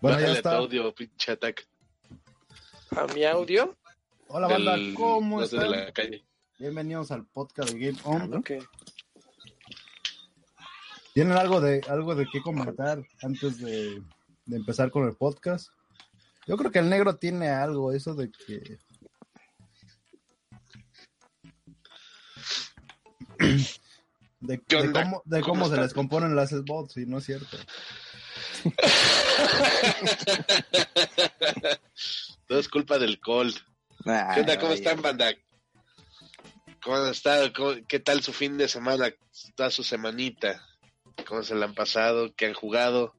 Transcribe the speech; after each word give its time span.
Bueno, 0.00 0.20
ya 0.20 0.32
está. 0.32 0.56
audio, 0.56 0.94
pinche 0.94 1.32
ataque. 1.32 1.64
¿A 2.90 3.06
mi 3.12 3.24
audio? 3.24 3.76
Hola, 4.28 4.46
banda, 4.46 4.76
¿cómo 4.94 5.42
están? 5.42 5.60
De 5.60 5.68
la 5.70 5.92
calle. 5.92 6.24
Bienvenidos 6.58 7.10
al 7.10 7.26
podcast 7.26 7.72
de 7.72 7.78
Game 7.78 7.98
On. 8.04 8.34
Okay. 8.34 8.60
¿Tienen 11.14 11.36
algo 11.36 11.60
de 11.60 11.80
algo 11.88 12.14
de 12.14 12.26
qué 12.30 12.40
comentar 12.40 13.02
antes 13.22 13.58
de, 13.58 14.00
de 14.46 14.56
empezar 14.56 14.92
con 14.92 15.04
el 15.08 15.16
podcast? 15.16 15.68
Yo 16.46 16.56
creo 16.56 16.70
que 16.70 16.78
el 16.78 16.88
negro 16.88 17.16
tiene 17.16 17.48
algo, 17.48 17.92
eso 17.92 18.14
de 18.14 18.30
que 18.30 18.78
de, 24.40 24.60
cómo, 24.92 25.22
de 25.24 25.40
cómo, 25.42 25.68
se 25.68 25.76
les 25.76 25.92
componen 25.92 26.36
las 26.36 26.52
bots, 26.64 26.96
y 26.96 27.06
no 27.06 27.18
es 27.18 27.24
cierto. 27.24 27.56
Todo 32.46 32.58
es 32.58 32.68
culpa 32.68 32.98
del 32.98 33.20
Cold. 33.20 33.54
¿Qué 34.04 34.40
onda? 34.40 34.58
¿Cómo 34.58 34.72
están, 34.72 35.02
banda? 35.02 35.34
¿Cómo 36.82 36.96
han 36.96 37.10
estado? 37.10 37.52
¿Qué 37.86 38.00
tal 38.00 38.22
su 38.22 38.32
fin 38.32 38.56
de 38.56 38.68
semana? 38.68 39.12
Toda 39.54 39.70
su 39.70 39.84
semanita. 39.84 40.64
¿Cómo 41.26 41.42
se 41.42 41.54
la 41.54 41.66
han 41.66 41.74
pasado? 41.74 42.34
¿Qué 42.34 42.46
han 42.46 42.54
jugado? 42.54 43.14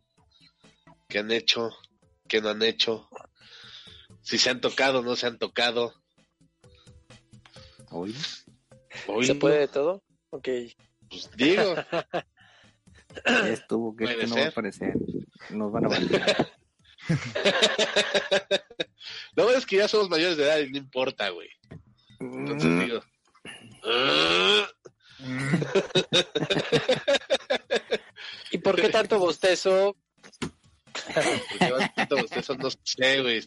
¿Qué 1.08 1.20
han 1.20 1.32
hecho? 1.32 1.70
¿Qué 2.28 2.42
no 2.42 2.50
han 2.50 2.64
hecho? 2.64 3.08
Si 4.22 4.38
se 4.38 4.50
han 4.50 4.62
tocado, 4.62 5.02
no 5.02 5.16
se 5.16 5.28
han 5.28 5.38
tocado. 5.38 5.94
¿Hoy? 7.90 8.16
¿Se 9.24 9.36
puede 9.36 9.60
de 9.60 9.68
todo? 9.68 10.04
Ok. 10.30 10.48
Pues 11.10 11.30
digo. 11.36 11.76
estuvo, 13.26 13.96
que 13.96 14.06
esto 14.06 14.28
no 14.28 14.36
va 14.36 14.44
a 14.44 14.50
aparecer. 14.50 14.94
Nos 15.50 15.72
van 15.72 15.86
a 15.86 15.88
abandonar. 15.88 16.52
no, 19.36 19.50
es 19.52 19.66
que 19.66 19.78
ya 19.78 19.88
somos 19.88 20.10
mayores 20.10 20.38
de 20.38 20.44
edad 20.44 20.60
y 20.60 20.70
no 20.72 20.78
importa, 20.78 21.30
güey. 21.30 21.50
Entonces 22.20 22.70
mm. 22.70 22.80
digo. 22.82 23.02
¿Y 28.52 28.58
por 28.60 28.76
qué 28.76 28.90
tanto 28.90 29.18
bostezo? 29.20 29.96
bostezo? 32.10 32.56
No 32.56 32.70
sé, 32.84 33.22
güey. 33.22 33.42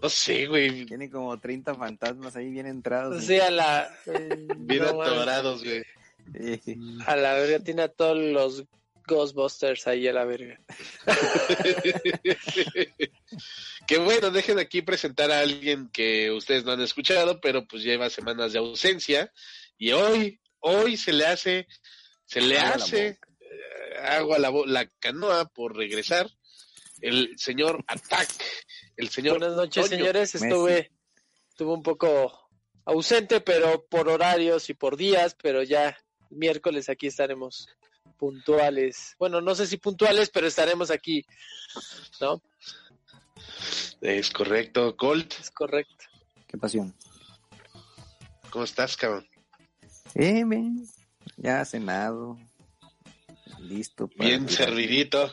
No 0.00 0.08
sé, 0.08 0.46
güey. 0.46 0.86
Tiene 0.86 1.10
como 1.10 1.38
30 1.38 1.74
fantasmas 1.74 2.36
ahí 2.36 2.50
bien 2.50 2.66
entrados. 2.66 3.24
Sí, 3.24 3.38
a 3.38 3.50
la. 3.50 3.94
bien 4.58 4.84
atorados, 4.84 5.64
güey. 5.64 5.82
A 7.06 7.16
la 7.16 7.34
verga 7.34 7.60
tiene 7.60 7.82
a 7.82 7.88
todos 7.88 8.16
los 8.16 8.64
Ghostbusters 9.06 9.86
ahí 9.86 10.08
a 10.08 10.12
la 10.12 10.24
verga. 10.24 10.58
Qué 13.86 13.98
bueno, 13.98 14.30
dejen 14.30 14.58
aquí 14.58 14.82
presentar 14.82 15.30
a 15.30 15.40
alguien 15.40 15.90
que 15.92 16.30
ustedes 16.30 16.64
no 16.64 16.72
han 16.72 16.80
escuchado, 16.80 17.40
pero 17.40 17.66
pues 17.66 17.82
lleva 17.82 18.10
semanas 18.10 18.52
de 18.52 18.60
ausencia 18.60 19.32
y 19.76 19.92
hoy, 19.92 20.40
hoy 20.60 20.96
se 20.96 21.12
le 21.12 21.26
hace, 21.26 21.66
se 22.24 22.40
le 22.40 22.58
hace 22.58 23.08
eh, 23.08 23.18
agua 24.02 24.38
la, 24.38 24.52
la 24.66 24.86
canoa 24.98 25.46
por 25.46 25.76
regresar. 25.76 26.30
El 27.00 27.36
señor 27.36 27.84
Attack, 27.88 28.30
el 28.96 29.08
señor. 29.08 29.40
Buenas 29.40 29.56
noches, 29.56 29.88
señores. 29.88 30.36
Estuve, 30.36 30.92
estuve 31.48 31.72
un 31.72 31.82
poco 31.82 32.48
ausente, 32.84 33.40
pero 33.40 33.84
por 33.86 34.08
horarios 34.08 34.70
y 34.70 34.74
por 34.74 34.96
días, 34.96 35.36
pero 35.40 35.64
ya 35.64 35.96
miércoles 36.32 36.88
aquí 36.88 37.06
estaremos 37.06 37.68
puntuales. 38.18 39.14
Bueno, 39.18 39.40
no 39.40 39.54
sé 39.54 39.66
si 39.66 39.76
puntuales, 39.76 40.30
pero 40.30 40.46
estaremos 40.46 40.90
aquí, 40.90 41.24
¿no? 42.20 42.42
Es 44.00 44.30
correcto, 44.30 44.96
Colt. 44.96 45.34
Es 45.40 45.50
correcto. 45.50 46.04
Qué 46.46 46.58
pasión. 46.58 46.94
¿Cómo 48.50 48.64
estás, 48.64 48.96
cabrón? 48.96 49.26
Eh, 50.14 50.44
bien. 50.44 50.86
Ya 51.36 51.64
cenado. 51.64 52.38
Listo. 53.60 54.10
bien 54.16 54.48
servidito. 54.48 55.32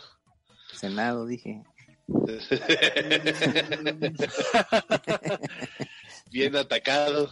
Cenado, 0.73 1.25
dije. 1.25 1.63
bien 6.31 6.55
atacado. 6.55 7.29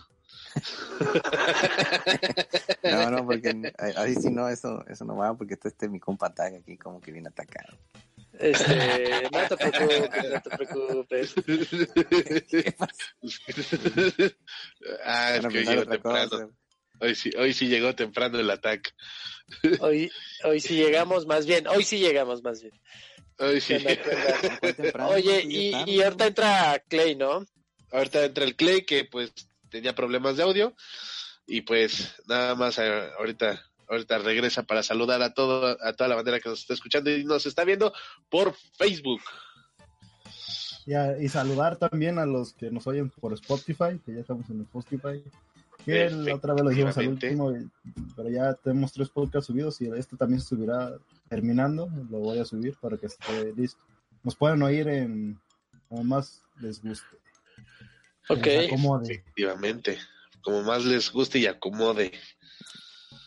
no, 2.84 3.12
no, 3.12 3.26
porque 3.26 3.74
ahí 3.98 4.16
sí 4.16 4.30
no, 4.30 4.48
eso, 4.50 4.84
eso 4.88 5.06
no 5.06 5.16
va, 5.16 5.36
porque 5.36 5.56
está 5.56 5.68
este 5.68 5.90
mi 5.90 6.00
compa 6.00 6.34
tag 6.34 6.56
aquí 6.56 6.78
como 6.78 7.02
que 7.02 7.12
viene 7.12 7.30
atacado. 7.30 7.78
Este, 8.40 9.30
no 9.32 9.48
te 9.48 9.58
preocupes, 9.58 10.32
no 10.32 10.42
te 10.42 10.50
preocupes. 10.58 11.36
ah, 15.04 15.36
es 15.36 15.48
que 15.48 15.64
llegó 15.64 15.86
temprano. 15.86 16.52
Hoy 17.00 17.16
sí, 17.16 17.32
hoy 17.38 17.54
sí 17.54 17.68
llegó 17.68 17.96
temprano 17.96 18.40
el 18.40 18.50
ataque. 18.50 18.92
Hoy, 19.80 20.12
hoy 20.44 20.60
sí 20.60 20.76
llegamos 20.76 21.26
más 21.26 21.46
bien, 21.46 21.68
hoy 21.68 21.84
sí 21.84 22.00
llegamos 22.00 22.44
más 22.44 22.62
bien. 22.62 22.80
Hoy 23.40 23.62
sí. 23.62 23.76
Oye, 25.10 25.44
y, 25.48 25.76
y 25.86 26.02
ahorita 26.02 26.28
entra 26.28 26.84
Clay, 26.88 27.16
¿no? 27.16 27.46
Ahorita 27.92 28.26
entra 28.26 28.44
el 28.44 28.56
Clay 28.56 28.86
que 28.86 29.06
pues 29.06 29.32
tenía 29.78 29.94
problemas 29.94 30.36
de 30.38 30.44
audio 30.44 30.74
y 31.46 31.62
pues 31.62 32.16
nada 32.28 32.56
más 32.56 32.80
eh, 32.80 33.10
ahorita 33.20 33.62
ahorita 33.88 34.18
regresa 34.18 34.64
para 34.64 34.82
saludar 34.82 35.22
a 35.22 35.34
todo 35.34 35.78
a 35.82 35.94
toda 35.94 36.08
la 36.10 36.16
bandera 36.16 36.40
que 36.40 36.50
nos 36.50 36.62
está 36.62 36.74
escuchando 36.74 37.12
y 37.12 37.24
nos 37.24 37.46
está 37.46 37.64
viendo 37.64 37.94
por 38.30 38.56
Facebook. 38.78 39.22
y 40.86 41.30
saludar 41.30 41.78
también 41.78 42.18
a 42.18 42.26
los 42.26 42.54
que 42.54 42.72
nos 42.72 42.88
oyen 42.88 43.12
por 43.12 43.34
Spotify, 43.34 44.00
que 44.04 44.16
ya 44.16 44.22
estamos 44.22 44.50
en 44.50 44.62
Spotify. 44.62 45.24
Que 45.86 46.10
la 46.10 46.36
otra 46.36 46.54
vez 46.54 46.64
lo 46.64 46.70
dijimos 46.72 46.98
al 46.98 47.08
último, 47.08 47.54
pero 48.16 48.30
ya 48.30 48.54
tenemos 48.56 48.92
tres 48.92 49.08
podcasts 49.10 49.48
subidos 49.48 49.80
y 49.80 49.86
este 49.96 50.18
también 50.18 50.42
se 50.42 50.50
subirá 50.50 50.98
terminando. 51.30 51.88
Lo 52.10 52.20
voy 52.20 52.40
a 52.40 52.46
subir 52.46 52.76
para 52.82 52.98
que 52.98 53.06
esté 53.06 53.54
listo. 53.56 53.82
Nos 54.24 54.36
pueden 54.36 54.62
oír 54.64 54.90
en 54.90 55.40
como 55.88 56.04
más 56.04 56.42
les 56.60 56.82
guste. 56.82 57.06
Ok. 58.30 58.48
Efectivamente. 58.48 59.98
Como 60.42 60.64
más 60.64 60.86
les 60.86 61.12
guste 61.12 61.40
y 61.40 61.48
acomode. 61.48 62.12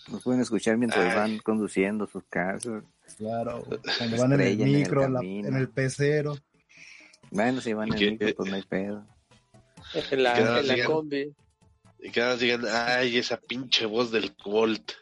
Nos 0.08 0.22
pueden 0.22 0.40
escuchar 0.40 0.76
mientras 0.76 1.14
van 1.14 1.38
conduciendo 1.38 2.06
sus 2.06 2.24
casas. 2.24 2.82
Claro, 3.16 3.64
cuando 3.98 4.16
van 4.16 4.32
en 4.34 4.40
el 4.40 4.56
micro, 4.56 5.04
en 5.04 5.56
el, 5.56 5.68
pecero. 5.68 6.38
Bueno, 7.30 7.60
si 7.60 7.72
van 7.72 7.92
en 7.92 7.98
el 7.98 8.10
micro, 8.12 8.34
pues 8.34 8.50
no 8.50 8.56
hay 8.56 8.62
pedo. 8.62 9.06
En 10.10 10.22
la, 10.22 10.38
en 10.38 10.66
la 10.66 10.84
combi. 10.84 11.34
Y 11.98 12.10
que 12.10 12.20
nos 12.20 12.38
digan, 12.38 12.64
ay, 12.66 13.18
esa 13.18 13.36
pinche 13.38 13.86
voz 13.86 14.10
del 14.10 14.34
Colt. 14.36 14.92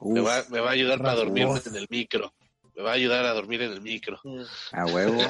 Me 0.00 0.20
va, 0.20 0.44
me 0.50 0.60
va 0.60 0.70
a 0.70 0.72
ayudar 0.72 0.98
para 0.98 1.14
dormir 1.14 1.46
en 1.66 1.76
el 1.76 1.86
micro. 1.90 2.32
Me 2.74 2.82
va 2.82 2.90
a 2.92 2.94
ayudar 2.94 3.24
a 3.26 3.32
dormir 3.34 3.62
en 3.62 3.72
el 3.72 3.80
micro. 3.80 4.18
Mm. 4.24 4.42
A 4.72 4.86
huevo. 4.86 5.20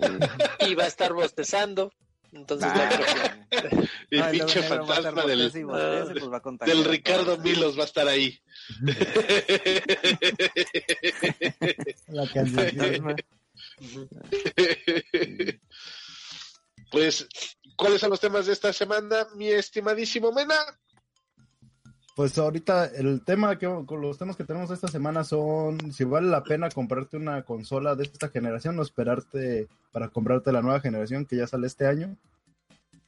y 0.60 0.74
va 0.74 0.84
a 0.84 0.86
estar 0.86 1.12
bostezando. 1.12 1.92
Entonces, 2.36 2.70
el 4.10 4.24
pinche 4.30 4.62
fantasma 4.62 5.24
del, 5.24 5.50
del 5.50 6.84
Ricardo 6.84 7.38
Milos 7.38 7.78
va 7.78 7.82
a 7.82 7.86
estar 7.86 8.06
ahí. 8.06 8.38
La 12.08 12.26
pues, 16.90 17.26
¿cuáles 17.76 18.00
son 18.00 18.10
los 18.10 18.20
temas 18.20 18.46
de 18.46 18.52
esta 18.52 18.72
semana, 18.72 19.26
mi 19.34 19.48
estimadísimo 19.48 20.30
Mena? 20.32 20.56
Pues 22.16 22.38
ahorita 22.38 22.86
el 22.86 23.22
tema 23.22 23.58
que 23.58 23.66
con 23.84 24.00
los 24.00 24.16
temas 24.16 24.36
que 24.36 24.44
tenemos 24.44 24.70
esta 24.70 24.88
semana 24.88 25.22
son 25.22 25.92
si 25.92 26.02
vale 26.04 26.28
la 26.28 26.42
pena 26.42 26.70
comprarte 26.70 27.18
una 27.18 27.42
consola 27.42 27.94
de 27.94 28.04
esta 28.04 28.30
generación 28.30 28.78
o 28.78 28.82
esperarte 28.82 29.68
para 29.92 30.08
comprarte 30.08 30.50
la 30.50 30.62
nueva 30.62 30.80
generación 30.80 31.26
que 31.26 31.36
ya 31.36 31.46
sale 31.46 31.66
este 31.66 31.86
año. 31.86 32.16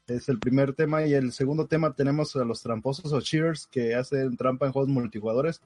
Es 0.09 0.29
el 0.29 0.39
primer 0.39 0.75
tema 0.75 1.07
y 1.07 1.15
el 1.15 1.33
segundo 1.33 1.65
tema 1.65 1.95
tenemos 1.95 2.37
a 2.37 2.45
los 2.45 2.63
tramposos 2.63 3.11
o 3.15 3.23
cheers 3.23 3.67
que 3.69 3.95
hacen 3.95 4.37
trampa 4.37 4.67
en 4.67 4.73
juegos 4.73 4.91
multijugadores. 4.91 5.63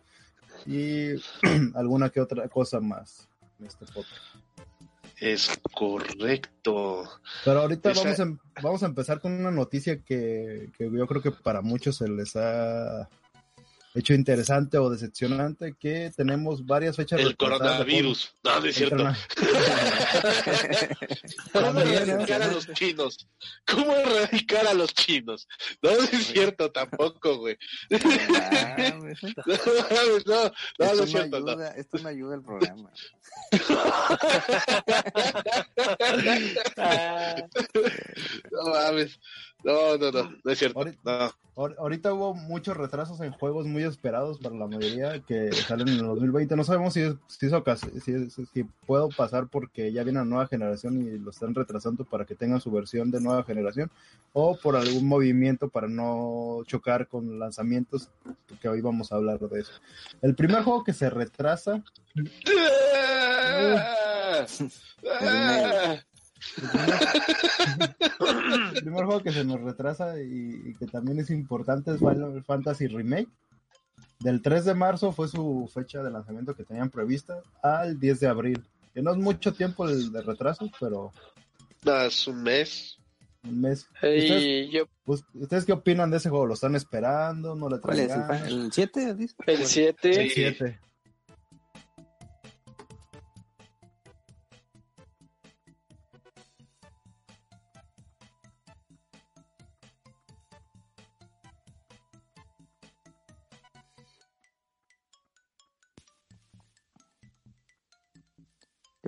y 0.64 1.14
alguna 1.74 2.10
que 2.10 2.20
otra 2.20 2.48
cosa 2.48 2.78
más 2.78 3.28
en 3.58 3.66
este 3.66 3.86
podcast. 3.86 4.22
Es 5.16 5.50
correcto. 5.74 7.10
Pero 7.44 7.62
ahorita 7.62 7.92
vamos, 7.92 8.20
a, 8.20 8.22
em, 8.22 8.38
vamos 8.62 8.82
a 8.84 8.86
empezar 8.86 9.20
con 9.20 9.32
una 9.32 9.50
noticia 9.50 10.00
que, 10.00 10.70
que 10.78 10.88
yo 10.92 11.08
creo 11.08 11.22
que 11.22 11.32
para 11.32 11.60
muchos 11.60 11.96
se 11.96 12.08
les 12.08 12.36
ha 12.36 13.08
hecho 13.94 14.14
interesante 14.14 14.78
o 14.78 14.88
decepcionante 14.88 15.74
que 15.78 16.10
tenemos 16.16 16.64
varias 16.64 16.96
fechas. 16.96 17.20
El 17.20 17.36
coronavirus. 17.36 18.34
No, 18.42 18.60
no 18.60 18.66
es 18.66 18.74
cierto. 18.74 18.96
¿Cómo 21.52 21.80
erradicar 21.80 22.42
a 22.42 22.48
los 22.48 22.66
chinos? 22.72 23.28
¿Cómo 23.66 23.94
erradicar 23.94 24.66
a 24.66 24.74
los 24.74 24.94
chinos? 24.94 25.46
No, 25.82 25.90
no 25.90 26.02
es 26.02 26.26
cierto 26.26 26.70
tampoco, 26.70 27.38
güey. 27.38 27.56
No, 27.90 27.98
no, 27.98 28.08
no, 30.78 30.96
no 30.96 31.02
es 31.04 31.10
cierto. 31.10 31.36
Ayuda, 31.36 31.68
Esto 31.76 31.98
me 31.98 32.10
ayuda 32.10 32.34
al 32.34 32.42
programa. 32.42 32.90
no 38.50 38.62
mames. 38.70 39.18
No, 39.64 39.96
no, 39.96 40.10
no, 40.10 40.32
no 40.44 40.50
es 40.50 40.58
cierto. 40.58 40.80
Ahorita, 41.54 42.14
hubo 42.14 42.34
muchos 42.34 42.76
retrasos 42.76 43.20
en 43.20 43.32
juegos 43.32 43.66
muy 43.66 43.82
esperados 43.82 44.38
para 44.38 44.56
la 44.56 44.66
mayoría 44.66 45.20
que 45.20 45.52
salen 45.52 45.88
en 45.88 45.96
el 45.96 46.06
2020. 46.06 46.56
No 46.56 46.64
sabemos 46.64 46.94
si, 46.94 47.02
si, 47.28 47.50
si, 48.00 48.30
si, 48.30 48.64
puedo 48.86 49.10
pasar 49.10 49.48
porque 49.48 49.92
ya 49.92 50.02
viene 50.02 50.20
la 50.20 50.24
nueva 50.24 50.46
generación 50.46 51.02
y 51.02 51.18
lo 51.18 51.30
están 51.30 51.54
retrasando 51.54 52.04
para 52.04 52.24
que 52.24 52.34
tengan 52.34 52.60
su 52.60 52.70
versión 52.70 53.10
de 53.10 53.20
nueva 53.20 53.44
generación 53.44 53.90
o 54.32 54.56
por 54.56 54.76
algún 54.76 55.06
movimiento 55.06 55.68
para 55.68 55.88
no 55.88 56.62
chocar 56.66 57.06
con 57.06 57.38
lanzamientos 57.38 58.08
que 58.60 58.68
hoy 58.68 58.80
vamos 58.80 59.12
a 59.12 59.16
hablar 59.16 59.38
de 59.38 59.60
eso. 59.60 59.72
El 60.22 60.34
primer 60.34 60.62
juego 60.62 60.84
que 60.84 60.94
se 60.94 61.10
retrasa... 61.10 61.82
primer 68.80 69.04
juego 69.04 69.22
que 69.22 69.32
se 69.32 69.44
nos 69.44 69.60
retrasa 69.60 70.20
y, 70.20 70.74
que 70.78 70.86
también 70.86 71.18
es 71.18 71.30
importante 71.30 71.92
es 71.92 71.98
Final 71.98 72.42
Fantasy 72.44 72.88
Remake. 72.88 73.28
Del 74.20 74.40
3 74.40 74.66
de 74.66 74.74
marzo 74.74 75.12
fue 75.12 75.28
su 75.28 75.70
fecha 75.72 76.02
de 76.02 76.10
lanzamiento 76.10 76.54
que 76.54 76.64
tenían 76.64 76.90
prevista 76.90 77.40
al 77.62 77.98
10 77.98 78.20
de 78.20 78.28
abril. 78.28 78.62
Que 78.94 79.02
no 79.02 79.12
es 79.12 79.16
mucho 79.16 79.52
tiempo 79.52 79.88
el 79.88 80.12
de 80.12 80.22
retraso, 80.22 80.70
pero... 80.78 81.12
es 81.84 82.26
un 82.26 82.42
mes. 82.42 82.98
Un 83.44 83.60
mes. 83.60 83.86
Pues, 85.04 85.24
¿Ustedes, 85.34 85.64
qué 85.64 85.72
opinan 85.72 86.10
de 86.10 86.18
ese 86.18 86.30
juego? 86.30 86.46
¿Lo 86.46 86.54
están 86.54 86.76
esperando? 86.76 87.56
¿No 87.56 87.68
le 87.68 87.80
¿Cuál 87.80 87.98
es? 87.98 88.12
¿El 88.46 88.72
7? 88.72 89.16
El 89.46 89.66
7. 89.66 90.22
El 90.22 90.30
7. 90.30 90.78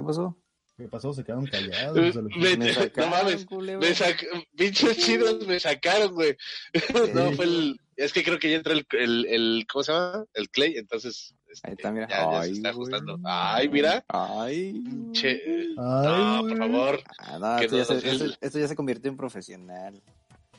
Pasó? 0.05 0.37
¿Qué 0.77 0.89
pasó? 0.89 1.13
Se 1.13 1.23
quedaron 1.23 1.47
callados. 1.47 2.17
me, 2.37 2.57
me 2.57 2.73
sacaron, 2.73 3.11
no 3.11 3.17
mames, 3.17 3.47
me 3.81 3.95
sac... 3.95 4.27
pinches 4.57 4.99
chidos 4.99 5.47
me 5.47 5.61
sacaron, 5.61 6.13
güey. 6.15 6.37
no, 7.15 7.33
fue 7.33 7.45
el... 7.45 7.81
Es 7.97 8.13
que 8.13 8.25
creo 8.25 8.41
que 8.41 8.51
ya 8.51 8.57
entra 8.57 8.73
el, 8.73 8.85
el, 8.91 9.27
el 9.27 9.67
¿cómo 9.71 9.85
se 9.85 9.93
llama? 9.93 10.25
El 10.35 10.51
Clay, 10.51 10.77
entonces... 10.77 11.35
Este, 11.47 11.69
Ahí 11.69 11.75
está, 11.75 11.93
mira. 11.93 12.09
Ya, 12.09 12.17
ya 12.17 12.41
Ay, 12.41 12.49
se 12.49 12.57
está 12.57 12.71
ajustando. 12.71 13.21
Ay, 13.23 13.69
mira. 13.69 14.05
Ay. 14.09 14.83
Che. 15.13 15.41
Ay, 15.77 15.77
no, 15.77 16.45
por 16.49 16.59
favor. 16.59 17.01
Ah, 17.19 17.39
no, 17.39 17.59
esto, 17.59 17.77
ya 17.77 17.85
se, 17.85 17.97
esto, 17.99 18.25
esto, 18.41 18.59
ya 18.59 18.67
se 18.67 18.75
convirtió 18.75 19.09
en 19.09 19.17
profesional. 19.17 20.03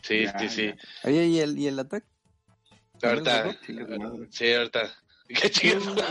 Sí, 0.02 0.26
sí, 0.40 0.50
sí. 0.50 0.74
Oye, 1.04 1.26
¿y 1.26 1.40
el, 1.40 1.60
y 1.60 1.68
el 1.68 1.78
ataque? 1.78 2.08
Ahorita. 3.04 3.58
Sí, 4.30 4.54
ahorita. 4.54 4.96
¿Qué 5.28 5.50
chingados? 5.50 6.02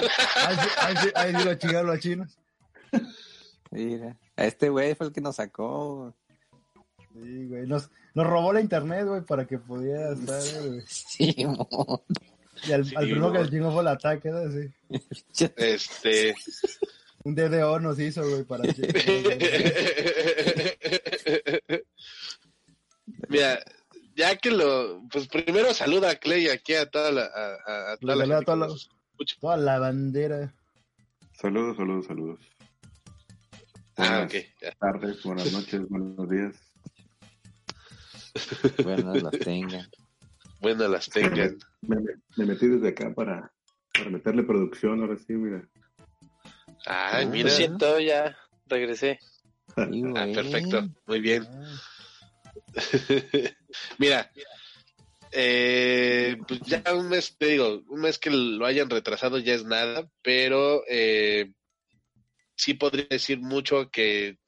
Ay, 1.14 1.32
sí, 1.38 1.44
lo 1.44 1.54
chingaron 1.54 1.86
los 1.86 2.00
chinos. 2.00 2.38
Mira, 3.74 4.16
este 4.36 4.68
güey 4.68 4.94
fue 4.94 5.08
el 5.08 5.12
que 5.12 5.20
nos 5.20 5.34
sacó. 5.36 6.14
Sí, 7.12 7.48
güey, 7.48 7.66
nos, 7.66 7.90
nos 8.14 8.24
robó 8.24 8.52
la 8.52 8.60
internet, 8.60 9.04
güey, 9.04 9.22
para 9.22 9.48
que 9.48 9.58
pudiera 9.58 10.12
estar, 10.14 10.40
güey. 10.68 10.80
Sí, 10.86 11.34
Y 12.68 12.72
al, 12.72 12.84
sí, 12.84 12.94
al 12.94 13.04
primero 13.06 13.32
que 13.32 13.40
le 13.40 13.50
chingó 13.50 13.72
fue 13.72 13.82
el 13.82 13.88
ataque, 13.88 14.30
¿no? 14.30 14.48
Sí. 14.52 14.72
Este. 15.56 16.36
Un 17.24 17.34
DDO 17.34 17.80
nos 17.80 17.98
hizo, 17.98 18.22
güey, 18.22 18.44
para. 18.44 18.62
Mira, 23.28 23.58
ya 24.14 24.36
que 24.36 24.52
lo. 24.52 25.02
Pues 25.10 25.26
primero 25.26 25.74
saluda 25.74 26.10
a 26.10 26.16
Clay 26.16 26.48
aquí 26.48 26.74
a 26.74 26.88
toda 26.88 27.10
la. 27.10 27.24
A, 27.24 27.92
a 27.94 27.96
toda, 27.96 28.14
la, 28.14 28.40
toda, 28.42 28.56
la, 28.56 28.68
toda 29.40 29.56
la 29.56 29.80
bandera. 29.80 30.54
Saludos, 31.32 31.76
saludos, 31.76 32.06
saludos. 32.06 32.38
Ah, 33.96 34.26
ok. 34.26 34.34
Buenas 34.60 34.78
tardes, 34.78 35.22
buenas 35.22 35.52
noches, 35.52 35.88
buenos 35.88 36.28
días. 36.28 36.54
Buenas 38.82 39.22
las 39.22 39.38
tengan. 39.38 39.88
Buenas 40.60 40.90
las 40.90 41.08
tengan. 41.08 41.58
Me, 41.82 41.96
me, 42.36 42.46
metí 42.46 42.66
desde 42.66 42.88
acá 42.88 43.14
para, 43.14 43.52
para 43.92 44.10
meterle 44.10 44.42
producción, 44.42 45.00
ahora 45.00 45.16
sí, 45.16 45.34
mira. 45.34 45.66
Ay, 46.86 47.26
mira. 47.26 47.50
Lo 47.50 47.54
siento, 47.54 48.00
ya 48.00 48.36
regresé. 48.66 49.18
ah, 49.76 50.26
perfecto, 50.34 50.88
muy 51.06 51.20
bien. 51.20 51.46
mira, 53.98 54.30
eh, 55.30 56.36
pues 56.46 56.60
ya 56.62 56.82
un 56.94 57.08
mes, 57.08 57.36
te 57.36 57.46
digo, 57.46 57.82
un 57.88 58.00
mes 58.00 58.18
que 58.18 58.30
lo 58.30 58.66
hayan 58.66 58.90
retrasado 58.90 59.38
ya 59.38 59.54
es 59.54 59.64
nada, 59.64 60.08
pero 60.22 60.82
eh, 60.88 61.52
sí 62.56 62.74
podría 62.74 63.06
decir 63.10 63.40
mucho 63.40 63.90
que 63.90 64.38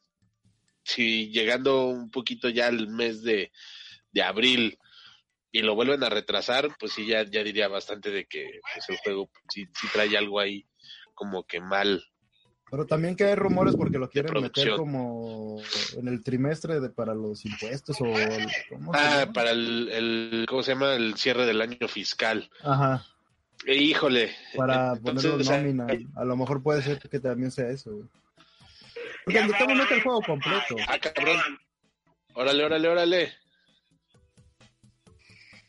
si 0.85 1.31
llegando 1.31 1.87
un 1.87 2.11
poquito 2.11 2.49
ya 2.49 2.69
al 2.69 2.89
mes 2.89 3.23
de, 3.23 3.53
de 4.13 4.23
abril 4.23 4.79
y 5.51 5.63
lo 5.63 5.75
vuelven 5.75 6.05
a 6.05 6.11
retrasar, 6.11 6.69
pues 6.79 6.93
sí, 6.93 7.07
ya, 7.07 7.25
ya 7.25 7.43
diría 7.43 7.69
bastante 7.69 8.11
de 8.11 8.27
que 8.27 8.61
pues, 8.75 8.89
el 8.89 8.97
juego 8.99 9.31
sí, 9.49 9.67
sí 9.79 9.89
trae 9.93 10.17
algo 10.17 10.39
ahí 10.39 10.67
como 11.15 11.45
que 11.45 11.61
mal. 11.61 12.05
Pero 12.71 12.85
también 12.85 13.15
que 13.15 13.25
hay 13.25 13.37
rumores 13.37 13.77
porque 13.77 13.99
lo 13.99 14.11
quieren 14.11 14.43
meter 14.43 14.75
como 14.75 15.63
en 15.97 16.09
el 16.09 16.23
trimestre 16.23 16.81
de, 16.81 16.91
para 16.91 17.15
los 17.15 17.45
impuestos 17.45 18.01
o... 18.01 18.07
¿cómo 18.69 18.93
ah, 18.93 19.29
para 19.33 19.53
el, 19.53 19.89
el, 19.89 20.47
¿cómo 20.49 20.63
se 20.65 20.73
llama? 20.73 20.95
El 20.95 21.15
cierre 21.17 21.47
del 21.47 21.61
año 21.61 21.87
fiscal. 21.87 22.51
Ajá. 22.63 23.07
Eh, 23.65 23.77
híjole. 23.77 24.31
Para 24.57 24.95
ponerlo 24.97 25.39
nómina. 25.39 25.87
A 26.17 26.25
lo 26.25 26.37
mejor 26.37 26.63
puede 26.63 26.83
ser 26.83 26.99
que 26.99 27.19
también 27.19 27.51
sea 27.51 27.69
eso, 27.69 27.93
güey. 27.93 28.09
Porque 29.25 29.39
el 29.41 29.49
mete 29.49 29.95
el 29.95 30.03
juego 30.03 30.23
completo. 30.23 30.77
Ah, 30.87 30.99
cabrón. 30.99 31.59
Órale, 32.35 32.65
órale, 32.65 32.89
órale. 32.89 33.33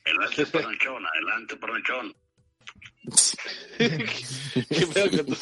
Adelante, 0.06 0.46
Panochón, 0.46 1.04
adelante, 1.06 1.56
Panochón. 1.62 2.16
¿Qué 3.78 4.88
pedo 4.94 5.10
con 5.10 5.26
tu 5.26 5.36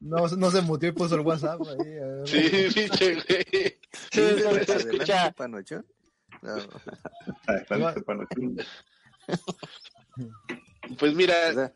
No, 0.00 0.28
no 0.28 0.50
se 0.50 0.62
mutió 0.62 0.88
y 0.88 0.92
puso 0.92 1.16
el 1.16 1.20
WhatsApp 1.22 1.60
ahí. 1.60 1.98
Sí, 2.24 2.68
pinche 2.74 3.14
güey. 3.14 3.78
Sí, 4.10 4.20
se 4.64 4.76
escucha. 4.76 5.32
Panochón? 5.32 5.84
Pues 10.98 11.14
mira, 11.14 11.72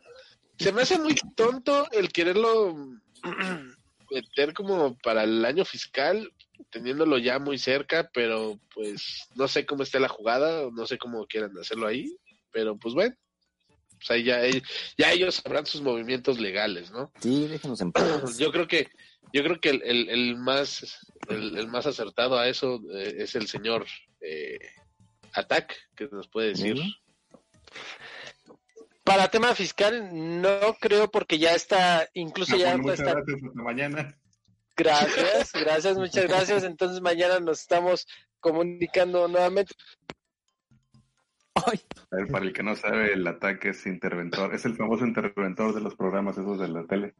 se 0.57 0.71
me 0.71 0.83
hace 0.83 0.97
muy 0.97 1.15
tonto 1.35 1.89
el 1.91 2.11
quererlo 2.11 2.75
meter 4.11 4.53
como 4.53 4.97
para 4.99 5.23
el 5.23 5.43
año 5.43 5.65
fiscal, 5.65 6.31
teniéndolo 6.69 7.17
ya 7.17 7.39
muy 7.39 7.57
cerca, 7.57 8.09
pero 8.13 8.59
pues 8.73 9.27
no 9.35 9.47
sé 9.47 9.65
cómo 9.65 9.83
esté 9.83 9.99
la 9.99 10.07
jugada, 10.07 10.69
no 10.71 10.85
sé 10.87 10.97
cómo 10.97 11.25
quieran 11.27 11.57
hacerlo 11.57 11.87
ahí, 11.87 12.15
pero 12.51 12.77
pues 12.77 12.93
bueno. 12.93 13.15
Pues 13.97 14.11
ahí 14.11 14.23
ya, 14.23 14.41
ya 14.97 15.11
ellos 15.11 15.35
sabrán 15.35 15.67
sus 15.67 15.81
movimientos 15.81 16.39
legales, 16.39 16.89
¿no? 16.89 17.11
Sí, 17.19 17.47
déjenos 17.47 17.81
en 17.81 17.91
paz. 17.91 18.03
Yo 18.39 18.51
creo 18.51 18.67
que 18.67 18.89
yo 19.33 19.43
creo 19.43 19.59
que 19.59 19.69
el, 19.69 19.81
el, 19.83 20.09
el 20.09 20.37
más 20.37 21.07
el, 21.29 21.57
el, 21.57 21.67
más 21.67 21.85
acertado 21.85 22.37
a 22.37 22.47
eso 22.47 22.81
eh, 22.93 23.15
es 23.19 23.35
el 23.35 23.47
señor 23.47 23.85
eh, 24.19 24.59
Attack, 25.33 25.73
que 25.95 26.07
nos 26.11 26.27
puede 26.27 26.49
decir. 26.49 26.77
Para 29.03 29.29
tema 29.29 29.55
fiscal, 29.55 30.09
no 30.41 30.75
creo 30.79 31.09
porque 31.09 31.39
ya 31.39 31.53
está, 31.53 32.07
incluso 32.13 32.55
ya 32.55 32.77
muchas 32.77 32.99
está... 32.99 33.13
gracias, 33.13 33.43
hasta 33.43 33.63
mañana. 33.63 34.15
Gracias, 34.75 35.53
gracias, 35.53 35.97
muchas 35.97 36.25
gracias. 36.27 36.63
Entonces 36.63 37.01
mañana 37.01 37.39
nos 37.39 37.61
estamos 37.61 38.07
comunicando 38.39 39.27
nuevamente. 39.27 39.73
Ay. 41.55 41.81
A 42.11 42.15
ver, 42.17 42.27
para 42.27 42.45
el 42.45 42.53
que 42.53 42.63
no 42.63 42.75
sabe, 42.75 43.13
el 43.13 43.25
ataque 43.27 43.69
es 43.69 43.85
interventor. 43.85 44.53
Es 44.53 44.65
el 44.65 44.75
famoso 44.75 45.05
interventor 45.05 45.73
de 45.73 45.81
los 45.81 45.95
programas 45.95 46.37
esos 46.37 46.59
de 46.59 46.67
la 46.67 46.85
tele. 46.85 47.15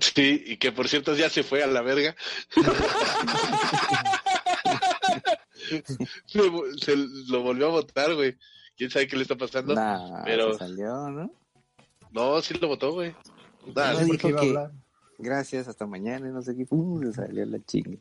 Sí, 0.00 0.42
y 0.46 0.56
que 0.58 0.72
por 0.72 0.88
cierto 0.88 1.14
ya 1.14 1.30
se 1.30 1.42
fue 1.42 1.62
a 1.62 1.66
la 1.66 1.82
verga. 1.82 2.14
se, 6.26 6.96
lo 7.28 7.42
volvió 7.42 7.66
a 7.66 7.70
votar, 7.70 8.14
güey. 8.14 8.36
¿Quién 8.76 8.90
sabe 8.90 9.06
qué 9.06 9.16
le 9.16 9.22
está 9.22 9.36
pasando? 9.36 9.74
pero 10.24 10.56
salió, 10.58 11.10
¿no? 11.10 11.32
No, 12.12 12.40
sí 12.42 12.54
lo 12.54 12.68
votó, 12.68 12.92
güey. 12.92 13.14
gracias, 15.18 15.66
hasta 15.66 15.86
mañana, 15.86 16.28
no 16.28 16.42
sé 16.42 16.54
qué. 16.56 16.66
Uh, 16.68 17.12
salió 17.12 17.44
la 17.46 17.58
chinga. 17.64 17.98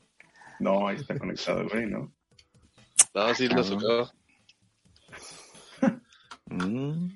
No, 0.60 0.88
ahí 0.88 0.98
está 0.98 1.18
conectado 1.18 1.68
güey, 1.70 1.88
¿no? 1.88 2.14
No, 3.14 3.34
sí 3.34 3.48
lo 3.48 3.64
sacó. 3.64 4.12
Mm. 6.48 7.10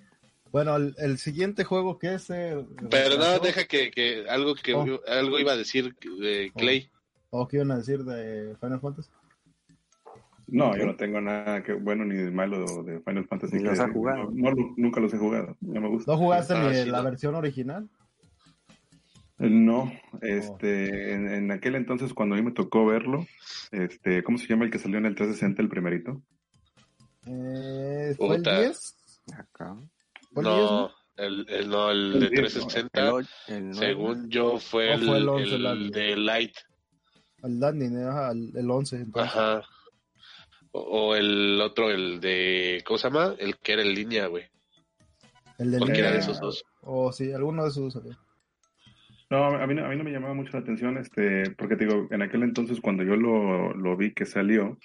Bueno, 0.52 0.76
el, 0.76 1.18
siguiente 1.18 1.64
juego 1.64 2.00
que 2.00 2.16
es... 2.16 2.30
Eh, 2.30 2.66
Pero 2.90 3.18
no, 3.18 3.40
deja 3.40 3.66
que, 3.66 3.92
que 3.92 4.26
algo 4.30 4.56
que 4.56 4.74
oh. 4.74 5.02
algo 5.08 5.40
iba 5.40 5.54
a 5.54 5.58
decir 5.58 5.96
de 5.96 6.52
Clay. 6.56 6.90
¿O 7.30 7.48
qué 7.48 7.58
iban 7.58 7.72
a 7.72 7.78
decir 7.78 8.04
de 8.04 8.56
Final 8.60 8.80
Fantasy? 8.80 9.10
No, 10.48 10.76
yo 10.76 10.86
no 10.86 10.96
tengo 10.96 11.22
nada 11.22 11.62
que 11.62 11.74
bueno 11.74 12.06
ni 12.06 12.16
de 12.16 12.32
malo 12.32 12.84
de 12.84 13.00
Final 13.02 13.28
Fantasy. 13.28 13.58
¿Ni 13.58 13.64
los 13.64 13.80
ha 13.80 13.92
jugado? 13.92 14.32
No, 14.34 14.52
nunca 14.78 15.00
los 15.00 15.14
he 15.14 15.18
jugado. 15.18 15.56
No 15.62 15.82
me 15.82 15.90
gusta. 15.90 16.12
¿No 16.12 16.18
jugaste 16.18 16.54
ah, 16.56 16.70
ni 16.72 16.86
la 16.86 17.02
versión 17.02 17.36
original? 17.36 17.88
Eh, 19.38 19.50
no, 19.50 19.92
este, 20.22 21.14
en, 21.14 21.52
aquel 21.52 21.76
entonces 21.76 22.14
cuando 22.14 22.36
a 22.36 22.38
mí 22.38 22.44
me 22.44 22.52
tocó 22.52 22.86
verlo, 22.86 23.26
este, 23.72 24.24
¿cómo 24.24 24.38
se 24.38 24.48
llama 24.48 24.66
el 24.66 24.72
que 24.72 24.80
salió 24.80 24.98
en 24.98 25.06
el 25.06 25.16
360, 25.16 25.62
el 25.62 25.70
primerito? 25.70 26.22
Eh, 27.26 28.16
¿Fue 28.18 28.36
el 28.36 28.44
10? 28.44 28.98
Acá. 29.38 29.78
No, 30.32 30.92
el, 31.18 31.46
el, 31.50 31.70
no, 31.70 31.92
el, 31.92 32.20
de 32.20 32.30
360, 32.30 33.74
según 33.74 34.30
yo, 34.30 34.58
fue, 34.60 34.94
el, 34.94 35.10
el, 35.10 35.92
de 35.92 36.16
Light. 36.16 36.56
El 37.44 37.60
Landing, 37.60 37.98
el 38.56 38.70
11. 38.70 38.96
Entonces. 38.96 39.36
Ajá. 39.36 39.64
O, 40.72 41.16
el 41.16 41.60
otro, 41.62 41.90
el 41.90 42.20
de. 42.20 42.84
¿Cómo 42.86 42.98
se 42.98 43.10
llama? 43.10 43.36
El 43.40 43.58
que 43.58 43.74
era 43.74 43.82
en 43.82 43.94
línea, 43.94 44.28
güey. 44.28 44.46
El 45.58 45.72
de 45.72 45.78
Cualquiera 45.80 46.12
de 46.12 46.20
esos 46.20 46.40
dos. 46.40 46.64
O 46.82 47.12
sí, 47.12 47.32
alguno 47.34 47.64
de 47.64 47.70
esos 47.70 47.94
dos. 47.94 48.18
No, 49.30 49.46
a 49.46 49.68
mí, 49.68 49.80
a 49.80 49.88
mí 49.88 49.96
no 49.96 50.04
me 50.04 50.12
llamaba 50.12 50.34
mucho 50.34 50.54
la 50.54 50.60
atención, 50.60 50.98
este, 50.98 51.52
porque 51.52 51.76
te 51.76 51.86
digo, 51.86 52.08
en 52.10 52.24
aquel 52.24 52.42
entonces 52.42 52.82
cuando 52.82 53.04
yo 53.04 53.16
lo, 53.16 53.74
lo 53.76 53.96
vi 53.96 54.12
que 54.12 54.26
salió, 54.26 54.80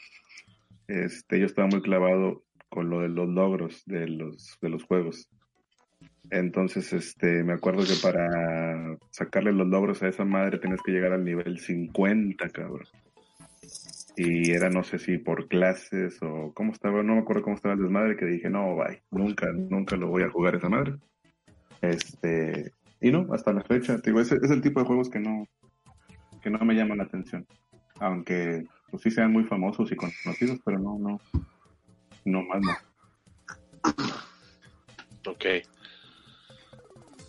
este, 0.86 1.40
yo 1.40 1.46
estaba 1.46 1.68
muy 1.68 1.80
clavado 1.80 2.44
con 2.68 2.90
lo 2.90 3.00
de 3.00 3.08
los 3.08 3.26
logros 3.28 3.82
de 3.86 4.06
los, 4.06 4.58
de 4.60 4.68
los 4.68 4.84
juegos. 4.84 5.30
Entonces, 6.30 6.92
este, 6.92 7.44
me 7.44 7.52
acuerdo 7.52 7.84
que 7.84 7.94
para 8.02 8.96
sacarle 9.10 9.52
los 9.52 9.68
logros 9.68 10.02
a 10.02 10.08
esa 10.08 10.24
madre 10.24 10.58
tenías 10.58 10.80
que 10.84 10.92
llegar 10.92 11.12
al 11.12 11.24
nivel 11.24 11.58
50, 11.58 12.48
cabrón 12.48 12.86
y 14.16 14.52
era 14.52 14.70
no 14.70 14.84
sé 14.84 14.98
si 14.98 15.18
por 15.18 15.48
clases 15.48 16.18
o 16.22 16.52
cómo 16.54 16.72
estaba, 16.72 17.02
no 17.02 17.14
me 17.14 17.20
acuerdo 17.20 17.42
cómo 17.42 17.56
estaba 17.56 17.74
el 17.74 17.82
desmadre, 17.82 18.16
que 18.16 18.26
dije, 18.26 18.48
no, 18.48 18.76
bye, 18.76 19.02
nunca, 19.10 19.50
nunca 19.52 19.96
lo 19.96 20.08
voy 20.08 20.22
a 20.22 20.30
jugar 20.30 20.54
esa 20.54 20.68
madre. 20.68 20.94
Este, 21.80 22.72
y 23.00 23.10
no, 23.10 23.26
hasta 23.32 23.52
la 23.52 23.62
fecha, 23.62 23.98
digo, 23.98 24.20
es, 24.20 24.30
es 24.32 24.50
el 24.50 24.62
tipo 24.62 24.80
de 24.80 24.86
juegos 24.86 25.10
que 25.10 25.18
no, 25.18 25.48
que 26.42 26.50
no 26.50 26.58
me 26.60 26.74
llaman 26.74 26.98
la 26.98 27.04
atención. 27.04 27.46
Aunque, 28.00 28.64
pues 28.90 29.02
sí 29.02 29.10
sean 29.10 29.32
muy 29.32 29.44
famosos 29.44 29.90
y 29.90 29.96
conocidos, 29.96 30.60
pero 30.64 30.78
no, 30.78 30.98
no, 30.98 31.20
no 32.24 32.42
más 32.42 32.60
no. 32.62 32.72
Ok. 35.26 35.44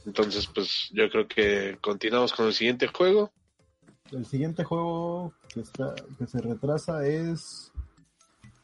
Entonces, 0.06 0.48
pues 0.48 0.90
yo 0.92 1.10
creo 1.10 1.28
que 1.28 1.78
continuamos 1.82 2.34
con 2.34 2.48
el 2.48 2.54
siguiente 2.54 2.88
juego. 2.88 3.32
El 4.12 4.26
siguiente 4.26 4.64
juego 4.64 5.34
que, 5.54 5.62
está, 5.62 5.96
que 6.18 6.28
se 6.28 6.40
retrasa 6.40 7.06
es 7.08 7.72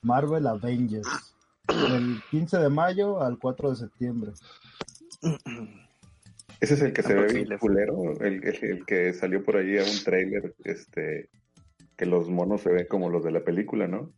Marvel 0.01 0.47
Avengers. 0.47 1.35
Del 1.67 2.21
15 2.29 2.57
de 2.57 2.69
mayo 2.69 3.21
al 3.21 3.39
4 3.39 3.71
de 3.71 3.75
septiembre. 3.75 4.31
Ese 6.59 6.73
es 6.75 6.81
el 6.81 6.93
que 6.93 7.01
se 7.01 7.15
ve 7.15 7.33
bien 7.33 7.57
culero, 7.57 8.19
el, 8.19 8.43
el, 8.43 8.85
que 8.85 9.13
salió 9.13 9.43
por 9.43 9.57
ahí 9.57 9.77
a 9.77 9.83
un 9.83 10.03
trailer, 10.03 10.53
este, 10.63 11.29
que 11.97 12.05
los 12.05 12.29
monos 12.29 12.61
se 12.61 12.71
ven 12.71 12.85
como 12.87 13.09
los 13.09 13.23
de 13.23 13.31
la 13.31 13.43
película, 13.43 13.87
¿no? 13.87 14.11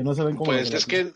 Que 0.00 0.04
no 0.04 0.14
se 0.14 0.24
ven 0.24 0.34
como 0.34 0.50
Pues 0.50 0.72
es 0.72 0.86
que, 0.86 1.12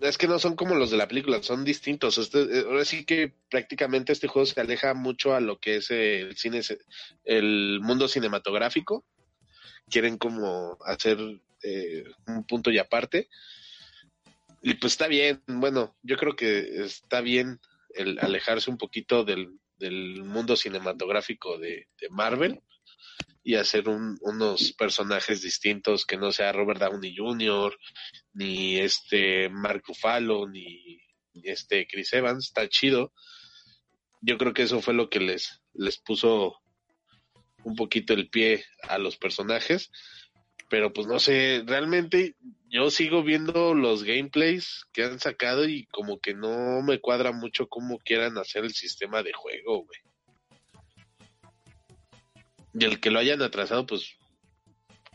es 0.00 0.16
que 0.16 0.28
no 0.28 0.38
son 0.38 0.54
como 0.54 0.76
los 0.76 0.92
de 0.92 0.96
la 0.96 1.08
película, 1.08 1.42
son 1.42 1.64
distintos. 1.64 2.18
Este, 2.18 2.42
eh, 2.42 2.64
ahora 2.68 2.84
sí 2.84 3.04
que 3.04 3.34
prácticamente 3.50 4.12
este 4.12 4.28
juego 4.28 4.46
se 4.46 4.60
aleja 4.60 4.94
mucho 4.94 5.34
a 5.34 5.40
lo 5.40 5.58
que 5.58 5.78
es 5.78 5.90
el 5.90 6.36
cine, 6.36 6.60
el 7.24 7.80
mundo 7.82 8.06
cinematográfico 8.06 9.04
quieren 9.90 10.18
como 10.18 10.78
hacer 10.84 11.18
eh, 11.64 12.04
un 12.28 12.44
punto 12.44 12.70
y 12.70 12.78
aparte. 12.78 13.28
Y 14.62 14.74
pues 14.74 14.92
está 14.92 15.08
bien, 15.08 15.42
bueno, 15.48 15.96
yo 16.04 16.16
creo 16.16 16.36
que 16.36 16.84
está 16.84 17.20
bien 17.20 17.58
el 17.90 18.20
alejarse 18.20 18.70
un 18.70 18.78
poquito 18.78 19.24
del, 19.24 19.58
mundo 20.22 20.54
cinematográfico 20.54 21.58
de, 21.58 21.88
Marvel 22.10 22.60
y 23.42 23.54
hacer 23.54 23.88
unos 23.88 24.72
personajes 24.74 25.42
distintos 25.42 26.04
que 26.04 26.16
no 26.16 26.32
sea 26.32 26.52
Robert 26.52 26.80
Downey 26.80 27.16
Jr., 27.16 27.76
ni 28.34 28.78
este 28.78 29.48
Mark 29.48 29.82
Ruffalo, 29.86 30.46
ni, 30.48 31.00
ni 31.32 31.48
este 31.48 31.86
Chris 31.86 32.12
Evans, 32.12 32.46
está 32.46 32.68
chido. 32.68 33.12
Yo 34.20 34.36
creo 34.36 34.52
que 34.52 34.64
eso 34.64 34.82
fue 34.82 34.94
lo 34.94 35.08
que 35.08 35.20
les, 35.20 35.62
les 35.72 35.98
puso 35.98 36.60
un 37.64 37.76
poquito 37.76 38.12
el 38.12 38.28
pie 38.28 38.64
a 38.82 38.98
los 38.98 39.16
personajes. 39.16 39.90
Pero 40.68 40.92
pues 40.92 41.06
no 41.06 41.18
sé, 41.18 41.62
realmente 41.66 42.36
yo 42.68 42.90
sigo 42.90 43.22
viendo 43.22 43.72
los 43.72 44.04
gameplays 44.04 44.84
que 44.92 45.04
han 45.04 45.18
sacado 45.18 45.66
y 45.66 45.86
como 45.86 46.20
que 46.20 46.34
no 46.34 46.82
me 46.82 47.00
cuadra 47.00 47.32
mucho 47.32 47.68
cómo 47.68 47.98
quieran 47.98 48.36
hacer 48.36 48.64
el 48.64 48.74
sistema 48.74 49.22
de 49.22 49.32
juego, 49.32 49.84
güey. 49.84 50.00
Y 52.78 52.84
el 52.84 53.00
que 53.00 53.10
lo 53.10 53.18
hayan 53.18 53.42
atrasado, 53.42 53.86
pues 53.86 54.16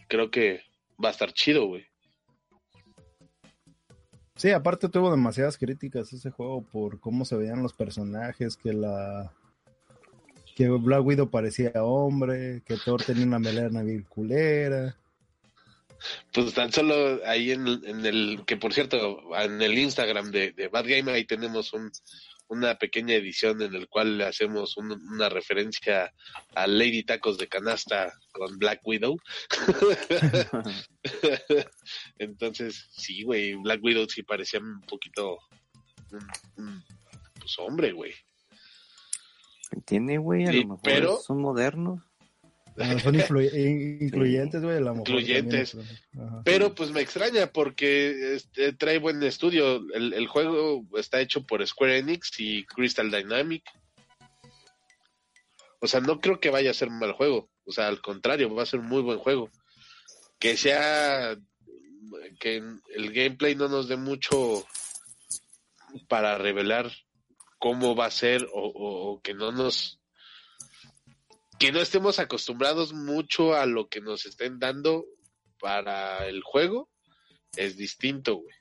creo 0.08 0.30
que 0.30 0.62
va 1.04 1.10
a 1.10 1.12
estar 1.12 1.32
chido, 1.34 1.66
güey. 1.66 1.86
Sí, 4.36 4.52
aparte 4.52 4.90
tuvo 4.90 5.12
demasiadas 5.12 5.58
críticas 5.58 6.12
ese 6.12 6.32
juego 6.32 6.64
por 6.64 7.00
cómo 7.00 7.24
se 7.24 7.38
veían 7.38 7.62
los 7.62 7.74
personajes, 7.74 8.58
que 8.58 8.74
la 8.74 9.32
que 10.56 10.70
Black 10.70 11.06
Widow 11.06 11.30
parecía 11.30 11.72
hombre, 11.76 12.62
que 12.66 12.78
Thor 12.78 13.04
tenía 13.04 13.26
una 13.26 13.40
melena 13.40 13.82
bien 13.82 14.04
culera. 14.04 14.96
Pues 16.32 16.54
tan 16.54 16.72
solo 16.72 17.22
ahí 17.26 17.52
en, 17.52 17.68
el, 17.68 18.44
que 18.46 18.58
por 18.58 18.74
cierto, 18.74 19.20
en 19.40 19.62
el 19.62 19.78
Instagram 19.78 20.32
de, 20.32 20.70
Bad 20.72 20.86
Game 20.88 21.12
ahí 21.12 21.26
tenemos 21.26 21.72
una 22.54 22.76
pequeña 22.76 23.16
edición 23.16 23.62
en 23.62 23.74
el 23.74 23.90
cual 23.90 24.18
le 24.18 24.26
hacemos 24.26 24.78
una 24.78 25.30
referencia 25.30 26.14
a 26.56 26.68
Lady 26.68 27.04
Tacos 27.04 27.38
de 27.38 27.48
Canasta 27.48 28.14
con 28.32 28.58
Black 28.60 28.82
Widow. 28.86 29.18
Entonces, 32.18 32.88
sí, 32.92 33.24
güey, 33.24 33.56
Black 33.56 33.84
Widow 33.84 34.08
sí 34.08 34.24
parecía 34.24 34.60
un 34.60 34.82
poquito, 34.82 35.40
pues 36.10 37.58
hombre, 37.58 37.92
güey. 37.92 38.14
Tiene, 39.86 40.20
güey, 40.20 40.46
a 40.46 40.54
lo 40.54 40.62
mejor 40.62 40.80
pero, 40.84 41.18
son 41.18 41.42
modernos. 41.42 42.02
Son 43.02 43.16
incluyentes, 43.16 44.62
güey, 44.62 44.78
Incluyentes. 44.78 45.78
pero 46.44 46.74
pues 46.74 46.92
me 46.92 47.02
extraña 47.02 47.48
porque 47.48 48.36
este, 48.36 48.74
trae 48.74 48.98
buen 48.98 49.22
estudio. 49.24 49.82
El, 49.94 50.14
el, 50.14 50.28
juego 50.28 50.86
está 50.98 51.22
hecho 51.22 51.46
por 51.46 51.66
Square 51.66 52.00
Enix 52.00 52.40
y 52.40 52.66
Crystal 52.66 53.12
Dynamic. 53.12 53.64
O 55.80 55.88
sea, 55.88 56.00
no 56.00 56.20
creo 56.20 56.40
que 56.40 56.50
vaya 56.50 56.72
a 56.72 56.76
ser 56.76 56.88
un 56.88 57.00
mal 57.00 57.12
juego. 57.12 57.50
O 57.66 57.72
sea, 57.72 57.88
al 57.88 58.02
contrario, 58.02 58.54
va 58.54 58.64
a 58.64 58.68
ser 58.68 58.80
un 58.80 58.88
muy 58.88 59.02
buen 59.02 59.20
juego. 59.20 59.50
Que 60.40 60.58
sea. 60.58 61.38
que 62.40 62.58
el 62.96 63.14
gameplay 63.14 63.56
no 63.56 63.68
nos 63.68 63.88
dé 63.88 63.98
mucho 63.98 64.66
para 66.08 66.38
revelar 66.38 66.92
cómo 67.60 67.96
va 67.96 68.08
a 68.08 68.12
ser 68.12 68.48
o, 68.54 69.22
que 69.24 69.34
no 69.34 69.52
nos 69.52 70.00
que 71.60 71.72
no 71.72 71.80
estemos 71.80 72.20
acostumbrados 72.20 72.94
mucho 72.94 73.54
a 73.54 73.66
lo 73.66 73.88
que 73.88 74.02
nos 74.02 74.26
estén 74.26 74.60
dando 74.60 75.06
para 75.60 76.28
el 76.28 76.42
juego 76.44 76.90
es 77.56 77.78
distinto, 77.78 78.38
güey. 78.38 78.54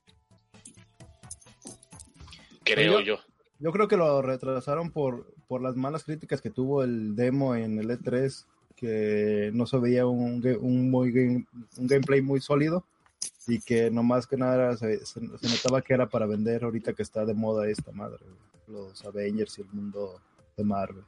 Creo 2.64 3.00
yo, 3.00 3.18
yo. 3.58 3.72
creo 3.72 3.88
que 3.88 3.96
lo 3.96 4.22
retrasaron 4.22 4.90
por, 4.90 5.34
por 5.49 5.62
las 5.62 5.75
malas 5.75 6.04
críticas 6.04 6.40
que 6.40 6.50
tuvo 6.50 6.84
el 6.84 7.16
demo 7.16 7.56
en 7.56 7.78
el 7.78 7.90
E3, 7.90 8.46
que 8.76 9.50
no 9.52 9.66
se 9.66 9.78
veía 9.78 10.06
un, 10.06 10.46
un, 10.61 10.90
muy 10.90 11.11
un 11.11 11.46
gameplay 11.76 12.22
muy 12.22 12.40
sólido. 12.40 12.87
y 13.49 13.61
que 13.61 13.90
nomás 13.90 14.26
que 14.26 14.37
nada 14.37 14.76
se, 14.76 15.00
notaba 15.40 15.82
que 15.82 15.94
era 15.94 16.08
para 16.08 16.26
vender 16.26 16.62
ahorita 16.62 16.92
que 16.92 17.02
está 17.02 17.25
de 17.25 17.34
moda 17.34 17.68
esta 17.68 17.90
madre, 17.90 18.25
los 18.68 19.04
Avengers 19.04 19.58
y 19.58 19.62
el 19.62 19.68
mundo 19.68 20.20
de 20.56 20.64
Marvel. 20.64 21.04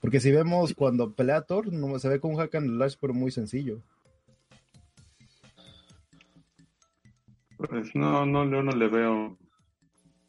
Porque 0.00 0.20
si 0.20 0.32
vemos 0.32 0.74
cuando 0.74 1.12
pelea 1.12 1.42
Thor, 1.42 1.72
no, 1.72 1.98
se 1.98 2.08
ve 2.08 2.20
con 2.20 2.32
un 2.32 2.38
hack 2.38 2.54
and 2.54 2.70
slash, 2.70 2.94
pero 3.00 3.12
muy 3.12 3.30
sencillo. 3.30 3.82
Pues 7.58 7.94
no, 7.94 8.24
no, 8.24 8.50
yo 8.50 8.62
no 8.62 8.72
le 8.72 8.88
veo 8.88 9.36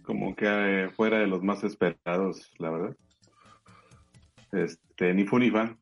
como 0.03 0.35
que 0.35 0.45
eh, 0.47 0.89
fuera 0.89 1.19
de 1.19 1.27
los 1.27 1.41
más 1.41 1.63
esperados, 1.63 2.51
la 2.57 2.69
verdad. 2.71 2.97
Este, 4.51 5.13
ni 5.13 5.23
fu 5.23 5.39
ni 5.39 5.49
fa. 5.49 5.77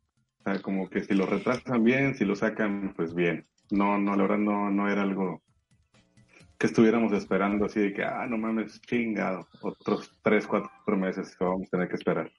como 0.61 0.89
que 0.89 1.01
si 1.01 1.15
lo 1.15 1.25
retrasan 1.25 1.83
bien, 1.83 2.13
si 2.15 2.25
lo 2.25 2.35
sacan, 2.35 2.93
pues 2.95 3.15
bien. 3.15 3.47
No, 3.71 3.97
no, 3.97 4.15
la 4.15 4.23
verdad 4.23 4.37
no, 4.37 4.69
no 4.69 4.89
era 4.89 5.01
algo 5.01 5.41
que 6.59 6.67
estuviéramos 6.67 7.13
esperando 7.13 7.65
así 7.65 7.79
de 7.79 7.93
que, 7.93 8.03
ah, 8.03 8.27
no 8.27 8.37
mames, 8.37 8.81
chingado, 8.81 9.47
otros 9.61 10.19
tres, 10.21 10.45
cuatro 10.45 10.97
meses 10.97 11.35
que 11.35 11.45
vamos 11.45 11.67
a 11.67 11.71
tener 11.71 11.87
que 11.87 11.95
esperar. 11.95 12.29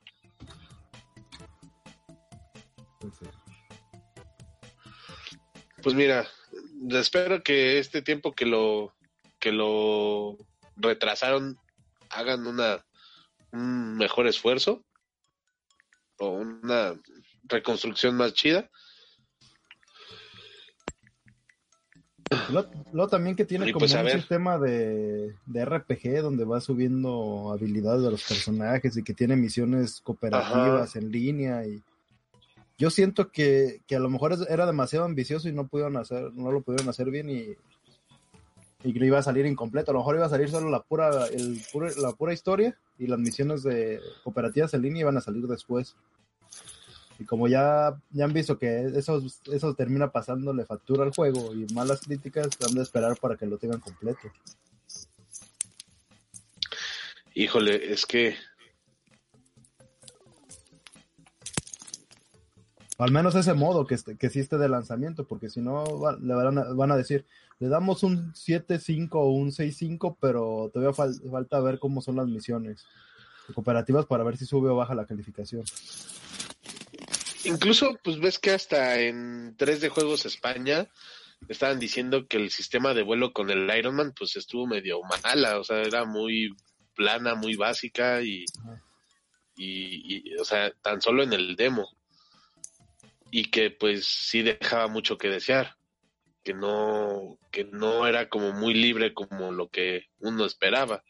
Pues 5.82 5.94
mira, 5.94 6.26
espero 6.90 7.42
que 7.42 7.78
este 7.78 8.02
tiempo 8.02 8.32
que 8.32 8.46
lo 8.46 8.94
que 9.38 9.52
lo 9.52 10.36
retrasaron 10.76 11.58
hagan 12.10 12.46
una 12.46 12.84
un 13.52 13.96
mejor 13.96 14.26
esfuerzo 14.26 14.84
o 16.18 16.28
una 16.28 16.94
reconstrucción 17.44 18.16
más 18.16 18.34
chida. 18.34 18.70
Luego, 22.92 23.08
también 23.08 23.34
que 23.34 23.44
tiene 23.44 23.72
como 23.72 23.80
pues, 23.80 23.94
un 23.94 24.08
sistema 24.08 24.56
de, 24.56 25.34
de, 25.46 25.64
RPG 25.64 26.22
donde 26.22 26.44
va 26.44 26.60
subiendo 26.60 27.50
habilidades 27.52 28.02
de 28.02 28.10
los 28.12 28.22
personajes 28.22 28.96
y 28.96 29.02
que 29.02 29.14
tiene 29.14 29.34
misiones 29.34 30.00
cooperativas 30.00 30.94
en 30.94 31.10
línea 31.10 31.66
y 31.66 31.82
yo 32.80 32.88
siento 32.88 33.30
que, 33.30 33.82
que, 33.86 33.94
a 33.94 34.00
lo 34.00 34.08
mejor 34.08 34.34
era 34.48 34.64
demasiado 34.64 35.04
ambicioso 35.04 35.50
y 35.50 35.52
no 35.52 35.68
pudieron 35.68 35.98
hacer, 35.98 36.32
no 36.32 36.50
lo 36.50 36.62
pudieron 36.62 36.88
hacer 36.88 37.10
bien 37.10 37.28
y, 37.28 37.54
y 38.82 39.04
iba 39.04 39.18
a 39.18 39.22
salir 39.22 39.44
incompleto. 39.44 39.90
A 39.90 39.92
lo 39.92 40.00
mejor 40.00 40.16
iba 40.16 40.24
a 40.24 40.30
salir 40.30 40.48
solo 40.48 40.70
la 40.70 40.80
pura, 40.80 41.26
el, 41.26 41.60
la 41.98 42.12
pura 42.12 42.32
historia 42.32 42.78
y 42.98 43.06
las 43.06 43.18
misiones 43.18 43.62
de 43.64 44.00
cooperativas 44.24 44.72
en 44.72 44.80
línea 44.80 45.02
iban 45.02 45.18
a 45.18 45.20
salir 45.20 45.46
después. 45.46 45.94
Y 47.18 47.26
como 47.26 47.48
ya, 47.48 48.00
ya 48.12 48.24
han 48.24 48.32
visto 48.32 48.56
que 48.56 48.86
eso, 48.96 49.22
eso 49.52 49.74
termina 49.74 50.10
pasándole 50.10 50.64
factura 50.64 51.04
al 51.04 51.14
juego 51.14 51.52
y 51.52 51.66
malas 51.74 52.00
críticas, 52.00 52.48
han 52.66 52.74
de 52.74 52.82
esperar 52.82 53.18
para 53.18 53.36
que 53.36 53.44
lo 53.44 53.58
tengan 53.58 53.80
completo. 53.80 54.32
Híjole, 57.34 57.92
es 57.92 58.06
que 58.06 58.36
al 63.00 63.12
menos 63.12 63.34
ese 63.34 63.54
modo 63.54 63.86
que, 63.86 63.96
que 64.18 64.26
existe 64.26 64.58
de 64.58 64.68
lanzamiento, 64.68 65.24
porque 65.26 65.48
si 65.48 65.62
no 65.62 65.84
le 66.20 66.34
van 66.34 66.58
a, 66.58 66.64
van 66.74 66.92
a 66.92 66.96
decir, 66.96 67.24
le 67.58 67.68
damos 67.68 68.02
un 68.02 68.34
7-5 68.34 69.08
o 69.12 69.30
un 69.30 69.52
6-5, 69.52 70.18
pero 70.20 70.70
todavía 70.72 70.94
falta 70.94 71.60
ver 71.60 71.78
cómo 71.78 72.02
son 72.02 72.16
las 72.16 72.26
misiones 72.26 72.84
cooperativas 73.54 74.04
para 74.04 74.22
ver 74.22 74.36
si 74.36 74.44
sube 74.44 74.68
o 74.68 74.76
baja 74.76 74.94
la 74.94 75.06
calificación. 75.06 75.64
Incluso, 77.44 77.98
pues 78.04 78.20
ves 78.20 78.38
que 78.38 78.50
hasta 78.50 79.00
en 79.00 79.54
3 79.56 79.80
de 79.80 79.88
Juegos 79.88 80.26
España 80.26 80.86
estaban 81.48 81.78
diciendo 81.78 82.26
que 82.26 82.36
el 82.36 82.50
sistema 82.50 82.92
de 82.92 83.02
vuelo 83.02 83.32
con 83.32 83.48
el 83.48 83.74
Ironman 83.74 84.12
pues 84.12 84.36
estuvo 84.36 84.66
medio 84.66 85.00
mala, 85.24 85.58
o 85.58 85.64
sea, 85.64 85.80
era 85.80 86.04
muy 86.04 86.54
plana, 86.94 87.34
muy 87.34 87.56
básica 87.56 88.20
y, 88.20 88.44
y, 89.56 90.34
y, 90.34 90.36
o 90.36 90.44
sea, 90.44 90.70
tan 90.82 91.00
solo 91.00 91.22
en 91.22 91.32
el 91.32 91.56
demo 91.56 91.88
y 93.30 93.50
que 93.50 93.70
pues 93.70 94.06
sí 94.06 94.42
dejaba 94.42 94.88
mucho 94.88 95.16
que 95.18 95.28
desear, 95.28 95.76
que 96.42 96.54
no, 96.54 97.38
que 97.50 97.64
no 97.64 98.06
era 98.06 98.28
como 98.28 98.52
muy 98.52 98.74
libre 98.74 99.14
como 99.14 99.52
lo 99.52 99.68
que 99.68 100.06
uno 100.18 100.44
esperaba. 100.44 101.04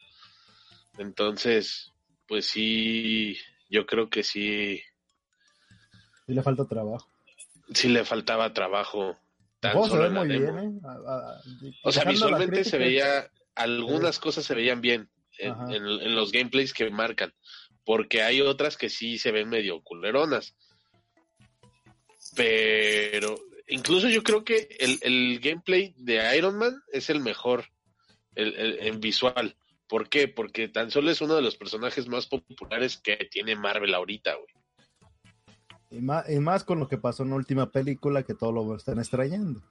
Entonces, 0.97 1.91
pues 2.27 2.45
sí, 2.45 3.37
yo 3.69 3.85
creo 3.85 4.09
que 4.09 4.23
sí. 4.23 4.81
Sí 6.27 6.33
le 6.33 6.43
falta 6.43 6.65
trabajo. 6.65 7.07
Sí 7.73 7.89
le 7.89 8.05
faltaba 8.05 8.53
trabajo. 8.53 9.17
Tan 9.59 9.83
se 9.89 9.97
ve 9.97 10.09
muy 10.09 10.27
bien, 10.27 10.57
¿eh? 10.57 11.71
o 11.83 11.91
sea, 11.91 12.03
visualmente 12.03 12.63
se 12.63 12.79
veía, 12.79 13.29
algunas 13.53 14.17
cosas 14.17 14.43
se 14.43 14.55
veían 14.55 14.81
bien 14.81 15.07
en, 15.37 15.53
en, 15.71 16.15
los 16.15 16.31
gameplays 16.31 16.73
que 16.73 16.89
marcan, 16.89 17.31
porque 17.85 18.23
hay 18.23 18.41
otras 18.41 18.75
que 18.75 18.89
sí 18.89 19.19
se 19.19 19.31
ven 19.31 19.49
medio 19.49 19.83
culeronas 19.83 20.55
pero 22.35 23.39
incluso 23.67 24.09
yo 24.09 24.23
creo 24.23 24.43
que 24.43 24.67
el, 24.79 24.99
el 25.01 25.39
gameplay 25.39 25.93
de 25.97 26.37
Iron 26.37 26.57
Man 26.57 26.81
es 26.91 27.09
el 27.09 27.19
mejor 27.19 27.65
el, 28.35 28.79
en 28.79 28.99
visual. 28.99 29.55
¿Por 29.87 30.07
qué? 30.07 30.27
Porque 30.27 30.69
tan 30.69 30.89
solo 30.89 31.11
es 31.11 31.21
uno 31.21 31.35
de 31.35 31.41
los 31.41 31.57
personajes 31.57 32.07
más 32.07 32.27
populares 32.27 32.97
que 32.97 33.17
tiene 33.29 33.55
Marvel 33.55 33.93
ahorita, 33.93 34.35
güey. 34.35 34.53
Y 35.89 35.99
más, 35.99 36.29
y 36.29 36.39
más 36.39 36.63
con 36.63 36.79
lo 36.79 36.87
que 36.87 36.97
pasó 36.97 37.23
en 37.23 37.31
la 37.31 37.35
última 37.35 37.69
película 37.69 38.23
que 38.23 38.33
todo 38.33 38.53
lo 38.53 38.75
están 38.75 38.99
extrañando. 38.99 39.61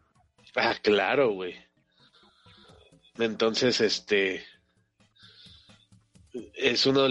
Ah, 0.54 0.76
claro, 0.82 1.30
güey. 1.30 1.54
Entonces, 3.18 3.80
este 3.80 4.44
es 6.54 6.86
uno 6.86 7.06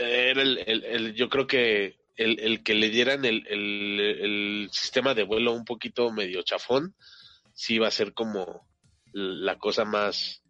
era 0.00 0.42
el, 0.42 0.58
el, 0.58 1.14
yo 1.14 1.28
creo 1.28 1.46
que 1.46 1.99
el, 2.20 2.38
el 2.40 2.62
que 2.62 2.74
le 2.74 2.90
dieran 2.90 3.24
el, 3.24 3.46
el, 3.48 4.68
sistema 4.72 5.14
de 5.14 5.22
vuelo 5.22 5.52
un 5.52 5.64
poquito 5.64 6.12
medio 6.12 6.42
chafón, 6.42 6.94
sí 7.54 7.78
va 7.78 7.88
a 7.88 7.90
ser 7.90 8.12
como 8.12 8.68
la 9.12 9.58
cosa 9.58 9.86
más, 9.86 10.42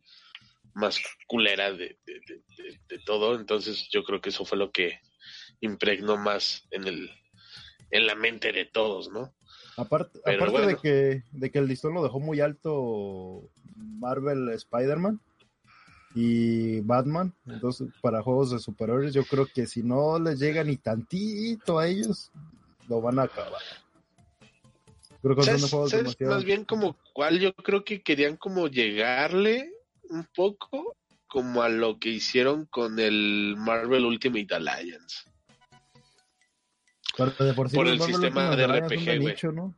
más 0.74 1.00
culera 1.28 1.72
de, 1.72 1.96
de, 2.04 2.98
todo. 3.06 3.36
Entonces 3.36 3.88
yo 3.88 4.02
creo 4.02 4.20
que 4.20 4.30
eso 4.30 4.44
fue 4.44 4.58
lo 4.58 4.72
que 4.72 4.98
impregnó 5.60 6.16
más 6.16 6.66
en 6.72 6.88
el 6.88 7.10
en 7.92 8.06
la 8.06 8.14
mente 8.16 8.52
de 8.52 8.66
todos, 8.66 9.10
¿no? 9.10 9.32
Aparte, 9.76 10.20
aparte 10.24 10.66
de, 10.66 10.76
que, 10.76 11.22
de 11.32 11.50
que 11.50 11.58
el 11.58 11.66
listón 11.66 11.94
lo 11.94 12.02
dejó 12.02 12.20
muy 12.20 12.40
alto 12.40 13.48
Marvel 13.76 14.48
Spider-Man, 14.50 15.20
y 16.14 16.80
Batman. 16.80 17.34
Entonces, 17.46 17.88
para 18.00 18.22
juegos 18.22 18.50
de 18.50 18.58
superhéroes, 18.58 19.14
yo 19.14 19.24
creo 19.24 19.46
que 19.46 19.66
si 19.66 19.82
no 19.82 20.18
les 20.18 20.38
llega 20.38 20.64
ni 20.64 20.76
tantito 20.76 21.78
a 21.78 21.86
ellos, 21.86 22.30
lo 22.88 23.00
van 23.00 23.18
a 23.18 23.24
acabar. 23.24 23.62
Creo 25.22 25.36
que 25.36 25.42
son 25.42 25.68
juegos 25.68 25.90
demasiado... 25.90 26.34
Más 26.34 26.44
bien 26.44 26.64
como 26.64 26.96
cual 27.12 27.38
yo 27.38 27.54
creo 27.54 27.84
que 27.84 28.02
querían 28.02 28.36
como 28.36 28.68
llegarle 28.68 29.70
un 30.08 30.26
poco 30.34 30.96
como 31.26 31.62
a 31.62 31.68
lo 31.68 31.98
que 31.98 32.08
hicieron 32.08 32.66
con 32.66 32.98
el 32.98 33.54
Marvel 33.56 34.04
Ultimate 34.04 34.52
Alliance. 34.54 35.30
por, 37.16 37.86
el 37.86 38.00
sistema 38.00 38.56
de 38.56 38.66
RPG, 38.66 39.54
¿no? 39.54 39.76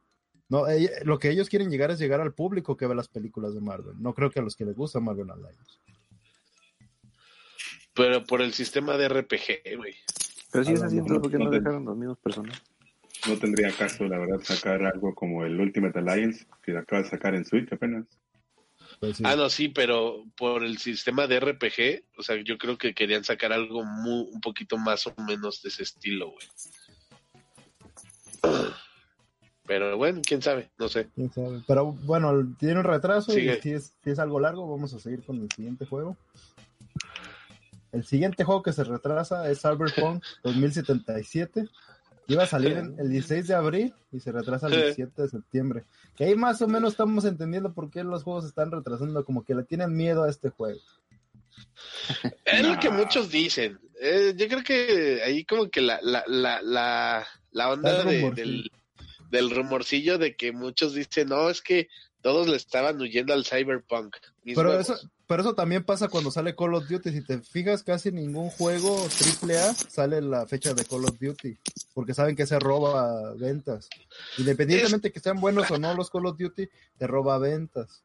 No, 0.49 0.65
lo 1.05 1.19
que 1.19 1.31
ellos 1.31 1.49
quieren 1.49 1.71
llegar 1.71 1.91
es 1.91 1.99
llegar 1.99 2.21
al 2.21 2.35
público 2.35 2.77
que 2.77 2.87
ve 2.87 2.95
las 2.95 3.09
películas 3.09 3.55
de 3.55 3.61
Marvel. 3.61 3.95
No 3.99 4.15
creo 4.15 4.31
que 4.31 4.41
a 4.41 4.43
los 4.43 4.57
que 4.57 4.65
les 4.65 4.77
gusta 4.77 5.01
Marvel 5.01 5.31
Alliance. 5.31 5.79
Pero 7.95 8.25
por 8.25 8.41
el 8.41 8.53
sistema 8.53 8.97
de 8.97 9.09
RPG, 9.09 9.77
güey. 9.77 9.95
Pero 10.51 10.65
si 10.65 10.73
es 10.73 10.83
así, 10.83 10.99
entonces, 10.99 11.23
¿por 11.23 11.31
qué 11.31 11.39
no 11.39 11.51
dejaron 11.51 11.85
los 11.85 11.97
mismos 11.97 12.19
personajes? 12.19 12.63
No 13.29 13.39
tendría 13.39 13.71
caso, 13.71 14.05
la 14.05 14.19
verdad, 14.19 14.41
sacar 14.43 14.85
algo 14.85 15.15
como 15.15 15.45
el 15.45 15.61
Ultimate 15.61 15.99
Alliance, 15.99 16.47
que 16.63 16.77
acaba 16.77 17.03
de 17.03 17.09
sacar 17.09 17.35
en 17.35 17.45
Switch 17.45 17.73
apenas. 17.73 18.07
Pues 19.01 19.21
ah, 19.25 19.37
no, 19.37 19.49
sí, 19.49 19.69
pero 19.69 20.25
por 20.37 20.65
el 20.65 20.79
sistema 20.79 21.27
de 21.27 21.41
RPG, 21.41 22.05
o 22.19 22.23
sea, 22.23 22.37
yo 22.43 22.59
creo 22.59 22.79
que 22.79 22.95
querían 22.95 23.25
sacar 23.25 23.53
algo 23.53 23.85
muy, 23.85 24.29
un 24.33 24.41
poquito 24.41 24.77
más 24.77 25.07
o 25.07 25.15
menos 25.27 25.63
de 25.63 25.69
ese 25.71 25.83
estilo, 25.83 26.33
güey. 26.33 26.47
Pero 29.65 29.97
bueno, 29.97 30.21
quién 30.27 30.43
sabe, 30.43 30.71
no 30.79 30.89
sé. 30.89 31.09
¿Quién 31.15 31.33
sabe? 31.33 31.63
Pero 31.67 31.93
bueno, 31.93 32.55
tiene 32.59 32.81
un 32.81 32.85
retraso 32.85 33.39
y 33.39 33.49
si 33.61 33.71
es, 33.71 33.97
si 34.03 34.11
es 34.11 34.19
algo 34.19 34.41
largo, 34.41 34.69
vamos 34.69 34.93
a 34.95 34.99
seguir 34.99 35.23
con 35.23 35.41
el 35.41 35.51
siguiente 35.51 35.87
juego. 35.87 36.17
El 37.93 38.05
siguiente 38.05 38.45
juego 38.45 38.63
que 38.63 38.73
se 38.73 38.85
retrasa 38.85 39.51
es 39.51 39.61
Cyberpunk 39.61 40.25
2077. 40.43 41.69
Iba 42.29 42.45
a 42.45 42.47
salir 42.47 42.73
el 42.99 43.11
16 43.11 43.49
de 43.49 43.55
abril 43.55 43.95
y 44.11 44.21
se 44.21 44.33
retrasa 44.33 44.69
el 44.69 44.73
17 44.73 45.23
de 45.23 45.29
septiembre. 45.29 45.85
Que 46.17 46.25
ahí 46.25 46.35
más 46.35 46.63
o 46.63 46.69
menos 46.69 46.93
estamos 46.93 47.25
entendiendo 47.25 47.75
por 47.75 47.91
qué 47.91 48.03
los 48.05 48.23
juegos 48.23 48.47
están 48.47 48.71
retrasando, 48.71 49.25
como 49.25 49.45
que 49.45 49.55
le 49.55 49.65
tienen 49.65 49.95
miedo 49.95 50.23
a 50.25 50.31
este 50.31 50.49
juego. 50.49 50.81
Es 52.45 52.67
lo 52.67 52.79
que 52.81 52.91
muchos 52.91 53.31
dicen. 53.31 53.79
Eh, 54.01 54.35
yo 54.37 54.49
creo 54.49 54.63
que 54.63 55.23
ahí 55.23 55.45
como 55.45 55.69
que 55.69 55.81
la, 55.81 56.01
la, 56.03 56.25
la, 56.27 57.27
la, 57.51 57.71
onda 57.71 58.05
del, 58.05 58.71
del 59.31 59.51
rumorcillo 59.51 60.17
de 60.17 60.35
que 60.35 60.53
muchos 60.53 60.95
dicen, 60.95 61.29
no, 61.29 61.51
es 61.51 61.61
que 61.61 61.89
Todos 62.23 62.49
le 62.49 62.57
estaban 62.57 63.01
huyendo 63.01 63.35
al 63.35 63.45
Cyberpunk. 63.45 64.17
Pero 64.45 64.79
eso, 64.79 64.97
pero 65.33 65.45
eso 65.45 65.55
también 65.55 65.83
pasa 65.83 66.09
cuando 66.09 66.31
sale 66.31 66.55
Call 66.55 66.75
of 66.75 66.87
Duty. 66.87 67.11
Si 67.11 67.23
te 67.23 67.39
fijas, 67.41 67.83
casi 67.83 68.13
ningún 68.13 68.51
juego 68.51 68.99
AAA 68.99 69.73
sale 69.73 70.21
la 70.21 70.47
fecha 70.47 70.75
de 70.75 70.85
Call 70.85 71.07
of 71.07 71.19
Duty. 71.19 71.57
Porque 71.95 72.13
saben 72.13 72.37
que 72.37 72.45
se 72.45 72.59
roba 72.59 73.33
ventas. 73.37 73.89
Independientemente 74.37 75.09
de 75.09 75.13
que 75.13 75.21
sean 75.21 75.41
buenos 75.41 75.71
o 75.71 75.79
no 75.79 75.95
los 75.95 76.11
Call 76.11 76.27
of 76.27 76.37
Duty, 76.37 76.69
te 76.99 77.07
roba 77.07 77.39
ventas. 77.39 78.05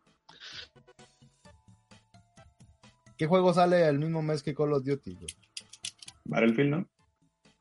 ¿Qué 3.18 3.28
juego 3.28 3.54
sale 3.54 3.84
al 3.84 4.00
mismo 4.00 4.22
mes 4.22 4.42
que 4.42 4.56
Call 4.56 4.72
of 4.72 4.86
Duty? 4.86 5.18
Battlefield, 6.24 6.70
¿no? 6.70 6.88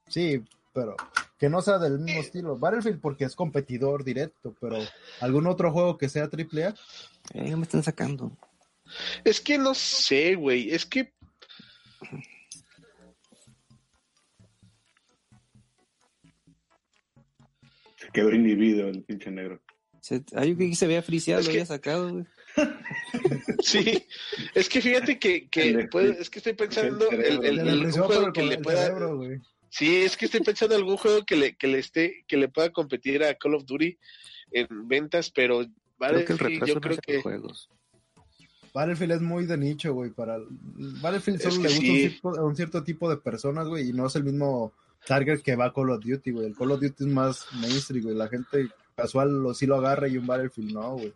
Sí, 0.07 0.45
pero 0.73 0.95
que 1.41 1.49
no 1.49 1.61
sea 1.61 1.79
del 1.79 1.99
mismo 1.99 2.21
estilo. 2.21 2.57
Battlefield 2.57 3.01
porque 3.01 3.25
es 3.25 3.35
competidor 3.35 4.05
directo, 4.05 4.55
pero 4.61 4.77
algún 5.21 5.49
otro 5.49 5.73
juego 5.73 5.99
que 5.99 6.09
sea 6.09 6.31
AAA. 6.31 6.73
Eh, 7.35 7.57
me 7.57 7.63
están 7.63 7.83
sacando. 7.83 8.31
Es 9.25 9.41
que 9.41 9.59
no 9.59 9.75
sé, 9.75 10.35
güey. 10.35 10.71
Es 10.71 10.87
que. 10.87 11.13
Se 17.97 18.09
quedó 18.13 18.31
inhibido 18.31 18.89
el 18.89 19.03
pinche 19.05 19.31
negro. 19.31 19.61
Se, 20.01 20.23
ay, 20.35 20.57
que 20.57 20.75
se 20.77 20.85
había 20.85 21.03
friseado, 21.03 21.43
lo 21.43 21.51
había 21.51 21.67
sacado, 21.67 22.13
güey. 22.13 22.25
sí, 23.63 24.07
es 24.55 24.69
que 24.69 24.81
fíjate 24.81 25.19
que, 25.19 25.49
que 25.49 25.89
es 26.19 26.31
que 26.31 26.39
estoy 26.39 26.55
pensando 26.55 27.11
el, 27.11 27.45
el, 27.45 27.69
el, 27.69 27.93
juego 27.93 28.33
que 28.33 28.43
le 28.45 28.59
pueda. 28.59 28.95
sí, 29.69 29.97
es 29.97 30.17
que 30.17 30.27
estoy 30.27 30.41
pensando 30.41 30.75
en 30.75 30.81
algún 30.81 30.97
juego 30.97 31.25
que 31.25 31.37
le, 31.37 31.57
que 31.57 31.67
le 31.67 31.79
esté, 31.79 32.25
que 32.27 32.37
le 32.37 32.49
pueda 32.49 32.71
competir 32.71 33.23
a 33.25 33.35
Call 33.35 33.57
of 33.57 33.67
Duty 33.67 33.99
en 34.53 34.89
ventas, 34.89 35.31
pero 35.31 35.67
vale, 35.99 36.25
yo 36.67 36.81
creo 36.81 36.99
que 36.99 37.21
juegos. 37.21 37.69
Battlefield 38.77 39.13
es 39.13 39.23
muy 39.23 39.47
de 39.47 39.57
nicho, 39.57 39.95
güey. 39.95 40.11
Para 40.11 40.37
Battlefield 41.01 41.41
solo 41.41 41.63
le 41.63 42.13
gusta 42.13 42.43
un, 42.43 42.55
cierto, 42.55 42.85
tipo 42.85 43.09
de 43.09 43.17
personas, 43.17 43.67
güey, 43.69 43.89
y 43.89 43.93
no 43.95 44.07
es 44.07 44.17
el 44.17 44.25
mismo 44.25 44.75
target 45.07 45.41
que 45.41 45.57
va 45.57 45.67
a 45.67 45.73
Call 45.73 45.89
of 45.89 46.05
Duty, 46.05 46.31
güey. 46.31 46.47
El 46.49 46.55
Call 46.55 46.73
of 46.73 46.83
Duty 46.83 47.05
es 47.05 47.11
más 47.11 47.47
mainstream, 47.55 48.05
güey. 48.05 48.15
La 48.15 48.29
gente 48.29 48.69
casual 48.95 49.43
lo, 49.43 49.55
sí 49.55 49.65
lo 49.65 49.77
agarra 49.77 50.09
y 50.09 50.19
un 50.19 50.27
Battlefield 50.27 50.75
no, 50.75 50.93
güey. 50.93 51.15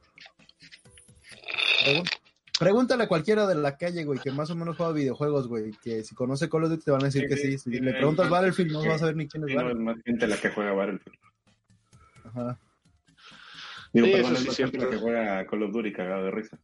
Pregúntale 2.58 3.04
a 3.04 3.08
cualquiera 3.08 3.46
de 3.46 3.56
la 3.56 3.76
calle, 3.76 4.04
güey, 4.04 4.18
que 4.20 4.32
más 4.32 4.48
o 4.48 4.56
menos 4.56 4.78
juega 4.78 4.92
videojuegos, 4.92 5.46
güey, 5.46 5.72
que 5.82 6.02
si 6.02 6.14
conoce 6.14 6.48
Call 6.48 6.64
of 6.64 6.70
Duty 6.70 6.82
te 6.82 6.90
van 6.92 7.02
a 7.02 7.06
decir 7.06 7.28
que 7.28 7.36
sí. 7.36 7.58
Si 7.58 7.78
le 7.78 7.92
preguntas 7.92 8.30
Battlefield, 8.30 8.72
no 8.72 8.78
vas 8.86 8.94
a 8.94 8.98
saber 9.00 9.16
ni 9.16 9.28
quién 9.28 9.46
es 9.46 9.54
Battlefield. 9.54 9.84
No, 9.84 9.90
es 9.90 9.96
más 9.96 10.04
gente 10.06 10.26
la 10.26 10.36
que 10.38 10.48
juega 10.48 10.72
Battlefield. 10.72 11.18
Ajá. 12.24 12.58
Digo, 13.92 14.06
sí, 14.06 14.12
perdón, 14.12 14.36
es 14.36 14.46
más 14.46 14.56
gente 14.56 14.78
la 14.78 14.88
que 14.88 14.96
juega 14.96 15.46
Call 15.46 15.62
of 15.62 15.72
Duty 15.72 15.92
cagado 15.92 16.24
de 16.24 16.30
risa. 16.30 16.58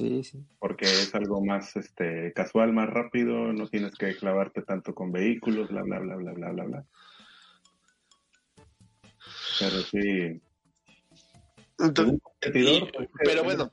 Sí, 0.00 0.24
sí. 0.24 0.46
Porque 0.58 0.86
es 0.86 1.14
algo 1.14 1.44
más 1.44 1.76
este 1.76 2.32
casual, 2.32 2.72
más 2.72 2.88
rápido, 2.88 3.52
no 3.52 3.68
tienes 3.68 3.94
que 3.96 4.16
clavarte 4.16 4.62
tanto 4.62 4.94
con 4.94 5.12
vehículos, 5.12 5.68
bla, 5.68 5.82
bla, 5.82 5.98
bla, 5.98 6.16
bla, 6.16 6.32
bla, 6.32 6.52
bla, 6.52 6.64
bla. 6.64 6.84
Pero 9.58 9.76
sí. 9.82 10.40
Entonces, 11.78 12.18
pero 13.22 13.44
bueno. 13.44 13.70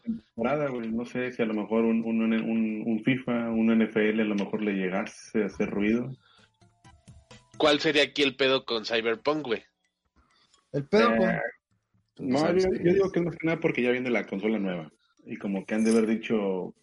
no 0.92 1.06
sé 1.06 1.32
si 1.32 1.42
a 1.42 1.46
lo 1.46 1.54
mejor 1.54 1.86
un, 1.86 2.04
un, 2.04 2.22
un, 2.22 2.84
un, 2.86 3.04
FIFA, 3.06 3.52
un 3.52 3.68
NFL, 3.68 4.20
a 4.20 4.26
lo 4.26 4.36
mejor 4.36 4.62
le 4.62 4.74
llegase 4.74 5.44
a 5.44 5.46
hacer 5.46 5.70
ruido. 5.70 6.12
¿Cuál 7.58 7.80
sería 7.80 8.04
aquí 8.04 8.22
el 8.22 8.36
pedo 8.36 8.66
con 8.66 8.86
Cyberpunk, 8.86 9.46
güey? 9.46 9.64
El 10.74 10.86
pedo 10.88 11.08
con... 11.08 11.30
Eh, 11.30 11.42
no, 12.20 12.54
yo, 12.54 12.68
yo, 12.84 12.94
digo 12.94 13.12
que 13.12 13.22
no 13.22 13.32
es 13.32 13.38
nada 13.44 13.60
porque 13.62 13.82
ya 13.82 13.92
viene 13.92 14.10
la 14.10 14.26
consola 14.26 14.60
nueva 14.60 14.92
y 15.28 15.38
como 15.38 15.66
que 15.66 15.76
han 15.76 15.84
de 15.84 15.92
haber 15.92 16.08
dicho, 16.08 16.74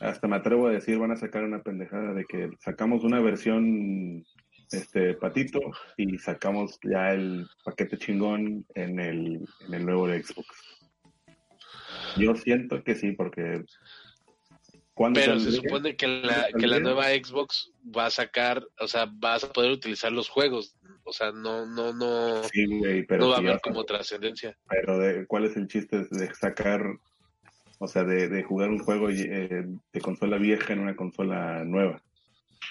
hasta 0.00 0.28
me 0.28 0.36
atrevo 0.36 0.66
a 0.66 0.72
decir, 0.72 0.98
van 0.98 1.12
a 1.12 1.16
sacar 1.16 1.44
una 1.44 1.62
pendejada 1.62 2.12
de 2.14 2.24
que 2.24 2.50
sacamos 2.60 3.04
una 3.04 3.20
versión 3.20 4.24
este 4.72 5.14
patito 5.14 5.60
y 5.96 6.18
sacamos 6.18 6.78
ya 6.82 7.12
el 7.12 7.46
paquete 7.64 7.98
chingón 7.98 8.66
en 8.74 8.98
el, 8.98 9.46
en 9.66 9.74
el 9.74 9.86
nuevo 9.86 10.08
de 10.08 10.22
Xbox. 10.22 10.48
Yo 12.16 12.34
siento 12.34 12.82
que 12.82 12.94
sí, 12.94 13.12
porque 13.12 13.64
pero 15.12 15.38
se 15.38 15.52
supone 15.52 15.94
que 15.94 16.06
la, 16.06 16.48
que 16.58 16.66
la 16.66 16.80
nueva 16.80 17.08
Xbox 17.10 17.70
va 17.84 18.06
a 18.06 18.10
sacar, 18.10 18.66
o 18.80 18.88
sea, 18.88 19.06
vas 19.12 19.44
a 19.44 19.52
poder 19.52 19.70
utilizar 19.70 20.10
los 20.10 20.30
juegos, 20.30 20.74
o 21.04 21.12
sea, 21.12 21.32
no, 21.32 21.66
no, 21.66 21.92
no, 21.92 22.40
pero 23.06 23.20
no 23.20 23.28
va 23.28 23.36
a 23.36 23.38
haber 23.38 23.60
como 23.60 23.84
trascendencia. 23.84 24.56
Pero 24.70 24.98
de, 24.98 25.26
¿cuál 25.26 25.44
es 25.44 25.56
el 25.56 25.68
chiste 25.68 26.06
de 26.10 26.34
sacar 26.34 26.82
o 27.78 27.86
sea, 27.88 28.04
de, 28.04 28.28
de 28.28 28.42
jugar 28.42 28.70
un 28.70 28.78
juego 28.78 29.10
eh, 29.10 29.66
de 29.92 30.00
consola 30.00 30.38
vieja 30.38 30.72
en 30.72 30.80
una 30.80 30.96
consola 30.96 31.64
nueva. 31.64 32.02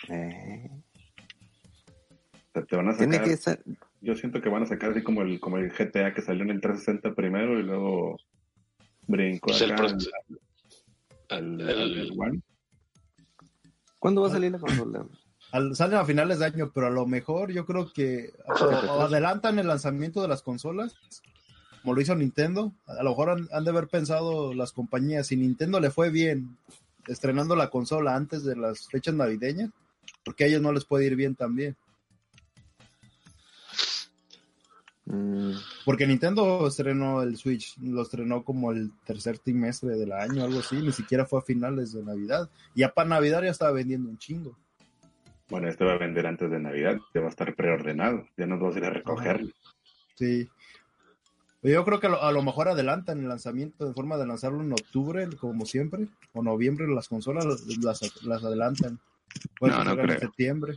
Eh. 0.10 0.70
te 2.68 2.76
van 2.76 2.90
a 2.90 2.94
sacar. 2.94 3.60
Yo 4.02 4.16
siento 4.16 4.42
que 4.42 4.50
van 4.50 4.64
a 4.64 4.68
sacar 4.68 4.92
así 4.92 5.04
como 5.04 5.22
el, 5.22 5.40
como 5.40 5.58
el 5.58 5.72
GTA 5.72 6.14
que 6.14 6.22
salió 6.22 6.44
en 6.44 6.52
el 6.52 6.62
360 6.62 7.16
primero 7.16 7.60
y 7.60 7.64
luego 7.64 8.18
brincó 9.08 9.48
pues 9.48 9.62
acá 9.62 9.86
al, 11.30 11.62
al, 11.62 12.12
One. 12.18 12.42
¿Cuándo 14.00 14.22
va 14.22 14.28
a 14.28 14.32
salir 14.32 14.52
la 14.52 14.60
consola? 14.60 15.08
salen 15.74 15.98
a 15.98 16.06
finales 16.06 16.40
de 16.40 16.46
año, 16.46 16.72
pero 16.74 16.88
a 16.88 16.92
lo 16.92 17.06
mejor 17.06 17.52
yo 17.52 17.66
creo 17.66 17.92
que 17.92 18.32
adelantan 19.00 19.58
el 19.58 19.68
lanzamiento 19.68 20.22
de 20.22 20.28
las 20.28 20.42
consolas 20.42 20.96
como 21.86 21.94
lo 21.94 22.02
hizo 22.02 22.16
Nintendo. 22.16 22.74
A 22.88 23.04
lo 23.04 23.12
mejor 23.12 23.30
han, 23.30 23.64
de 23.64 23.70
haber 23.70 23.88
pensado 23.88 24.56
las 24.56 24.72
compañías, 24.72 25.28
si 25.28 25.38
Nintendo 25.38 25.80
le 25.80 25.92
fue 25.92 26.10
bien 26.10 26.58
estrenando 27.08 27.56
la 27.56 27.70
consola 27.70 28.16
antes 28.16 28.44
de 28.44 28.56
las 28.56 28.88
fechas 28.88 29.14
navideñas, 29.14 29.70
porque 30.24 30.46
a 30.46 30.48
ellos 30.48 30.64
no 30.64 30.74
les 30.74 30.84
puede 30.84 31.06
ir 31.06 31.16
bien 31.16 31.36
también. 31.36 31.78
Mm. 35.06 35.52
Porque 35.86 36.08
Nintendo 36.08 36.66
estrenó 36.66 37.22
el 37.22 37.38
Switch, 37.38 37.78
lo 37.78 38.02
estrenó 38.02 38.44
como 38.44 38.72
el 38.72 38.92
tercer 39.06 39.38
trimestre 39.38 39.96
del 39.96 40.12
año, 40.12 40.44
algo 40.44 40.62
así, 40.62 40.78
ni 40.78 40.92
siquiera 40.92 41.28
fue 41.28 41.38
a 41.38 41.44
finales 41.44 41.94
de 41.94 42.02
Navidad. 42.02 42.50
Y 42.74 42.80
ya 42.80 42.90
para 42.96 43.10
Navidad 43.10 43.44
ya 43.44 43.52
estaba 43.52 43.74
vendiendo 43.74 44.10
un 44.10 44.18
chingo. 44.18 44.58
Bueno, 45.50 45.70
este 45.70 45.86
va 45.86 45.94
a 45.94 46.00
vender 46.00 46.26
antes 46.26 46.50
de 46.50 46.60
Navidad, 46.60 46.98
ya 47.14 47.22
va 47.22 47.28
a 47.28 47.30
estar 47.30 47.54
preordenado, 47.54 48.28
ya 48.36 48.48
no 48.48 48.58
vas 48.58 48.74
a 48.74 48.80
ir 48.80 48.86
a 48.86 48.90
recogerlo. 48.90 49.54
Sí, 50.16 50.50
yo 51.74 51.86
creo 51.86 52.00
que 52.00 52.08
a 52.08 52.32
lo, 52.32 52.44
mejor 52.44 52.68
adelantan 52.68 53.20
el 53.20 53.28
lanzamiento 53.28 53.88
de 53.88 53.94
forma 53.94 54.18
de 54.18 54.28
lanzarlo 54.28 54.62
en 54.62 54.72
octubre, 54.74 55.28
como 55.40 55.66
siempre, 55.66 56.08
o 56.34 56.44
noviembre, 56.44 56.88
las 56.88 57.08
consolas 57.08 57.46
las, 57.46 58.24
las 58.24 58.44
adelantan. 58.44 59.00
no, 59.62 59.84
no 59.84 59.96
creo. 59.96 60.14
En 60.14 60.20
septiembre. 60.20 60.76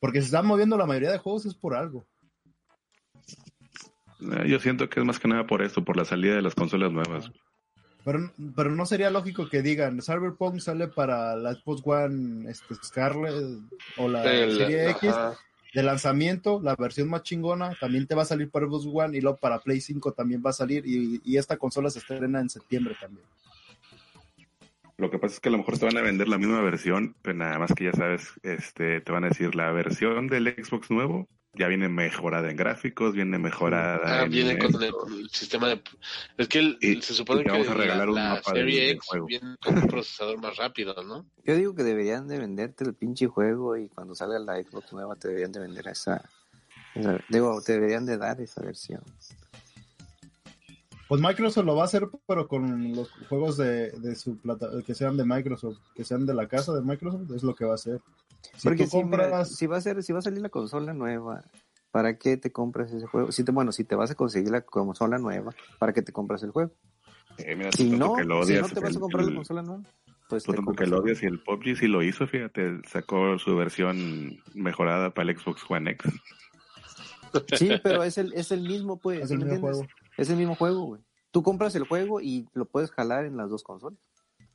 Porque 0.00 0.20
se 0.20 0.26
están 0.26 0.46
moviendo 0.46 0.76
la 0.76 0.86
mayoría 0.86 1.10
de 1.10 1.18
juegos 1.18 1.46
es 1.46 1.54
por 1.54 1.74
algo. 1.74 2.06
Eh, 4.20 4.48
yo 4.48 4.58
siento 4.60 4.88
que 4.88 5.00
es 5.00 5.06
más 5.06 5.18
que 5.18 5.28
nada 5.28 5.46
por 5.46 5.62
eso, 5.62 5.84
por 5.84 5.96
la 5.96 6.04
salida 6.04 6.34
de 6.34 6.42
las 6.42 6.54
consolas 6.54 6.92
nuevas. 6.92 7.30
Pero, 8.04 8.32
pero 8.54 8.70
no 8.70 8.86
sería 8.86 9.10
lógico 9.10 9.48
que 9.48 9.62
digan, 9.62 10.00
Cyberpunk 10.00 10.60
sale 10.60 10.88
para 10.88 11.34
la 11.34 11.54
Xbox 11.54 11.82
One 11.84 12.50
este, 12.50 12.74
Scarlet 12.76 13.60
o 13.96 14.08
la 14.08 14.22
Serie 14.22 14.90
X 14.90 15.12
de 15.76 15.82
lanzamiento, 15.82 16.58
la 16.62 16.74
versión 16.74 17.10
más 17.10 17.22
chingona, 17.22 17.76
también 17.78 18.06
te 18.06 18.14
va 18.14 18.22
a 18.22 18.24
salir 18.24 18.50
para 18.50 18.64
Xbox 18.64 18.86
One 18.90 19.18
y 19.18 19.20
luego 19.20 19.36
para 19.36 19.58
Play 19.58 19.82
5 19.82 20.12
también 20.12 20.42
va 20.44 20.48
a 20.48 20.54
salir 20.54 20.84
y, 20.86 21.36
esta 21.36 21.58
consola 21.58 21.90
se 21.90 21.98
estrena 21.98 22.40
en 22.40 22.48
septiembre 22.48 22.96
también. 22.98 23.26
Lo 24.96 25.10
que 25.10 25.18
pasa 25.18 25.34
es 25.34 25.40
que 25.40 25.50
a 25.50 25.52
lo 25.52 25.58
mejor 25.58 25.76
te 25.76 25.84
van 25.84 25.98
a 25.98 26.00
vender 26.00 26.28
la 26.28 26.38
misma 26.38 26.62
versión, 26.62 27.14
pero 27.20 27.36
nada 27.36 27.58
más 27.58 27.74
que 27.74 27.84
ya 27.84 27.92
sabes, 27.92 28.32
este, 28.42 29.02
te 29.02 29.12
van 29.12 29.24
a 29.24 29.28
decir 29.28 29.54
la 29.54 29.70
versión 29.70 30.28
del 30.28 30.46
Xbox 30.46 30.90
nuevo 30.90 31.28
ya 31.56 31.68
viene 31.68 31.88
mejorada 31.88 32.50
en 32.50 32.56
gráficos, 32.56 33.14
viene 33.14 33.38
mejorada 33.38 34.22
ah, 34.22 34.24
viene 34.26 34.58
con 34.58 34.82
el, 34.82 35.30
sistema 35.30 35.68
de 35.68 35.80
es 36.36 36.48
que 36.48 36.76
se 37.00 37.14
supone 37.14 37.42
que 37.42 37.50
vamos 37.50 37.68
a 37.68 37.74
regalar 37.74 38.08
la, 38.08 38.42
serie 38.42 38.90
X 38.90 39.08
viene 39.26 39.56
con 39.60 39.78
un 39.78 39.86
procesador 39.88 40.40
más 40.40 40.56
rápido, 40.56 40.94
¿no? 41.02 41.26
Yo 41.44 41.56
digo 41.56 41.74
que 41.74 41.82
deberían 41.82 42.28
de 42.28 42.38
venderte 42.38 42.84
el 42.84 42.94
pinche 42.94 43.26
juego 43.26 43.76
y 43.76 43.88
cuando 43.88 44.14
salga 44.14 44.38
la 44.38 44.56
Xbox 44.56 44.92
nueva 44.92 45.16
te 45.16 45.28
deberían 45.28 45.52
de 45.52 45.60
vender 45.60 45.88
esa, 45.88 46.22
digo, 47.28 47.60
te 47.62 47.72
deberían 47.72 48.06
de 48.06 48.18
dar 48.18 48.40
esa 48.40 48.62
versión. 48.62 49.02
Pues 51.08 51.20
Microsoft 51.20 51.64
lo 51.64 51.76
va 51.76 51.82
a 51.82 51.86
hacer, 51.86 52.08
pero 52.26 52.48
con 52.48 52.92
los 52.92 53.10
juegos 53.28 53.56
de, 53.56 53.92
de 53.92 54.16
su 54.16 54.38
plata, 54.38 54.68
que 54.84 54.94
sean 54.94 55.16
de 55.16 55.24
Microsoft, 55.24 55.78
que 55.94 56.04
sean 56.04 56.26
de 56.26 56.34
la 56.34 56.48
casa 56.48 56.74
de 56.74 56.82
Microsoft, 56.82 57.30
es 57.34 57.44
lo 57.44 57.54
que 57.54 57.64
va 57.64 57.72
a 57.72 57.76
hacer. 57.76 58.00
Porque 58.62 58.86
si, 58.86 58.98
si, 59.44 59.66
va 59.66 59.76
a 59.76 59.80
ser, 59.80 60.02
si 60.02 60.12
va 60.12 60.18
a 60.18 60.22
salir 60.22 60.40
la 60.40 60.48
consola 60.48 60.92
nueva, 60.92 61.44
¿para 61.90 62.18
qué 62.18 62.36
te 62.36 62.52
compras 62.52 62.92
ese 62.92 63.06
juego? 63.06 63.32
Si 63.32 63.44
te, 63.44 63.52
bueno, 63.52 63.72
si 63.72 63.84
te 63.84 63.94
vas 63.94 64.10
a 64.10 64.14
conseguir 64.14 64.50
la 64.50 64.62
consola 64.62 65.18
nueva, 65.18 65.54
¿para 65.78 65.92
qué 65.92 66.02
te 66.02 66.12
compras 66.12 66.42
el 66.42 66.50
juego? 66.50 66.72
Eh, 67.38 67.70
si, 67.76 67.90
no, 67.90 68.16
si 68.44 68.54
no 68.54 68.68
te 68.68 68.80
vas 68.80 68.96
a 68.96 69.00
comprar 69.00 69.24
la 69.26 69.34
consola 69.34 69.62
nueva, 69.62 69.82
pues 70.28 70.44
te 70.44 70.52
que 70.76 70.86
lo 70.86 70.98
odias 70.98 71.22
y 71.22 71.26
el 71.26 71.40
PUBG 71.40 71.76
sí 71.76 71.86
lo 71.86 72.02
hizo, 72.02 72.26
fíjate, 72.26 72.80
sacó 72.88 73.38
su 73.38 73.54
versión 73.54 74.42
mejorada 74.54 75.10
para 75.10 75.30
el 75.30 75.38
Xbox 75.38 75.62
One 75.68 75.92
X. 75.92 76.12
Sí, 77.56 77.70
pero 77.82 78.02
es 78.02 78.18
el, 78.18 78.32
es 78.32 78.50
el 78.50 78.62
mismo, 78.62 78.98
pues. 78.98 79.22
Es 79.22 79.30
el 79.30 79.38
mismo 79.38 79.60
juego. 79.60 79.86
Es 80.16 80.30
el 80.30 80.36
mismo 80.36 80.54
juego, 80.54 80.84
güey. 80.84 81.02
tú 81.30 81.42
compras 81.42 81.74
el 81.74 81.84
juego 81.84 82.20
y 82.20 82.48
lo 82.54 82.64
puedes 82.64 82.90
jalar 82.90 83.26
en 83.26 83.36
las 83.36 83.50
dos 83.50 83.62
consolas. 83.62 83.98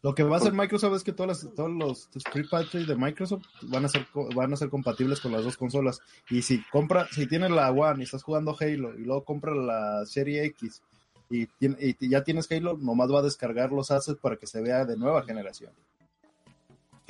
Lo 0.03 0.15
que 0.15 0.23
va 0.23 0.37
a 0.37 0.39
hacer 0.39 0.53
Microsoft 0.53 0.95
es 0.95 1.03
que 1.03 1.11
todas 1.11 1.47
todos 1.55 1.69
los 1.69 2.09
Street 2.15 2.47
Fighter 2.49 2.87
de 2.87 2.95
Microsoft 2.95 3.45
van 3.63 3.85
a 3.85 3.87
ser 3.87 4.07
van 4.35 4.51
a 4.51 4.55
ser 4.57 4.69
compatibles 4.69 5.19
con 5.19 5.31
las 5.31 5.43
dos 5.43 5.57
consolas. 5.57 5.99
Y 6.29 6.41
si 6.41 6.63
compra, 6.71 7.07
si 7.11 7.27
tienes 7.27 7.51
la 7.51 7.69
One 7.71 8.01
y 8.01 8.03
estás 8.05 8.23
jugando 8.23 8.57
Halo 8.59 8.97
y 8.97 9.03
luego 9.03 9.23
compras 9.23 9.55
la 9.55 10.05
Serie 10.07 10.43
X 10.45 10.81
y, 11.29 11.47
y, 11.59 12.09
ya 12.09 12.23
tienes 12.23 12.51
Halo, 12.51 12.77
nomás 12.77 13.11
va 13.11 13.19
a 13.19 13.23
descargar 13.23 13.71
los 13.71 13.91
assets 13.91 14.19
para 14.19 14.37
que 14.37 14.47
se 14.47 14.61
vea 14.61 14.85
de 14.85 14.97
nueva 14.97 15.23
generación. 15.23 15.71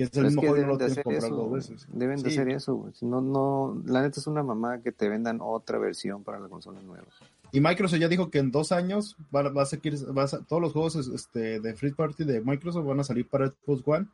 Que 0.02 0.06
es 0.06 0.18
el 0.18 0.24
mismo 0.26 0.42
juego 0.42 0.58
no 0.58 0.68
lo 0.68 0.78
tienes 0.78 0.98
que 0.98 1.04
comprar 1.04 1.30
dos 1.30 1.52
veces. 1.52 1.88
Deben 1.92 2.24
de 2.24 2.30
hacer 2.30 2.50
eso, 2.50 2.92
No, 3.02 3.22
no, 3.22 3.84
la 3.86 4.02
neta 4.02 4.20
es 4.20 4.26
una 4.26 4.42
mamá 4.42 4.82
que 4.82 4.92
te 4.92 5.08
vendan 5.10 5.40
otra 5.42 5.78
versión 5.78 6.24
para 6.24 6.40
la 6.40 6.48
consola 6.48 6.82
nueva. 6.82 7.06
Y 7.52 7.60
Microsoft 7.60 8.00
ya 8.00 8.08
dijo 8.08 8.32
que 8.32 8.40
en 8.40 8.50
dos 8.52 8.72
años 8.72 9.16
va, 9.36 9.62
a 9.62 9.66
seguir, 9.66 9.96
va 10.18 10.26
todos 10.28 10.62
los 10.62 10.72
juegos 10.72 10.96
este, 10.96 11.60
de 11.60 11.76
Free 11.76 11.92
Party 11.92 12.24
de 12.24 12.42
Microsoft 12.42 12.86
van 12.86 13.02
a 13.02 13.04
salir 13.04 13.28
para 13.28 13.50
Xbox 13.50 13.84
One 13.86 14.08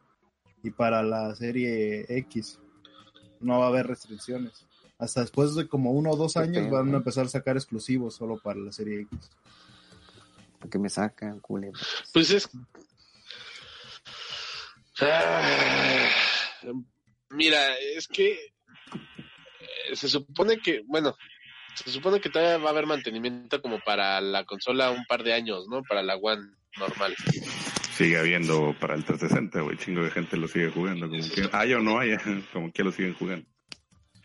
y 0.63 0.71
para 0.71 1.03
la 1.03 1.33
serie 1.35 2.05
X. 2.09 2.59
No 3.39 3.59
va 3.59 3.65
a 3.65 3.69
haber 3.69 3.87
restricciones. 3.87 4.65
Hasta 4.97 5.21
después 5.21 5.55
de 5.55 5.67
como 5.67 5.91
uno 5.91 6.11
o 6.11 6.15
dos 6.17 6.35
años 6.35 6.69
van 6.69 6.93
a 6.93 6.97
empezar 6.97 7.25
a 7.25 7.29
sacar 7.29 7.55
exclusivos 7.55 8.15
solo 8.15 8.39
para 8.39 8.59
la 8.59 8.71
serie 8.71 9.01
X. 9.01 9.29
que 10.69 10.79
me 10.79 10.89
sacan, 10.89 11.39
culero. 11.39 11.79
Pues 12.11 12.31
es. 12.31 12.49
Ah, 15.01 16.03
mira, 17.29 17.75
es 17.95 18.07
que 18.07 18.31
eh, 18.31 19.95
se 19.95 20.07
supone 20.07 20.57
que, 20.57 20.81
bueno, 20.85 21.15
se 21.75 21.91
supone 21.91 22.19
que 22.19 22.29
todavía 22.29 22.57
va 22.57 22.69
a 22.69 22.71
haber 22.71 22.87
mantenimiento 22.87 23.61
como 23.61 23.79
para 23.79 24.19
la 24.21 24.45
consola 24.45 24.89
un 24.89 25.05
par 25.05 25.23
de 25.23 25.33
años, 25.33 25.67
¿no? 25.69 25.83
Para 25.83 26.01
la 26.01 26.15
One 26.15 26.49
normal. 26.79 27.15
Sigue 27.91 28.17
habiendo 28.17 28.75
para 28.79 28.95
el 28.95 29.03
360, 29.03 29.61
güey. 29.61 29.77
Chingo 29.77 30.03
de 30.03 30.11
gente 30.11 30.37
lo 30.37 30.47
sigue 30.47 30.69
jugando. 30.69 31.09
Como 31.09 31.21
que 31.21 31.49
haya 31.51 31.77
o 31.77 31.81
no 31.81 31.99
haya, 31.99 32.19
como 32.53 32.71
que 32.71 32.83
lo 32.83 32.91
siguen 32.91 33.13
jugando. 33.13 33.47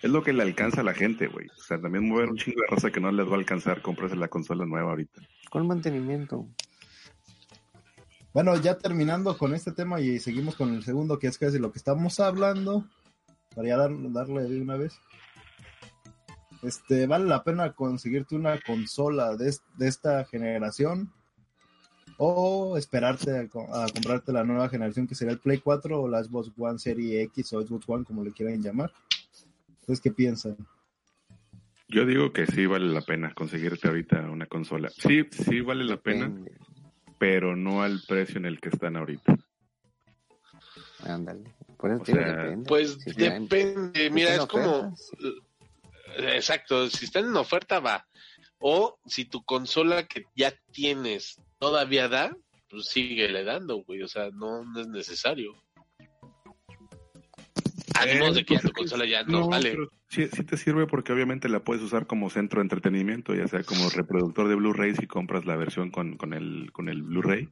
Es 0.01 0.11
lo 0.11 0.23
que 0.23 0.33
le 0.33 0.43
alcanza 0.43 0.81
a 0.81 0.85
la 0.85 0.95
gente, 0.95 1.29
güey. 1.29 1.47
O 1.47 1.63
sea, 1.63 1.81
también 1.81 2.09
mover 2.09 2.29
un 2.29 2.37
chingo 2.37 2.61
de 2.61 2.75
raza 2.75 2.91
que 2.91 3.01
no 3.01 3.13
les 3.13 3.27
va 3.27 3.33
a 3.33 3.39
alcanzar 3.39 3.83
comprarse 3.83 4.17
la 4.17 4.29
consola 4.29 4.67
nueva 4.67 4.91
ahorita. 4.91 5.23
¿Cuál 5.49 5.65
mantenimiento? 5.65 6.49
Bueno, 8.35 8.57
ya 8.57 8.79
terminando 8.79 9.37
con 9.37 9.55
este 9.55 9.73
tema 9.73 10.01
y 10.01 10.19
seguimos 10.19 10.57
con 10.57 10.75
el 10.75 10.83
segundo, 10.83 11.19
que 11.19 11.27
es 11.27 11.39
casi 11.39 11.59
lo 11.59 11.71
que 11.71 11.79
estamos 11.79 12.19
hablando, 12.21 12.87
para 13.55 13.69
ya 13.69 13.77
darle 13.77 14.43
de 14.43 14.61
una 14.61 14.77
vez 14.77 14.99
este, 16.63 17.09
¿vale 17.09 17.25
la 17.27 17.43
pena 17.43 17.73
conseguirte 17.73 18.37
una 18.37 18.59
consola 18.61 19.37
de, 19.37 19.53
esta 19.81 20.25
generación? 20.25 21.13
¿O 22.19 22.77
esperarte 22.79 23.37
a, 23.37 23.49
comprarte 23.49 24.33
la 24.33 24.45
nueva 24.45 24.69
generación 24.69 25.09
que 25.09 25.17
sería 25.17 25.33
el 25.33 25.41
Play 25.41 25.59
4 25.59 26.01
o 26.01 26.09
la 26.09 26.23
Xbox 26.23 26.53
One 26.57 26.79
Serie 26.79 27.23
X 27.23 27.53
o 27.55 27.63
Xbox 27.63 27.89
One, 27.89 28.05
como 28.05 28.23
le 28.23 28.33
quieran 28.33 28.63
llamar? 28.63 28.93
¿Ustedes 29.81 30.01
qué 30.01 30.13
piensan? 30.13 30.57
Yo 31.89 32.07
digo 32.07 32.33
que 32.33 32.47
sí 32.47 32.65
vale 32.67 32.87
la 32.87 33.03
pena 33.03 33.35
conseguirte 33.35 33.89
ahorita 33.89 34.21
una 34.31 34.47
consola. 34.47 34.89
Sí, 34.91 35.25
sí 35.31 35.61
vale 35.61 35.85
la 35.85 35.97
pena, 35.97 36.33
pero 37.23 37.55
no 37.55 37.85
al 37.85 38.03
precio 38.09 38.39
en 38.39 38.47
el 38.47 38.59
que 38.59 38.71
están 38.71 38.97
ahorita. 38.97 39.37
Ándale. 41.05 41.55
depende. 42.05 42.67
Pues 42.67 42.99
depende. 42.99 44.11
Mira, 44.11 44.35
es 44.35 44.47
como 44.47 44.93
Exacto, 46.17 46.91
si 46.91 47.05
están 47.05 47.27
en 47.27 47.37
oferta 47.37 47.79
va. 47.79 48.05
O 48.59 48.99
si 49.07 49.25
tu 49.25 49.45
consola 49.45 50.09
que 50.09 50.25
ya 50.35 50.53
tienes 50.73 51.41
todavía 51.61 52.09
da, 52.09 52.37
pues 52.69 52.87
síguele 52.87 53.45
dando, 53.45 53.85
güey. 53.85 54.03
O 54.03 54.09
sea, 54.09 54.31
no, 54.33 54.65
es 54.81 54.89
necesario. 54.89 55.53
A 58.03 58.13
eh, 58.13 58.33
de 58.33 58.45
que 58.45 58.59
tu 58.59 58.71
consola 58.71 59.07
ya 59.07 59.23
no, 59.25 59.49
vale. 59.49 59.77
Sí, 60.09 60.29
sí, 60.33 60.45
te 60.45 60.57
sirve 60.57 60.87
porque 60.87 61.13
obviamente 61.13 61.49
la 61.49 61.65
puedes 61.65 61.83
usar 61.83 62.07
como 62.07 62.31
centro 62.31 62.61
de 62.61 62.65
entretenimiento, 62.65 63.35
ya 63.35 63.49
sea 63.49 63.63
como 63.63 63.89
reproductor 63.89 64.49
de 64.49 64.55
Blu-ray 64.55 64.95
si 64.95 65.07
compras 65.07 65.47
la 65.47 65.57
versión 65.57 65.91
con, 65.91 66.17
con 66.17 66.35
el, 66.35 66.71
con 66.73 66.89
el 66.89 67.03
Blu-ray. 67.03 67.49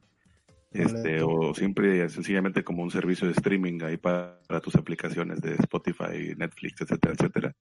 Este, 0.73 1.21
o 1.21 1.53
siempre 1.53 2.07
sencillamente 2.07 2.63
como 2.63 2.81
un 2.81 2.91
servicio 2.91 3.27
de 3.27 3.33
streaming 3.33 3.81
ahí 3.83 3.97
para, 3.97 4.39
para 4.47 4.61
tus 4.61 4.75
aplicaciones 4.75 5.41
de 5.41 5.55
Spotify, 5.55 6.33
Netflix, 6.37 6.79
etcétera, 6.79 7.13
etcétera 7.13 7.55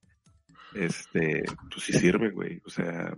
este, 0.75 1.45
pues 1.71 1.85
sí 1.85 1.93
sirve, 1.93 2.31
güey. 2.31 2.61
O 2.65 2.71
sea, 2.71 3.17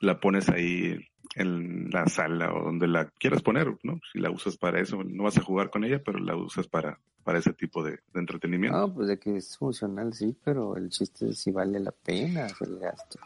la 0.00 0.20
pones 0.20 0.48
ahí 0.48 0.98
en 1.34 1.90
la 1.90 2.06
sala 2.06 2.52
o 2.52 2.64
donde 2.64 2.88
la 2.88 3.06
quieras 3.06 3.42
poner, 3.42 3.76
¿no? 3.82 4.00
Si 4.12 4.18
la 4.18 4.30
usas 4.30 4.56
para 4.56 4.80
eso, 4.80 5.02
no 5.04 5.24
vas 5.24 5.38
a 5.38 5.42
jugar 5.42 5.70
con 5.70 5.84
ella, 5.84 6.02
pero 6.04 6.18
la 6.18 6.36
usas 6.36 6.66
para, 6.66 6.98
para 7.24 7.38
ese 7.38 7.52
tipo 7.52 7.82
de, 7.82 8.00
entretenimiento. 8.14 8.78
No, 8.78 8.92
pues 8.92 9.08
de 9.08 9.18
que 9.18 9.36
es 9.36 9.56
funcional, 9.56 10.12
sí, 10.14 10.36
pero 10.44 10.76
el 10.76 10.88
chiste 10.90 11.30
es 11.30 11.38
si 11.38 11.50
vale 11.50 11.80
la 11.80 11.92
pena 11.92 12.46
el 12.60 12.78
gasto. 12.78 13.18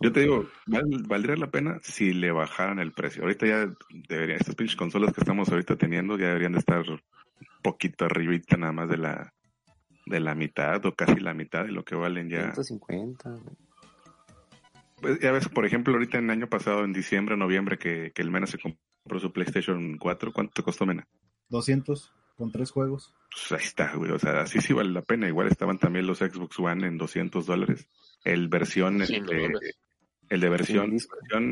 Yo 0.00 0.12
te 0.12 0.20
digo, 0.20 0.46
valdría 0.66 1.36
la 1.36 1.50
pena 1.50 1.78
si 1.82 2.12
le 2.12 2.32
bajaran 2.32 2.80
el 2.80 2.92
precio. 2.92 3.22
Ahorita 3.22 3.46
ya 3.46 3.72
deberían, 4.08 4.40
estas 4.40 4.56
pinches 4.56 4.76
consolas 4.76 5.12
que 5.12 5.20
estamos 5.20 5.48
ahorita 5.48 5.76
teniendo 5.76 6.18
ya 6.18 6.26
deberían 6.28 6.52
de 6.52 6.58
estar 6.58 6.80
un 6.80 7.00
poquito 7.62 8.06
arribita 8.06 8.56
nada 8.56 8.72
más 8.72 8.88
de 8.88 8.96
la, 8.96 9.32
de 10.06 10.20
la 10.20 10.34
mitad 10.34 10.84
o 10.86 10.94
casi 10.94 11.20
la 11.20 11.34
mitad 11.34 11.64
de 11.64 11.72
lo 11.72 11.84
que 11.84 11.94
valen 11.94 12.28
ya. 12.28 12.52
150. 12.52 13.38
Pues 15.02 15.20
ya 15.20 15.32
ves, 15.32 15.48
por 15.48 15.66
ejemplo, 15.66 15.92
ahorita 15.92 16.18
en 16.18 16.24
el 16.24 16.30
año 16.30 16.48
pasado, 16.48 16.84
en 16.84 16.92
diciembre, 16.92 17.36
noviembre, 17.36 17.76
que, 17.76 18.12
que 18.14 18.22
el 18.22 18.30
Mena 18.30 18.46
se 18.46 18.58
compró 18.58 19.18
su 19.18 19.32
PlayStation 19.32 19.98
4, 19.98 20.32
¿cuánto 20.32 20.52
te 20.54 20.62
costó 20.62 20.86
Mena? 20.86 21.06
200, 21.50 22.12
con 22.36 22.50
tres 22.50 22.70
juegos. 22.70 23.14
Pues 23.30 23.52
ahí 23.60 23.66
está, 23.66 23.94
güey, 23.96 24.10
o 24.12 24.18
sea, 24.18 24.40
así 24.40 24.60
sí 24.60 24.72
vale 24.72 24.90
la 24.90 25.02
pena. 25.02 25.28
Igual 25.28 25.48
estaban 25.48 25.78
también 25.78 26.06
los 26.06 26.18
Xbox 26.18 26.58
One 26.58 26.86
en 26.86 26.98
200 26.98 27.44
dólares. 27.44 27.88
El 28.24 28.48
versión, 28.48 29.02
este, 29.02 29.20
el 30.28 30.40
de 30.40 30.48
versión, 30.48 30.96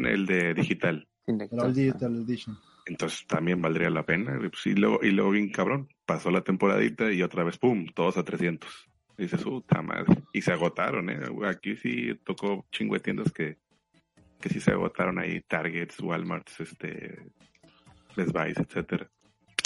el 0.07 0.27
de 0.27 0.55
digital. 0.55 1.09
El 1.27 1.75
Digital 1.75 2.25
Edition. 2.25 2.59
Entonces 2.87 3.27
también 3.27 3.61
valdría 3.61 3.91
la 3.91 4.05
pena. 4.05 4.39
Pues, 4.39 4.67
y, 4.67 4.75
luego, 4.75 5.01
y 5.03 5.11
luego 5.11 5.31
bien 5.31 5.51
cabrón, 5.51 5.89
pasó 6.07 6.31
la 6.31 6.43
temporadita 6.43 7.13
y 7.13 7.23
otra 7.23 7.45
vez, 7.45 7.59
¡pum!, 7.59 7.87
todos 7.95 8.17
a 8.17 8.25
300. 8.25 8.90
Dices, 9.21 9.43
puta 9.43 9.83
madre. 9.83 10.23
Y 10.33 10.41
se 10.41 10.51
agotaron, 10.51 11.11
¿eh? 11.11 11.21
Aquí 11.47 11.77
sí 11.77 12.19
tocó 12.25 12.65
chingo 12.73 12.95
de 12.95 13.01
tiendas 13.01 13.31
que, 13.31 13.59
que 14.41 14.49
sí 14.49 14.61
se 14.61 14.71
agotaron 14.71 15.19
ahí, 15.19 15.43
Targets, 15.43 16.01
Walmarts, 16.01 16.61
este, 16.61 17.19
Best 18.17 18.35
etcétera. 18.35 19.11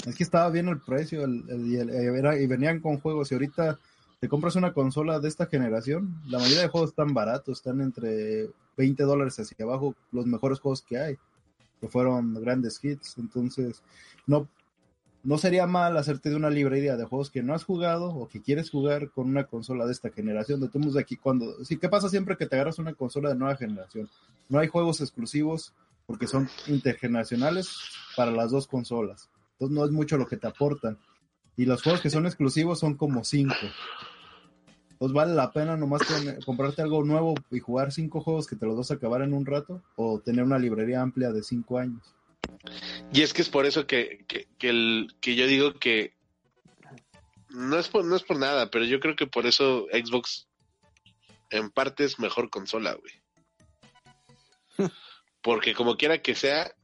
Es 0.05 0.15
que 0.17 0.23
estaba 0.23 0.49
bien 0.49 0.67
el 0.67 0.81
precio 0.81 1.23
el, 1.23 1.45
y 1.47 2.47
venían 2.47 2.81
con 2.81 2.99
juegos 2.99 3.31
y 3.31 3.35
ahorita 3.35 3.79
te 4.19 4.27
compras 4.27 4.57
una 4.57 4.73
consola 4.73 5.21
de 5.21 5.29
esta 5.29 5.45
generación, 5.45 6.21
la 6.27 6.39
mayoría 6.39 6.63
de 6.63 6.67
juegos 6.67 6.89
están 6.89 7.13
baratos, 7.13 7.59
están 7.59 7.79
entre 7.79 8.49
20 8.75 9.03
dólares 9.03 9.39
hacia 9.39 9.65
abajo, 9.65 9.95
los 10.11 10.25
mejores 10.25 10.59
juegos 10.59 10.81
que 10.81 10.97
hay 10.97 11.17
que 11.79 11.87
fueron 11.87 12.33
grandes 12.35 12.83
hits. 12.83 13.17
Entonces, 13.17 13.83
no, 14.27 14.47
no 15.25 15.37
sería 15.39 15.65
mal 15.65 15.97
hacerte 15.97 16.29
de 16.29 16.35
una 16.35 16.49
librería 16.49 16.95
de 16.95 17.05
juegos 17.05 17.31
que 17.31 17.43
no 17.43 17.53
has 17.53 17.63
jugado 17.63 18.09
o 18.09 18.29
que 18.29 18.41
quieres 18.41 18.69
jugar 18.69 19.09
con 19.09 19.27
una 19.27 19.45
consola 19.45 19.85
de 19.85 19.91
esta 19.91 20.11
generación. 20.11 20.61
De 20.61 20.69
de 20.69 20.99
aquí, 20.99 21.17
cuando, 21.17 21.65
sí, 21.65 21.77
¿qué 21.77 21.89
pasa 21.89 22.09
siempre 22.09 22.37
que 22.37 22.45
te 22.45 22.55
agarras 22.55 22.79
una 22.79 22.93
consola 22.93 23.29
de 23.29 23.35
nueva 23.35 23.57
generación? 23.57 24.07
No 24.49 24.59
hay 24.59 24.67
juegos 24.67 25.01
exclusivos 25.01 25.73
porque 26.05 26.27
son 26.27 26.47
intergeneracionales 26.67 27.75
para 28.15 28.31
las 28.31 28.51
dos 28.51 28.67
consolas. 28.67 29.27
Entonces 29.53 29.75
no 29.75 29.83
es 29.83 29.91
mucho 29.91 30.17
lo 30.17 30.27
que 30.27 30.37
te 30.37 30.47
aportan. 30.47 30.97
Y 31.57 31.65
los 31.65 31.81
juegos 31.81 32.01
que 32.01 32.11
son 32.11 32.27
exclusivos 32.27 32.79
son 32.79 32.95
como 32.95 33.23
cinco 33.23 33.55
pues 34.97 35.11
vale 35.11 35.33
la 35.33 35.51
pena 35.51 35.75
nomás 35.75 36.01
comprarte 36.45 36.81
algo 36.81 37.03
nuevo 37.03 37.35
y 37.51 37.59
jugar 37.59 37.91
cinco 37.91 38.21
juegos 38.21 38.47
que 38.47 38.55
te 38.55 38.65
los 38.65 38.77
vas 38.77 38.91
a 38.91 38.95
acabar 38.95 39.21
en 39.21 39.33
un 39.33 39.45
rato 39.45 39.81
o 39.95 40.19
tener 40.19 40.43
una 40.43 40.57
librería 40.57 41.01
amplia 41.01 41.31
de 41.31 41.43
cinco 41.43 41.77
años. 41.77 42.15
Y 43.13 43.21
es 43.21 43.33
que 43.33 43.41
es 43.41 43.49
por 43.49 43.65
eso 43.65 43.87
que, 43.87 44.25
que, 44.27 44.69
el, 44.69 45.15
que 45.21 45.35
yo 45.35 45.47
digo 45.47 45.73
que 45.73 46.15
no 47.49 47.79
es, 47.79 47.87
por, 47.87 48.03
no 48.03 48.15
es 48.15 48.23
por 48.23 48.37
nada, 48.37 48.69
pero 48.69 48.85
yo 48.85 48.99
creo 48.99 49.15
que 49.15 49.27
por 49.27 49.45
eso 49.45 49.87
Xbox 49.91 50.47
en 51.49 51.71
parte 51.71 52.03
es 52.03 52.19
mejor 52.19 52.49
consola, 52.49 52.93
güey. 52.93 53.13
Porque 55.41 55.73
como 55.73 55.95
quiera 55.95 56.21
que 56.21 56.35
sea, 56.35 56.75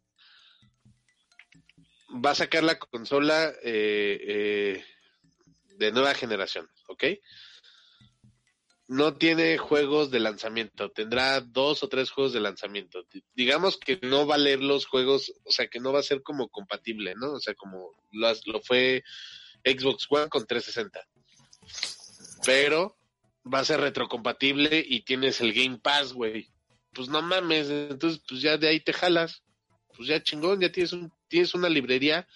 va 2.14 2.32
a 2.32 2.36
sacar 2.36 2.64
la 2.64 2.78
consola 2.78 3.52
eh, 3.64 4.20
eh, 4.24 4.86
de 5.78 5.92
nueva 5.92 6.14
generación, 6.14 6.70
¿ok? 6.88 7.04
No 8.92 9.16
tiene 9.16 9.58
juegos 9.58 10.12
de 10.12 10.20
lanzamiento, 10.20 10.92
tendrá 10.92 11.40
dos 11.40 11.82
o 11.82 11.88
tres 11.88 12.12
juegos 12.12 12.34
de 12.34 12.42
lanzamiento. 12.42 13.06
Digamos 13.34 13.78
que 13.78 13.98
no 14.02 14.28
va 14.28 14.36
a 14.36 14.38
leer 14.38 14.62
los 14.62 14.86
juegos, 14.86 15.32
o 15.46 15.52
sea, 15.52 15.68
que 15.68 15.80
no 15.80 15.94
va 15.94 16.00
a 16.00 16.04
ser 16.04 16.22
como 16.22 16.50
compatible, 16.50 17.16
¿no? 17.16 17.32
O 17.32 17.40
sea, 17.40 17.54
como 17.54 17.94
lo, 18.12 18.34
lo 18.48 18.62
fue 18.62 19.02
Xbox 19.64 20.08
One 20.10 20.28
con 20.28 20.46
360. 20.46 21.08
Pero 22.46 22.98
va 23.52 23.60
a 23.60 23.66
ser 23.66 23.80
retrocompatible 23.80 24.84
y 24.86 25.06
tienes 25.06 25.40
el 25.40 25.54
Game 25.54 25.78
Pass, 25.78 26.12
güey. 26.12 26.50
Pues 26.92 27.08
no 27.08 27.22
mames, 27.22 27.70
entonces 27.70 28.22
pues 28.28 28.42
ya 28.42 28.58
de 28.58 28.68
ahí 28.68 28.82
te 28.82 28.92
jalas. 28.92 29.42
pues 29.96 30.10
ya 30.10 30.22
chingón, 30.22 30.60
ya 30.60 30.70
tienes, 30.70 30.92
un, 30.92 31.14
tienes 31.30 31.54
una 31.54 31.70
librería 31.70 32.28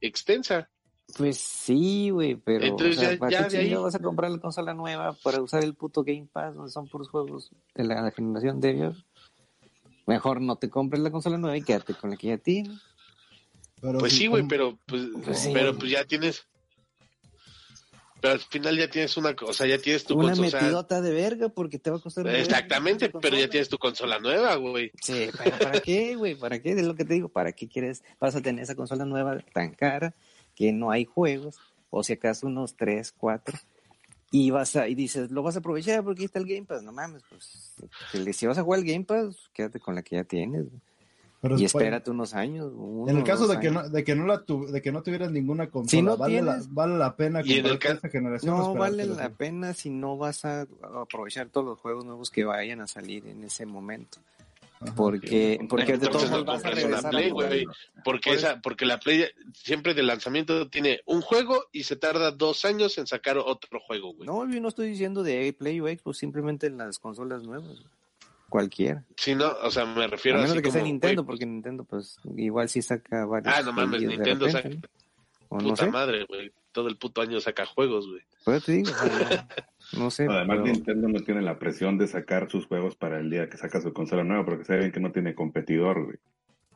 extensa. 0.00 0.70
Pues 1.16 1.38
sí, 1.38 2.10
güey, 2.10 2.34
pero 2.34 2.66
Entonces, 2.66 3.00
ya, 3.00 3.18
¿para 3.18 3.48
qué 3.48 3.76
vas 3.76 3.94
a 3.94 4.00
comprar 4.00 4.30
la 4.30 4.38
consola 4.38 4.74
nueva 4.74 5.12
para 5.22 5.40
usar 5.40 5.62
el 5.62 5.74
puto 5.74 6.02
Game 6.02 6.28
Pass 6.32 6.54
donde 6.54 6.72
son 6.72 6.88
puros 6.88 7.08
juegos 7.08 7.50
de 7.74 7.84
la 7.84 8.10
generación 8.10 8.60
de 8.60 8.92
Mejor 10.06 10.40
no 10.40 10.56
te 10.56 10.68
compres 10.68 11.00
la 11.00 11.10
consola 11.10 11.38
nueva 11.38 11.56
y 11.56 11.62
quédate 11.62 11.94
con 11.94 12.10
la 12.10 12.16
que 12.16 12.28
ya 12.28 12.38
tienes. 12.38 12.78
pues 13.80 14.12
sí, 14.12 14.26
güey, 14.26 14.46
pero 14.48 14.78
pues, 14.86 15.02
pues 15.24 15.48
pero 15.52 15.76
pues 15.76 15.90
ya 15.90 16.04
tienes 16.04 16.46
pero 18.24 18.34
al 18.34 18.40
final 18.40 18.78
ya 18.78 18.88
tienes 18.88 19.14
una, 19.18 19.36
o 19.42 19.52
sea, 19.52 19.66
ya 19.66 19.76
tienes 19.76 20.04
tu 20.04 20.14
una 20.14 20.28
consola. 20.28 20.48
Una 20.48 20.60
metidota 20.62 21.02
de 21.02 21.12
verga 21.12 21.50
porque 21.50 21.78
te 21.78 21.90
va 21.90 21.98
a 21.98 22.00
costar. 22.00 22.26
Exactamente, 22.28 23.10
pero 23.10 23.36
ya 23.36 23.50
tienes 23.50 23.68
tu 23.68 23.76
consola 23.76 24.18
nueva, 24.18 24.54
güey. 24.54 24.90
Sí, 25.02 25.28
pero 25.36 25.58
¿para 25.58 25.80
qué, 25.80 26.16
güey? 26.16 26.34
¿Para 26.34 26.58
qué? 26.62 26.72
Es 26.72 26.86
lo 26.86 26.94
que 26.94 27.04
te 27.04 27.12
digo, 27.12 27.28
¿para 27.28 27.52
qué 27.52 27.68
quieres? 27.68 28.02
Vas 28.18 28.34
a 28.34 28.40
tener 28.40 28.64
esa 28.64 28.74
consola 28.74 29.04
nueva 29.04 29.40
tan 29.52 29.74
cara 29.74 30.14
que 30.54 30.72
no 30.72 30.90
hay 30.90 31.04
juegos, 31.04 31.58
o 31.90 32.02
si 32.02 32.14
acaso 32.14 32.46
unos 32.46 32.76
3, 32.76 33.12
4, 33.16 33.58
y 34.30 34.50
vas 34.50 34.76
a, 34.76 34.88
y 34.88 34.94
dices, 34.94 35.30
lo 35.30 35.42
vas 35.42 35.56
a 35.56 35.60
aprovechar 35.60 36.02
porque 36.02 36.22
ahí 36.22 36.26
está 36.26 36.38
el 36.38 36.46
Game 36.46 36.64
Pass, 36.64 36.82
no 36.82 36.92
mames, 36.92 37.22
pues, 37.28 37.76
si 38.36 38.46
vas 38.46 38.58
a 38.58 38.62
jugar 38.62 38.80
el 38.80 38.86
Game 38.86 39.04
Pass, 39.04 39.50
quédate 39.52 39.80
con 39.80 39.94
la 39.94 40.02
que 40.02 40.16
ya 40.16 40.24
tienes, 40.24 40.66
y 41.56 41.64
espérate 41.64 42.10
unos 42.10 42.34
años. 42.34 42.72
en 43.06 43.18
el 43.18 43.24
caso 43.24 43.46
de 43.46 43.60
que, 43.60 43.70
no, 43.70 43.88
de 43.88 44.02
que 44.02 44.14
no 44.14 44.26
la 44.26 44.42
de 44.46 44.80
que 44.80 44.92
no 44.92 45.02
tuvieras 45.02 45.30
ninguna 45.30 45.68
consola, 45.68 46.16
vale, 46.16 46.40
la, 46.40 46.62
vale 46.70 46.96
la 46.96 47.16
pena 47.16 47.42
¿Y 47.44 47.58
en 47.58 47.66
el 47.66 47.78
esta 47.82 48.08
generación. 48.08 48.56
No 48.56 48.74
vale 48.74 49.04
la 49.04 49.28
pena 49.28 49.74
si 49.74 49.90
no 49.90 50.16
vas 50.16 50.46
a 50.46 50.66
aprovechar 51.02 51.48
todos 51.50 51.66
los 51.66 51.78
juegos 51.80 52.06
nuevos 52.06 52.30
que 52.30 52.44
vayan 52.44 52.80
a 52.80 52.86
salir 52.86 53.26
en 53.26 53.44
ese 53.44 53.66
momento 53.66 54.20
porque 54.96 55.64
porque 55.68 55.96
de 55.96 56.08
todos 56.08 56.30
modos 56.30 56.44
vas 56.44 56.64
a 56.64 56.70
regresar 56.70 57.10
Play, 57.10 57.32
porque 58.04 58.32
esa 58.32 58.60
porque 58.60 58.86
la 58.86 58.98
Play 58.98 59.26
siempre 59.52 59.94
de 59.94 60.02
lanzamiento 60.02 60.68
tiene 60.68 61.00
un 61.06 61.20
juego 61.20 61.64
y 61.72 61.84
se 61.84 61.96
tarda 61.96 62.30
dos 62.30 62.64
años 62.64 62.98
en 62.98 63.06
sacar 63.06 63.38
otro 63.38 63.80
juego 63.80 64.14
güey. 64.14 64.26
no 64.26 64.48
yo 64.50 64.60
no 64.60 64.68
estoy 64.68 64.88
diciendo 64.88 65.22
de 65.22 65.52
Play 65.52 65.80
o 65.80 65.86
Xbox 65.86 66.18
simplemente 66.18 66.66
en 66.66 66.78
las 66.78 66.98
consolas 66.98 67.42
nuevas 67.42 67.82
cualquiera. 68.48 69.04
Sí 69.16 69.34
no 69.34 69.52
o 69.62 69.70
sea 69.70 69.84
me 69.84 70.06
refiero 70.06 70.38
a 70.38 70.42
menos 70.42 70.56
de 70.56 70.62
que 70.62 70.70
sea 70.70 70.82
Nintendo 70.82 71.24
porque 71.24 71.46
Nintendo 71.46 71.84
pues 71.84 72.18
igual 72.36 72.68
sí 72.68 72.82
saca 72.82 73.24
varios 73.24 73.54
ah 73.54 73.62
no 73.62 73.72
mames 73.72 74.02
Nintendo 74.02 74.50
saca 74.50 74.70
puta 75.48 75.86
madre 75.86 76.24
güey 76.24 76.52
todo 76.72 76.88
el 76.88 76.96
puto 76.96 77.22
año 77.22 77.40
saca 77.40 77.64
juegos 77.64 78.08
güey. 78.08 78.22
Pues 78.44 78.64
te 78.64 78.72
digo 78.72 78.90
No 79.98 80.10
sé. 80.10 80.26
Además, 80.28 80.60
Nintendo 80.64 81.08
no 81.08 81.20
tiene 81.20 81.42
la 81.42 81.58
presión 81.58 81.98
de 81.98 82.06
sacar 82.06 82.50
sus 82.50 82.66
juegos 82.66 82.96
para 82.96 83.18
el 83.18 83.30
día 83.30 83.48
que 83.48 83.56
saca 83.56 83.80
su 83.80 83.92
consola 83.92 84.24
nueva, 84.24 84.44
porque 84.44 84.64
saben 84.64 84.92
que 84.92 85.00
no 85.00 85.12
tiene 85.12 85.34
competidor, 85.34 86.04
güey. 86.04 86.16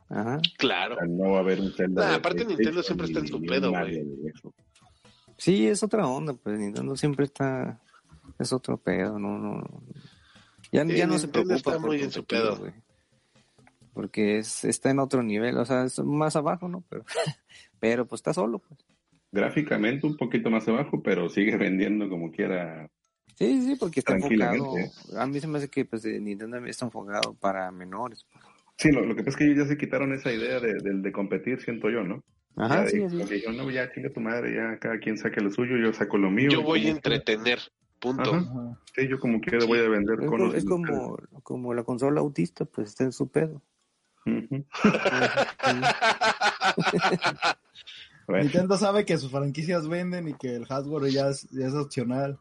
Ajá. 0.09 0.39
Claro. 0.57 0.97
no 1.07 1.31
va 1.31 1.37
a 1.37 1.41
haber 1.41 1.59
un 1.59 1.71
Zelda. 1.71 2.15
aparte, 2.15 2.45
Nintendo 2.45 2.81
siempre 2.81 3.07
está 3.07 3.19
en 3.19 3.27
su 3.27 3.41
pedo, 3.41 3.71
güey. 3.71 4.03
Sí, 5.37 5.67
es 5.67 5.83
otra 5.83 6.07
onda, 6.07 6.33
pues 6.33 6.59
Nintendo 6.59 6.95
siempre 6.95 7.25
está. 7.25 7.79
Es 8.37 8.51
otro 8.53 8.77
pedo, 8.77 9.19
no, 9.19 9.37
no. 9.37 9.63
Ya, 10.71 10.83
ya 10.83 11.07
no 11.07 11.17
se 11.17 11.27
preocupa. 11.27 11.55
Está 11.55 11.79
muy 11.79 12.01
en 12.01 12.11
su 12.11 12.23
pedo. 12.25 12.57
güey. 12.57 12.73
Porque 13.93 14.37
es, 14.37 14.63
está 14.65 14.91
en 14.91 14.99
otro 14.99 15.23
nivel, 15.23 15.57
o 15.57 15.65
sea, 15.65 15.83
es 15.83 15.99
más 15.99 16.35
abajo, 16.35 16.67
¿no? 16.67 16.83
Pero, 16.89 17.05
pero 17.79 18.05
pues 18.05 18.19
está 18.19 18.33
solo, 18.33 18.59
pues. 18.59 18.79
Gráficamente 19.31 20.07
un 20.07 20.17
poquito 20.17 20.49
más 20.49 20.67
abajo, 20.67 21.01
pero 21.03 21.29
sigue 21.29 21.57
vendiendo 21.57 22.09
como 22.09 22.31
quiera 22.31 22.89
Sí, 23.39 23.61
sí, 23.61 23.75
porque 23.79 24.01
está 24.01 24.15
enfocado. 24.15 24.75
A 25.17 25.25
mí 25.25 25.39
se 25.39 25.47
me 25.47 25.59
hace 25.59 25.69
que 25.69 25.85
pues, 25.85 26.03
Nintendo 26.03 26.57
está 26.65 26.83
enfocado 26.85 27.33
para 27.35 27.71
menores. 27.71 28.25
Pues. 28.31 28.43
Sí, 28.75 28.91
lo, 28.91 29.15
que 29.15 29.23
pasa 29.23 29.29
es 29.29 29.35
que 29.37 29.45
ellos 29.45 29.59
ya 29.59 29.65
se 29.65 29.77
quitaron 29.77 30.11
esa 30.13 30.29
idea 30.31 30.59
de, 30.59 30.73
de, 30.75 31.11
competir, 31.13 31.61
siento 31.61 31.89
yo, 31.89 32.03
¿no? 32.03 32.21
Ajá, 32.57 32.85
sí, 32.87 33.01
sí. 33.09 33.17
Porque 33.17 33.41
yo, 33.41 33.53
no, 33.53 33.71
ya 33.71 33.89
chinga 33.93 34.09
tu 34.09 34.19
madre, 34.19 34.55
ya 34.55 34.77
cada 34.77 34.99
quien 34.99 35.17
saque 35.17 35.39
lo 35.39 35.49
suyo, 35.51 35.77
yo 35.77 35.93
saco 35.93 36.17
lo 36.17 36.29
mío. 36.29 36.49
Yo 36.51 36.63
voy 36.63 36.87
a 36.87 36.91
entretener, 36.91 37.59
punto. 37.99 38.77
Sí, 38.93 39.07
yo 39.07 39.21
como 39.21 39.39
quiera 39.39 39.65
voy 39.65 39.79
a 39.79 39.87
vender 39.87 40.17
es, 40.21 40.55
Es 40.55 40.65
como, 40.65 41.17
como 41.43 41.73
la 41.73 41.83
consola 41.83 42.19
autista, 42.19 42.65
pues 42.65 42.89
está 42.89 43.05
en 43.05 43.13
su 43.13 43.29
pedo. 43.29 43.61
Nintendo 48.27 48.77
sabe 48.77 49.05
que 49.05 49.17
sus 49.17 49.31
franquicias 49.31 49.87
venden 49.87 50.27
y 50.27 50.33
que 50.33 50.55
el 50.55 50.65
hardware 50.65 51.09
ya 51.09 51.29
es, 51.29 51.49
ya 51.51 51.67
es 51.67 51.73
opcional. 51.73 52.37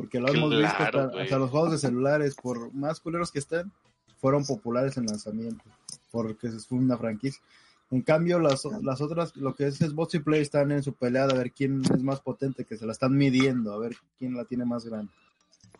Porque 0.00 0.18
lo 0.18 0.28
hemos 0.32 0.50
visto 0.50 0.82
hasta, 0.82 1.38
los 1.38 1.50
juegos 1.50 1.72
de 1.72 1.78
celulares, 1.78 2.34
por 2.34 2.72
más 2.72 3.00
culeros 3.00 3.30
que 3.30 3.38
estén, 3.38 3.70
fueron 4.18 4.46
populares 4.46 4.96
en 4.96 5.04
lanzamiento, 5.04 5.62
porque 6.10 6.46
es 6.46 6.70
una 6.70 6.96
franquicia. 6.96 7.42
En 7.90 8.00
cambio, 8.00 8.38
las, 8.38 8.64
las 8.82 9.02
otras, 9.02 9.36
lo 9.36 9.54
que 9.54 9.66
es 9.66 9.76
Xbox 9.76 10.14
y 10.14 10.20
Play, 10.20 10.40
están 10.40 10.70
en 10.72 10.82
su 10.82 10.94
pelea 10.94 11.24
a 11.24 11.34
ver 11.34 11.52
quién 11.52 11.82
es 11.94 12.02
más 12.02 12.20
potente, 12.20 12.64
que 12.64 12.78
se 12.78 12.86
la 12.86 12.92
están 12.92 13.14
midiendo, 13.14 13.74
a 13.74 13.78
ver 13.78 13.94
quién 14.18 14.34
la 14.34 14.46
tiene 14.46 14.64
más 14.64 14.86
grande. 14.86 15.12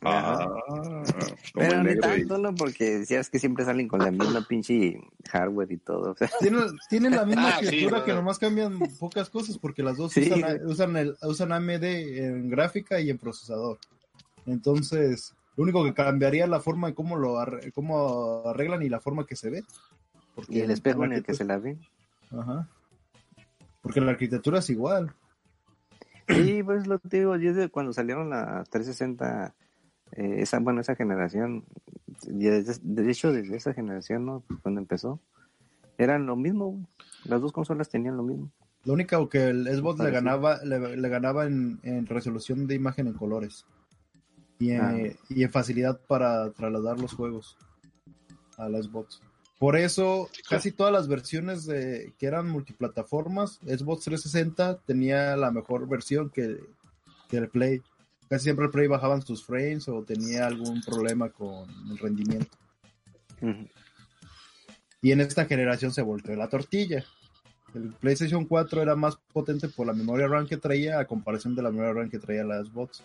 Ah, 0.03 0.47
pero 1.55 1.83
no 1.83 1.95
tanto, 2.01 2.39
¿no? 2.39 2.55
Porque 2.55 2.99
decías 3.01 3.29
que 3.29 3.39
siempre 3.39 3.67
salen 3.67 3.87
con 3.87 4.01
la 4.01 4.11
misma 4.11 4.47
pinche 4.47 4.99
hardware 5.31 5.73
y 5.73 5.77
todo. 5.77 6.15
tienen, 6.89 7.17
la 7.17 7.25
misma 7.25 7.49
arquitectura 7.57 8.05
que 8.05 8.15
nomás 8.15 8.39
cambian 8.39 8.79
pocas 8.99 9.29
cosas 9.29 9.59
porque 9.59 9.83
las 9.83 9.99
dos 9.99 10.17
usan, 10.17 10.67
usan, 10.67 10.97
el, 10.97 11.17
usan 11.23 11.53
AMD 11.53 11.85
en 11.85 12.51
gráfica 12.51 13.01
y 13.01 13.11
en 13.11 13.19
procesador. 13.19 13.79
Entonces, 14.46 15.35
lo 15.57 15.64
único 15.64 15.85
que 15.85 15.94
cambiaría 15.94 16.44
es 16.44 16.50
la 16.50 16.61
forma 16.61 16.88
de 16.88 16.94
cómo 16.94 17.16
lo 17.16 17.37
cómo 17.74 18.42
arreglan 18.46 18.83
y 18.83 18.88
la 18.88 19.00
forma 19.00 19.26
que 19.26 19.37
se 19.37 19.50
ve. 19.50 19.64
Porque 20.35 20.59
y 20.59 20.61
el 20.61 20.70
espejo 20.70 21.05
en 21.05 21.12
el 21.12 21.22
que 21.22 21.35
se 21.35 21.44
la 21.44 21.59
ve. 21.59 21.76
Ajá. 22.31 22.68
Porque 23.83 24.00
la 24.00 24.12
arquitectura 24.12 24.59
es 24.59 24.70
igual. 24.70 25.14
Sí, 26.29 26.62
pues 26.62 26.87
lo 26.87 27.00
digo, 27.05 27.37
yo 27.37 27.70
cuando 27.70 27.92
salieron 27.92 28.31
las 28.31 28.68
360, 28.70 29.55
eh, 30.12 30.37
esa, 30.38 30.61
bueno, 30.61 30.81
esa 30.81 30.94
generación, 30.94 31.64
de 32.26 33.11
hecho 33.11 33.33
desde 33.33 33.57
esa 33.57 33.74
generación, 33.74 34.26
¿no? 34.26 34.44
Cuando 34.62 34.81
empezó, 34.81 35.20
eran 35.98 36.26
lo 36.26 36.37
mismo, 36.37 36.87
las 37.24 37.40
dos 37.40 37.53
consolas 37.53 37.88
tenían 37.88 38.16
lo 38.16 38.22
mismo. 38.22 38.50
Lo 38.85 38.94
único 38.94 39.29
que 39.29 39.48
el 39.48 39.66
Xbox 39.66 40.00
le 40.00 40.11
ganaba, 40.11 40.59
le, 40.64 41.09
ganaba 41.09 41.44
en, 41.44 42.07
resolución 42.07 42.66
de 42.66 42.74
imagen 42.74 43.07
en 43.07 43.12
colores. 43.12 43.66
Ah. 44.68 44.94
y 45.31 45.42
en, 45.42 45.51
facilidad 45.51 46.01
para 46.07 46.53
trasladar 46.53 47.01
los 47.01 47.14
juegos 47.14 47.57
a 48.59 48.68
la 48.68 48.83
Xbox. 48.83 49.23
Por 49.59 49.77
eso, 49.77 50.29
casi 50.49 50.73
todas 50.73 50.92
las 50.92 51.09
versiones 51.09 51.66
de, 51.66 52.14
que 52.18 52.27
eran 52.27 52.49
multiplataformas, 52.49 53.59
Xbox 53.62 54.05
360 54.05 54.81
tenía 54.87 55.37
la 55.37 55.51
mejor 55.51 55.88
versión 55.88 56.31
que, 56.31 56.59
el 57.31 57.49
Play. 57.49 57.83
Casi 58.29 58.44
siempre 58.44 58.66
el 58.66 58.70
Play 58.70 58.87
bajaban 58.87 59.23
sus 59.23 59.44
frames 59.44 59.88
o 59.88 60.03
tenía 60.03 60.46
algún 60.46 60.81
problema 60.83 61.31
con 61.31 61.68
el 61.90 61.99
rendimiento. 61.99 62.57
Y 65.03 65.12
en 65.12 65.20
esta 65.20 65.46
generación 65.46 65.92
se 65.92 66.03
volteó 66.03 66.37
la 66.37 66.49
tortilla. 66.49 67.05
El 67.75 67.92
PlayStation 67.94 68.44
4 68.46 68.83
era 68.83 68.96
más 68.96 69.16
potente 69.33 69.68
por 69.68 69.87
la 69.87 69.92
memoria 69.92 70.27
RAM 70.27 70.46
que 70.46 70.57
traía 70.57 70.99
a 70.99 71.07
comparación 71.07 71.55
de 71.55 71.62
la 71.62 71.70
memoria 71.70 71.92
RAM 71.92 72.11
que 72.11 72.18
traía 72.18 72.44
la 72.44 72.64
Xbox. 72.64 73.03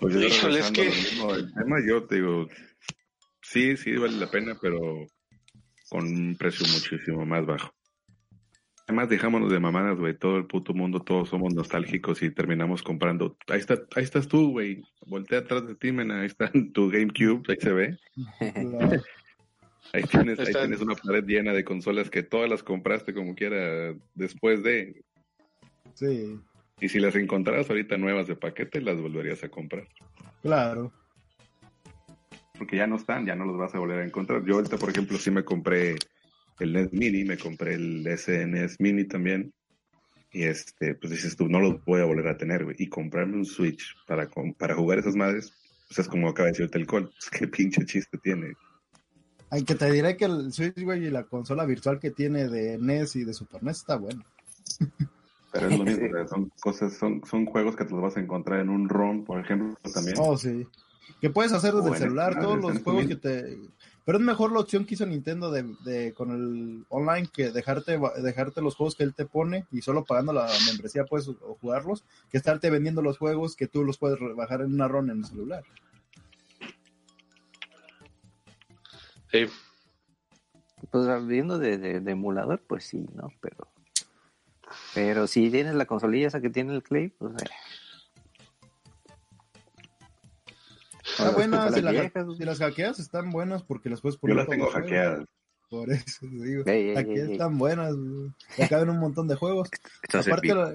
Pues 0.00 0.14
es 0.14 0.70
que... 0.72 0.88
El 0.88 1.54
tema 1.54 1.76
yo 1.86 2.04
te 2.04 2.16
digo, 2.16 2.48
sí, 3.42 3.76
sí 3.76 3.96
vale 3.96 4.16
la 4.16 4.30
pena, 4.30 4.56
pero 4.60 5.06
con 5.88 6.06
un 6.06 6.36
precio 6.36 6.66
muchísimo 6.66 7.24
más 7.24 7.46
bajo. 7.46 7.72
Además, 8.88 9.08
dejámonos 9.08 9.50
de 9.50 9.58
mamadas, 9.58 9.98
güey. 9.98 10.16
Todo 10.16 10.36
el 10.36 10.46
puto 10.46 10.72
mundo, 10.72 11.00
todos 11.00 11.28
somos 11.28 11.52
nostálgicos 11.52 12.22
y 12.22 12.30
terminamos 12.30 12.82
comprando. 12.82 13.36
Ahí 13.48 13.58
está, 13.58 13.74
ahí 13.96 14.04
estás 14.04 14.28
tú, 14.28 14.52
güey. 14.52 14.82
Voltea 15.06 15.40
atrás 15.40 15.66
de 15.66 15.74
ti, 15.74 15.90
mena. 15.90 16.20
Ahí 16.20 16.26
está 16.26 16.52
tu 16.72 16.88
GameCube, 16.88 17.42
ahí 17.48 17.56
se 17.60 17.72
ve. 17.72 17.98
Ahí 19.92 20.02
tienes, 20.02 20.38
ahí 20.40 20.52
tienes 20.52 20.80
una 20.80 20.96
pared 20.96 21.24
llena 21.24 21.52
de 21.52 21.64
consolas 21.64 22.10
que 22.10 22.24
todas 22.24 22.50
las 22.50 22.64
compraste 22.64 23.14
como 23.14 23.36
quiera 23.36 23.94
después 24.14 24.62
de. 24.64 25.04
Sí. 25.96 26.38
Y 26.78 26.88
si 26.90 27.00
las 27.00 27.16
encontraras 27.16 27.68
ahorita 27.70 27.96
nuevas 27.96 28.26
de 28.26 28.36
paquete, 28.36 28.82
las 28.82 29.00
volverías 29.00 29.42
a 29.42 29.48
comprar. 29.48 29.88
Claro. 30.42 30.92
Porque 32.58 32.76
ya 32.76 32.86
no 32.86 32.96
están, 32.96 33.24
ya 33.24 33.34
no 33.34 33.46
los 33.46 33.56
vas 33.56 33.74
a 33.74 33.78
volver 33.78 34.00
a 34.00 34.04
encontrar. 34.04 34.44
Yo 34.44 34.56
ahorita, 34.56 34.76
por 34.76 34.90
ejemplo, 34.90 35.16
sí 35.18 35.30
me 35.30 35.44
compré 35.44 35.96
el 36.60 36.72
NES 36.72 36.92
Mini, 36.92 37.24
me 37.24 37.38
compré 37.38 37.74
el 37.74 38.06
SNES 38.16 38.76
Mini 38.78 39.04
también. 39.04 39.52
Y 40.32 40.44
este, 40.44 40.94
pues 40.94 41.12
dices 41.12 41.34
tú, 41.34 41.48
no 41.48 41.60
los 41.60 41.82
voy 41.86 42.02
a 42.02 42.04
volver 42.04 42.28
a 42.28 42.36
tener, 42.36 42.64
güey. 42.64 42.76
Y 42.78 42.88
comprarme 42.88 43.36
un 43.36 43.46
Switch 43.46 43.94
para, 44.06 44.28
para 44.58 44.74
jugar 44.74 44.98
esas 44.98 45.16
madres, 45.16 45.52
pues 45.88 46.00
es 46.00 46.08
como 46.08 46.28
acaba 46.28 46.46
de 46.46 46.52
decirte 46.52 46.78
el 46.78 46.86
col. 46.86 47.10
Pues 47.18 47.30
qué 47.30 47.48
pinche 47.48 47.86
chiste 47.86 48.18
tiene. 48.18 48.52
Aunque 49.48 49.76
te 49.76 49.90
diré 49.90 50.16
que 50.16 50.26
el 50.26 50.52
Switch, 50.52 50.82
güey, 50.82 51.06
y 51.06 51.10
la 51.10 51.24
consola 51.24 51.64
virtual 51.64 51.98
que 51.98 52.10
tiene 52.10 52.48
de 52.48 52.76
NES 52.76 53.16
y 53.16 53.24
de 53.24 53.32
Super 53.32 53.62
NES 53.62 53.78
está 53.78 53.96
bueno. 53.96 54.22
Pero 55.58 55.70
es 55.70 55.78
lo 55.78 55.84
mismo, 55.84 56.08
son 56.28 56.52
cosas, 56.60 56.92
son, 56.94 57.22
son 57.24 57.46
juegos 57.46 57.76
que 57.76 57.84
te 57.84 57.92
los 57.92 58.02
vas 58.02 58.16
a 58.16 58.20
encontrar 58.20 58.60
en 58.60 58.68
un 58.68 58.88
ROM, 58.88 59.24
por 59.24 59.40
ejemplo, 59.40 59.76
también. 59.92 60.16
Oh, 60.18 60.36
sí. 60.36 60.66
Que 61.20 61.30
puedes 61.30 61.52
hacer 61.52 61.72
desde 61.74 61.90
el 61.90 61.96
celular 61.96 62.38
todos 62.40 62.58
los 62.58 62.82
juegos 62.82 63.06
que 63.06 63.16
te... 63.16 63.58
Pero 64.04 64.18
es 64.18 64.24
mejor 64.24 64.52
la 64.52 64.60
opción 64.60 64.84
que 64.84 64.94
hizo 64.94 65.04
Nintendo 65.04 65.50
de, 65.50 65.64
de, 65.84 66.12
con 66.12 66.30
el 66.30 66.84
online 66.90 67.28
que 67.32 67.50
dejarte 67.50 67.98
dejarte 68.22 68.62
los 68.62 68.76
juegos 68.76 68.94
que 68.94 69.02
él 69.02 69.14
te 69.14 69.26
pone 69.26 69.66
y 69.72 69.82
solo 69.82 70.04
pagando 70.04 70.32
la 70.32 70.46
membresía 70.68 71.04
puedes 71.04 71.28
jugarlos, 71.60 72.04
que 72.30 72.36
estarte 72.36 72.70
vendiendo 72.70 73.02
los 73.02 73.18
juegos 73.18 73.56
que 73.56 73.66
tú 73.66 73.82
los 73.82 73.98
puedes 73.98 74.18
bajar 74.36 74.60
en 74.60 74.74
una 74.74 74.86
RON 74.86 75.10
en 75.10 75.18
el 75.18 75.24
celular. 75.24 75.64
Sí. 79.32 79.46
Pues 80.90 81.26
viendo 81.26 81.58
de, 81.58 81.78
de, 81.78 82.12
emulador, 82.12 82.62
pues 82.66 82.84
sí, 82.84 83.04
¿no? 83.14 83.28
Pero 83.40 83.68
pero 84.96 85.26
si 85.26 85.50
tienes 85.50 85.74
la 85.74 85.84
consolilla 85.84 86.28
esa 86.28 86.40
que 86.40 86.48
tiene 86.48 86.74
el 86.74 86.82
Clay, 86.82 87.08
pues... 87.10 87.34
Eh. 87.34 87.46
Está 91.04 91.30
buena, 91.32 91.70
si, 91.70 91.82
las 91.82 92.58
hackeas 92.58 92.98
están 92.98 93.28
buenas 93.30 93.62
porque 93.62 93.90
las 93.90 94.00
puedes 94.00 94.16
poner. 94.16 94.34
Yo 94.34 94.40
las 94.40 94.48
tengo 94.48 94.70
hackeadas. 94.70 95.26
Por 95.68 95.92
eso 95.92 96.20
te 96.20 96.28
digo. 96.28 96.62
Aquí 96.96 97.12
están 97.12 97.58
buenas. 97.58 97.94
Ya 98.56 98.68
caben 98.68 98.88
un 98.88 98.98
montón 98.98 99.28
de 99.28 99.34
juegos. 99.34 99.68
Aparte, 100.14 100.54
la, 100.54 100.72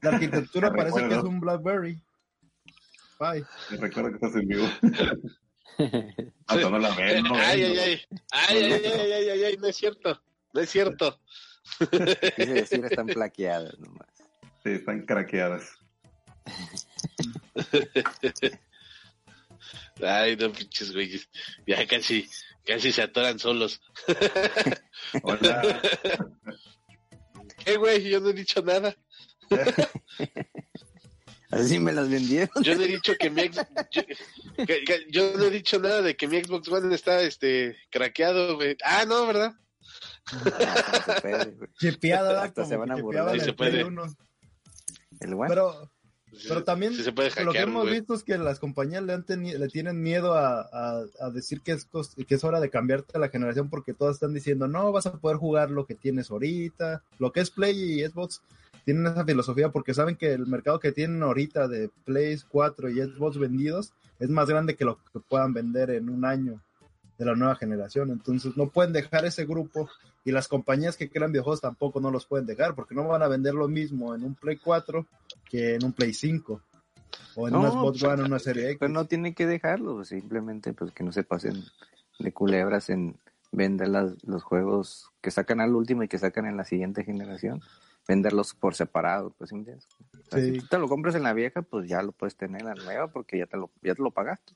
la, 0.00 0.10
arquitectura 0.10 0.72
parece 0.76 1.06
que 1.06 1.14
es 1.14 1.22
un 1.22 1.38
Blackberry. 1.38 2.00
Bye. 3.20 3.44
Me 3.70 3.76
recuerda 3.76 4.08
que 4.08 4.14
estás 4.14 4.34
en 4.34 4.48
vivo. 4.48 4.66
no 6.70 6.78
la 6.78 6.94
ven, 6.94 7.22
no 7.22 7.34
ay, 7.34 7.62
ay, 7.64 7.78
ay, 7.78 8.00
ay, 8.30 8.56
ay, 8.56 8.72
ay, 8.72 9.12
ay, 9.12 9.28
ay, 9.28 9.44
ay, 9.44 9.56
no 9.58 9.66
es 9.66 9.76
cierto, 9.76 10.22
no 10.54 10.60
es 10.62 10.70
cierto. 10.70 11.20
Quiere 12.36 12.54
decir, 12.54 12.84
están 12.84 13.06
plaqueadas 13.14 13.78
nomás. 13.78 14.08
Sí, 14.62 14.70
están 14.70 15.04
craqueadas. 15.06 15.70
Ay, 20.02 20.36
no 20.36 20.52
pinches 20.52 20.92
güeyes. 20.92 21.28
Ya 21.66 21.86
casi, 21.86 22.28
casi 22.64 22.92
se 22.92 23.02
atoran 23.02 23.38
solos. 23.38 23.80
Hola. 25.22 25.80
¿Qué, 27.64 27.76
güey? 27.76 28.08
Yo 28.08 28.20
no 28.20 28.28
he 28.30 28.34
dicho 28.34 28.60
nada. 28.62 28.94
Así 31.50 31.78
me 31.78 31.92
las 31.92 32.10
vendieron. 32.10 32.50
Yo 32.62 32.74
no 32.74 32.82
he 32.82 32.88
dicho 32.88 33.14
que 33.16 33.30
mi 33.30 33.42
ex... 33.42 33.56
yo, 35.08 35.32
no 35.36 35.44
he 35.44 35.50
dicho 35.50 35.78
nada 35.78 36.02
de 36.02 36.16
que 36.16 36.28
mi 36.28 36.42
Xbox 36.42 36.68
One 36.68 36.94
está 36.94 37.22
este 37.22 37.76
craqueado, 37.90 38.56
güey. 38.56 38.76
Ah, 38.84 39.04
no, 39.06 39.26
¿verdad? 39.26 39.54
Chipeada, 41.78 42.42
Hasta 42.42 42.64
se 42.64 42.76
van 42.76 42.90
a 42.90 42.96
burlar. 42.96 43.38
Se 43.40 43.52
puede. 43.52 43.80
El 45.20 45.34
One. 45.34 45.48
Pero 45.48 45.90
pero 46.48 46.64
también 46.64 46.92
lo 47.44 47.52
que 47.52 47.60
hemos 47.60 47.90
visto 47.90 48.14
es 48.14 48.22
que 48.22 48.36
las 48.36 48.58
compañías 48.58 49.02
le, 49.02 49.12
han 49.14 49.24
le 49.28 49.68
tienen 49.68 50.02
miedo 50.02 50.34
a, 50.34 50.68
a, 51.18 51.30
decir 51.30 51.60
que 51.62 51.72
es, 51.72 51.88
que 52.26 52.34
es 52.34 52.44
hora 52.44 52.60
de 52.60 52.68
cambiarte 52.68 53.16
a 53.16 53.20
la 53.20 53.28
generación 53.28 53.70
porque 53.70 53.94
todas 53.94 54.16
están 54.16 54.34
diciendo, 54.34 54.68
no, 54.68 54.92
vas 54.92 55.06
a 55.06 55.18
poder 55.18 55.38
jugar 55.38 55.70
lo 55.70 55.86
que 55.86 55.94
tienes 55.94 56.30
ahorita. 56.30 57.02
Lo 57.18 57.32
que 57.32 57.40
es 57.40 57.50
Play 57.50 58.00
y 58.00 58.06
Xbox 58.06 58.42
tienen 58.84 59.06
esa 59.06 59.24
filosofía 59.24 59.70
porque 59.70 59.94
saben 59.94 60.16
que 60.16 60.32
el 60.32 60.46
mercado 60.46 60.78
que 60.78 60.92
tienen 60.92 61.22
ahorita 61.22 61.68
de 61.68 61.90
Play 62.04 62.38
4 62.48 62.90
y 62.90 63.00
Xbox 63.00 63.38
vendidos 63.38 63.92
es 64.18 64.28
más 64.28 64.48
grande 64.48 64.76
que 64.76 64.84
lo 64.84 64.98
que 64.98 65.20
puedan 65.20 65.54
vender 65.54 65.90
en 65.90 66.08
un 66.10 66.24
año 66.24 66.60
de 67.18 67.24
la 67.24 67.34
nueva 67.34 67.56
generación. 67.56 68.10
Entonces 68.10 68.56
no 68.56 68.68
pueden 68.68 68.92
dejar 68.92 69.24
ese 69.24 69.46
grupo 69.46 69.88
y 70.26 70.32
las 70.32 70.48
compañías 70.48 70.96
que 70.96 71.08
crean 71.08 71.30
videojuegos 71.30 71.60
tampoco 71.60 72.00
no 72.00 72.10
los 72.10 72.26
pueden 72.26 72.46
dejar 72.46 72.74
porque 72.74 72.96
no 72.96 73.06
van 73.06 73.22
a 73.22 73.28
vender 73.28 73.54
lo 73.54 73.68
mismo 73.68 74.12
en 74.12 74.24
un 74.24 74.34
Play 74.34 74.56
4 74.56 75.06
que 75.48 75.76
en 75.76 75.84
un 75.84 75.92
Play 75.92 76.12
5 76.12 76.60
o 77.36 77.48
en 77.48 77.54
una 77.54 77.70
Xbox 77.70 78.02
One 78.02 78.22
o 78.22 78.26
una 78.26 78.40
serie 78.40 78.64
X. 78.70 78.78
Pero 78.80 78.92
no 78.92 79.06
tienen 79.06 79.34
que 79.34 79.46
dejarlo, 79.46 80.04
simplemente 80.04 80.72
pues 80.72 80.90
que 80.90 81.04
no 81.04 81.12
se 81.12 81.22
pasen 81.22 81.62
de 82.18 82.32
culebras 82.32 82.90
en 82.90 83.16
vender 83.52 83.88
los 83.88 84.42
juegos 84.42 85.12
que 85.20 85.30
sacan 85.30 85.60
al 85.60 85.76
último 85.76 86.02
y 86.02 86.08
que 86.08 86.18
sacan 86.18 86.46
en 86.46 86.56
la 86.56 86.64
siguiente 86.64 87.04
generación 87.04 87.60
venderlos 88.08 88.52
por 88.52 88.74
separado, 88.74 89.32
pues 89.38 89.50
Si 89.50 90.58
tú 90.58 90.66
te 90.66 90.78
lo 90.78 90.88
compras 90.88 91.14
en 91.14 91.22
la 91.22 91.34
vieja, 91.34 91.62
pues 91.62 91.88
ya 91.88 92.02
lo 92.02 92.10
puedes 92.10 92.36
tener 92.36 92.62
en 92.62 92.66
la 92.66 92.74
nueva 92.74 93.06
porque 93.12 93.38
ya 93.38 93.46
te 93.46 93.56
lo, 93.56 93.70
ya 93.80 93.94
te 93.94 94.02
lo 94.02 94.10
pagaste. 94.10 94.54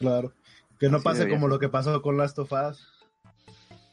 Claro. 0.00 0.32
Que 0.80 0.88
no 0.88 1.00
pase 1.00 1.28
como 1.28 1.46
lo 1.46 1.60
que 1.60 1.68
pasó 1.68 2.02
con 2.02 2.16
Last 2.16 2.40
of 2.40 2.50
Us. 2.50 2.95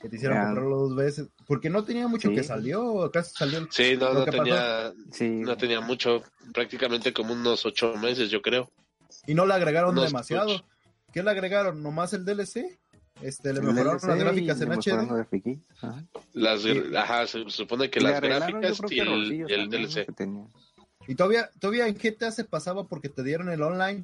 Que 0.03 0.09
te 0.09 0.17
hicieron 0.17 0.37
comprarlo 0.37 0.77
dos 0.79 0.95
veces. 0.97 1.29
Porque 1.47 1.69
no 1.69 1.85
tenía 1.85 2.09
mucho 2.09 2.29
que 2.29 2.43
salió. 2.43 3.03
Acá 3.03 3.23
salió. 3.23 3.65
Sí, 3.71 3.95
no, 3.97 4.13
no 4.13 4.25
tenía, 4.25 4.91
no 5.21 5.55
tenía 5.55 5.79
mucho. 5.79 6.21
Prácticamente 6.53 7.13
como 7.13 7.31
unos 7.31 7.65
ocho 7.65 7.95
meses, 7.95 8.29
yo 8.29 8.41
creo. 8.41 8.69
Y 9.27 9.33
no 9.33 9.45
le 9.45 9.53
agregaron 9.53 9.95
demasiado. 9.95 10.65
¿Qué 11.13 11.23
le 11.23 11.31
agregaron? 11.31 11.81
¿Nomás 11.81 12.11
el 12.11 12.25
DLC? 12.25 12.77
Este, 13.21 13.53
le 13.53 13.61
mejoraron 13.61 13.99
las 14.05 14.19
gráficas 14.19 14.59
en 14.59 14.71
HD. 14.73 15.59
Ajá. 15.77 16.03
Las, 16.33 16.65
ajá, 16.97 17.25
se 17.25 17.49
supone 17.49 17.89
que 17.89 18.01
las 18.01 18.19
gráficas 18.19 18.81
y 18.89 18.99
el, 18.99 19.49
el 19.49 19.69
DLC. 19.69 20.05
Y 21.07 21.15
todavía, 21.15 21.49
todavía 21.59 21.87
en 21.87 21.95
GTA 21.95 22.31
se 22.31 22.43
pasaba 22.43 22.89
porque 22.89 23.07
te 23.07 23.23
dieron 23.23 23.47
el 23.49 23.61
online 23.61 24.03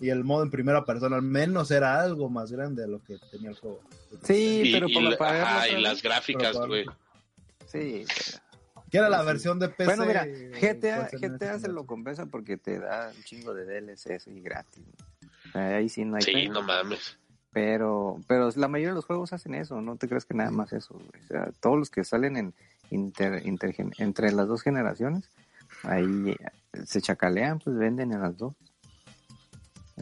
y 0.00 0.10
el 0.10 0.24
modo 0.24 0.42
en 0.42 0.50
primera 0.50 0.84
persona 0.84 1.16
al 1.16 1.22
menos 1.22 1.70
era 1.70 2.00
algo 2.00 2.28
más 2.28 2.50
grande 2.50 2.82
de 2.82 2.88
lo 2.88 3.02
que 3.02 3.18
tenía 3.30 3.50
el 3.50 3.56
juego. 3.56 3.80
Sí, 4.24 4.70
pero 4.72 4.88
por 4.88 5.02
la 5.02 5.68
y 5.68 5.80
las 5.80 6.02
gráficas, 6.02 6.56
güey. 6.56 6.86
Sí. 7.66 8.04
Que 8.90 8.98
era 8.98 9.08
la 9.08 9.22
versión 9.22 9.58
de 9.58 9.68
PC. 9.68 9.96
Bueno, 9.96 10.04
mira, 10.04 10.26
GTA, 10.26 11.08
GTA 11.12 11.58
se 11.58 11.68
lo 11.68 11.86
compensa 11.86 12.26
porque 12.26 12.56
te 12.58 12.78
da 12.78 13.10
un 13.16 13.22
chingo 13.22 13.54
de 13.54 13.64
DLCs 13.64 14.26
y 14.26 14.40
gratis. 14.40 14.84
Ahí 15.54 15.88
sí 15.88 16.04
no 16.04 16.16
hay. 16.16 16.22
Sí, 16.22 16.48
no 16.48 16.62
mames. 16.62 17.18
Pero, 17.52 18.18
pero 18.26 18.50
la 18.56 18.68
mayoría 18.68 18.90
de 18.90 18.96
los 18.96 19.04
juegos 19.04 19.32
hacen 19.32 19.54
eso, 19.54 19.80
no 19.80 19.96
te 19.96 20.08
crees 20.08 20.24
que 20.24 20.34
nada 20.34 20.50
más 20.50 20.72
eso. 20.72 20.94
O 20.94 21.26
sea, 21.28 21.50
todos 21.60 21.78
los 21.78 21.90
que 21.90 22.02
salen 22.02 22.36
en 22.36 22.54
inter, 22.90 23.42
entre 23.98 24.32
las 24.32 24.48
dos 24.48 24.62
generaciones, 24.62 25.28
ahí 25.82 26.34
se 26.84 27.00
chacalean, 27.02 27.58
pues 27.58 27.76
venden 27.76 28.12
en 28.12 28.20
las 28.22 28.36
dos 28.36 28.54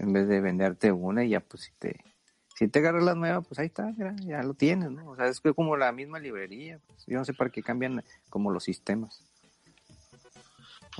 en 0.01 0.13
vez 0.13 0.29
de 0.29 0.41
venderte 0.41 0.93
una 0.93 1.25
y 1.25 1.31
ya 1.31 1.41
pues 1.41 1.65
si 1.65 1.73
te 1.79 2.01
si 2.57 2.69
te 2.69 2.79
agarras 2.79 3.05
la 3.05 3.15
nueva 3.15 3.43
pues 3.43 3.59
ahí 3.59 3.67
está 3.67 3.93
ya 4.25 4.43
lo 4.43 4.55
tienes 4.55 4.91
no 4.91 5.11
o 5.11 5.17
sea 5.17 5.27
es 5.27 5.41
como 5.41 5.77
la 5.77 5.93
misma 5.93 6.19
librería 6.19 6.81
pues, 6.87 7.05
yo 7.07 7.19
no 7.19 7.25
sé 7.25 7.35
para 7.35 7.51
qué 7.51 7.63
cambian 7.63 8.05
como 8.29 8.51
los 8.51 8.65
sistemas. 8.65 9.25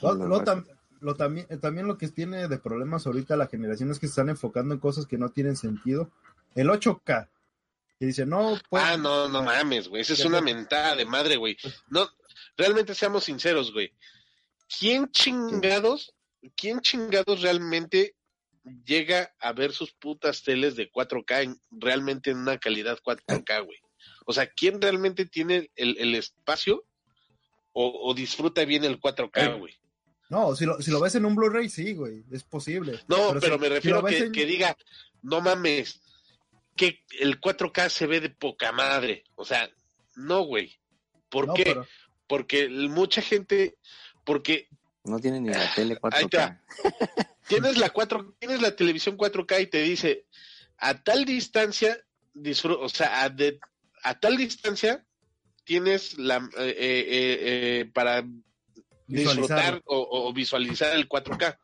Lo, 0.03 1.15
también 1.15 1.47
también 1.61 1.87
lo 1.87 1.97
que 1.97 2.09
tiene 2.09 2.47
de 2.47 2.59
problemas 2.59 3.07
ahorita 3.07 3.37
la 3.37 3.47
generación 3.47 3.91
es 3.91 3.99
que 3.99 4.07
se 4.07 4.13
están 4.13 4.29
enfocando 4.29 4.75
en 4.75 4.81
cosas 4.81 5.07
que 5.07 5.19
no 5.19 5.31
tienen 5.31 5.57
sentido. 5.57 6.11
El 6.55 6.69
8K 6.69 7.29
que 7.99 8.07
dice 8.07 8.27
no 8.27 8.59
pues, 8.69 8.83
ah 8.85 8.97
no 8.97 9.29
no 9.29 9.43
mames 9.43 9.89
güey 9.89 10.03
esa 10.03 10.13
es 10.15 10.25
una 10.25 10.41
mentada 10.41 10.95
de 10.97 11.07
madre 11.07 11.37
güey. 11.37 11.57
No 11.89 12.07
realmente 12.57 12.95
seamos 12.95 13.25
sinceros 13.25 13.73
güey. 13.73 13.93
Quién 14.79 15.11
chingados 15.11 16.15
quién 16.57 16.81
chingados 16.81 17.43
realmente 17.43 18.15
llega 18.85 19.35
a 19.41 19.53
ver 19.53 19.73
sus 19.73 19.93
putas 19.93 20.43
teles 20.43 20.77
de 20.77 20.91
4K 20.91 21.43
en, 21.43 21.61
realmente 21.71 22.31
en 22.31 22.39
una 22.39 22.59
calidad 22.59 22.99
4K, 23.05 23.65
güey. 23.65 23.79
O 24.27 24.33
sea, 24.33 24.47
¿quién 24.49 24.81
realmente 24.81 25.27
tiene 25.27 25.71
el, 25.77 26.15
espacio 26.15 26.85
o, 27.73 28.13
disfruta 28.15 28.65
bien 28.65 28.85
el 28.85 29.01
4K, 29.01 29.59
güey? 29.59 29.75
No, 30.29 30.55
si 30.55 30.65
lo, 30.65 30.81
si 30.81 30.91
lo 30.91 31.01
ves 31.01 31.17
en 31.17 31.25
un 31.25 31.35
Blu-ray, 31.35 31.69
sí, 31.69 31.95
güey, 31.95 32.25
es 32.31 32.45
posible. 32.45 33.01
No, 33.09 33.35
pero, 33.41 33.59
me 33.59 33.69
refiero 33.69 33.99
a 33.99 34.09
que, 34.09 34.47
diga, 34.47 34.77
no 35.23 35.41
mames, 35.41 36.01
que 36.77 37.05
el 37.19 37.41
4K 37.41 37.89
se 37.89 38.07
ve 38.07 38.21
de 38.21 38.31
poca 38.31 38.71
madre. 38.71 39.25
O 39.35 39.45
sea, 39.45 39.69
no, 40.15 40.43
güey. 40.43 40.79
¿Por 41.29 41.53
qué? 41.55 41.77
Porque 42.27 42.69
mucha 42.69 43.23
gente, 43.23 43.77
porque... 44.25 44.69
No 45.05 45.19
tiene 45.19 45.41
ni 45.41 45.49
la 45.49 45.75
tele 45.75 45.99
4K. 45.99 46.61
tienes 47.49 47.79
la 47.79 47.91
cuatro, 47.91 48.35
tienes 48.39 48.61
la 48.61 48.77
televisión 48.77 49.17
4K 49.17 49.63
y 49.63 49.67
te 49.67 49.83
dice 49.83 50.27
a 50.79 51.03
tal 51.03 51.25
distancia, 51.25 51.99
o 52.35 52.89
sea, 52.89 53.25
a, 53.25 53.35
a 54.03 54.21
tal 54.21 54.37
distancia 54.37 55.05
tienes 55.65 56.19
la 56.19 56.37
eh, 56.59 56.75
eh, 56.79 57.39
eh, 57.41 57.91
para 57.93 58.25
disfrutar 59.07 59.83
o, 59.87 60.33
visualizar 60.33 60.95
el 60.97 61.09
4K, 61.09 61.59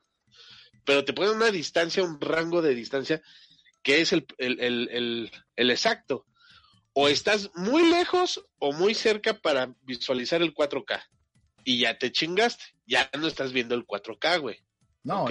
pero 0.84 1.04
te 1.04 1.12
pone 1.12 1.30
una 1.30 1.50
distancia, 1.50 2.02
un 2.02 2.20
rango 2.20 2.62
de 2.62 2.74
distancia 2.74 3.22
que 3.82 4.00
es 4.00 4.12
el, 4.12 4.26
el, 4.38 5.30
el 5.56 5.70
exacto. 5.70 6.26
O 6.92 7.08
estás 7.08 7.50
muy 7.54 7.88
lejos 7.88 8.44
o 8.58 8.72
muy 8.72 8.94
cerca 8.94 9.34
para 9.34 9.74
visualizar 9.82 10.42
el 10.42 10.54
4K. 10.54 11.02
Y 11.66 11.80
ya 11.80 11.98
te 11.98 12.12
chingaste. 12.12 12.64
Ya 12.86 13.10
no 13.18 13.26
estás 13.26 13.52
viendo 13.52 13.74
el 13.74 13.84
4K, 13.84 14.40
güey. 14.40 14.56
No, 15.02 15.26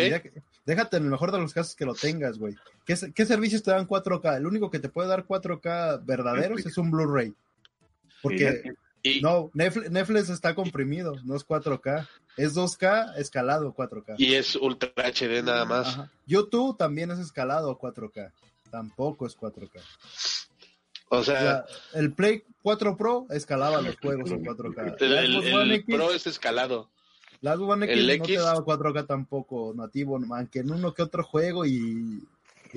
déjate 0.65 0.97
en 0.97 1.03
el 1.03 1.09
mejor 1.09 1.31
de 1.31 1.39
los 1.39 1.53
casos 1.53 1.75
que 1.75 1.85
lo 1.85 1.95
tengas, 1.95 2.37
güey. 2.37 2.55
¿Qué, 2.85 3.25
servicios 3.25 3.63
te 3.63 3.71
dan 3.71 3.87
4K? 3.87 4.37
El 4.37 4.45
único 4.45 4.69
que 4.69 4.79
te 4.79 4.89
puede 4.89 5.07
dar 5.07 5.25
4K 5.25 6.05
verdaderos 6.05 6.65
es 6.65 6.77
un 6.77 6.91
Blu-ray. 6.91 7.33
Porque... 8.21 8.73
no, 9.21 9.49
Netflix, 9.53 10.29
está 10.29 10.53
comprimido, 10.55 11.15
no 11.23 11.37
es 11.37 11.47
4K. 11.47 12.05
Es 12.35 12.53
2K 12.53 13.15
escalado 13.17 13.73
4K. 13.73 14.15
Y 14.17 14.35
es 14.35 14.57
Ultra 14.57 14.91
HD 14.97 15.41
nada 15.41 15.63
más. 15.63 15.99
YouTube 16.25 16.77
también 16.77 17.11
es 17.11 17.19
escalado 17.19 17.79
4K. 17.79 18.31
Tampoco 18.69 19.25
es 19.25 19.37
4K. 19.37 19.79
O 21.09 21.23
sea, 21.23 21.65
el 21.93 22.13
Play 22.13 22.43
4 22.61 22.97
Pro 22.97 23.27
escalaba 23.29 23.81
los 23.81 23.95
juegos 23.97 24.31
en 24.31 24.43
4K. 24.43 24.95
El, 24.99 25.83
Pro 25.85 26.11
es 26.11 26.25
escalado. 26.27 26.89
La 27.41 27.53
One 27.53 27.85
X 27.85 28.19
no 28.19 28.25
te 28.25 28.37
daba 28.37 28.65
4K 28.65 29.05
tampoco 29.05 29.73
nativo, 29.75 30.19
aunque 30.31 30.59
en 30.59 30.71
uno 30.71 30.93
que 30.93 31.03
otro 31.03 31.23
juego 31.23 31.65
y, 31.65 32.27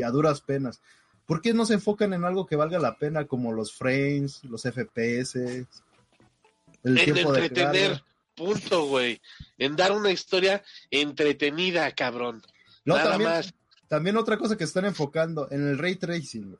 a 0.04 0.10
duras 0.10 0.42
penas. 0.42 0.80
¿Por 1.26 1.40
qué 1.40 1.54
no 1.54 1.66
se 1.66 1.74
enfocan 1.74 2.12
en 2.12 2.24
algo 2.24 2.46
que 2.46 2.56
valga 2.56 2.78
la 2.78 2.98
pena 2.98 3.26
como 3.26 3.52
los 3.52 3.72
frames, 3.72 4.44
los 4.44 4.62
FPS? 4.62 5.36
El 5.36 6.98
en 6.98 7.16
entretener, 7.16 8.02
punto, 8.34 8.86
güey. 8.86 9.20
En 9.56 9.74
dar 9.74 9.92
una 9.92 10.10
historia 10.10 10.62
entretenida, 10.90 11.90
cabrón. 11.92 12.42
Nada 12.84 13.10
también, 13.10 13.30
más. 13.30 13.54
También 13.88 14.16
otra 14.16 14.38
cosa 14.38 14.56
que 14.56 14.64
están 14.64 14.84
enfocando 14.84 15.48
en 15.50 15.66
el 15.66 15.78
ray 15.78 15.96
tracing 15.96 16.56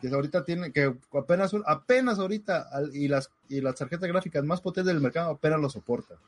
que 0.00 0.08
ahorita 0.08 0.44
tiene, 0.44 0.72
que 0.72 0.94
apenas, 1.12 1.52
apenas 1.66 2.18
ahorita, 2.18 2.68
y 2.92 3.08
las, 3.08 3.30
y 3.48 3.60
las 3.60 3.76
tarjetas 3.76 4.08
gráficas 4.08 4.44
más 4.44 4.60
potentes 4.60 4.92
del 4.92 5.02
mercado 5.02 5.30
apenas 5.30 5.60
lo 5.60 5.70
soportan. 5.70 6.18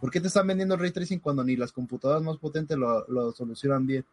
¿Por 0.00 0.10
qué 0.10 0.20
te 0.20 0.28
están 0.28 0.46
vendiendo 0.46 0.76
ray 0.76 0.90
tracing 0.90 1.20
cuando 1.20 1.44
ni 1.44 1.56
las 1.56 1.72
computadoras 1.72 2.22
más 2.22 2.38
potentes 2.38 2.76
lo, 2.76 3.06
lo 3.08 3.32
solucionan 3.32 3.86
bien? 3.86 4.04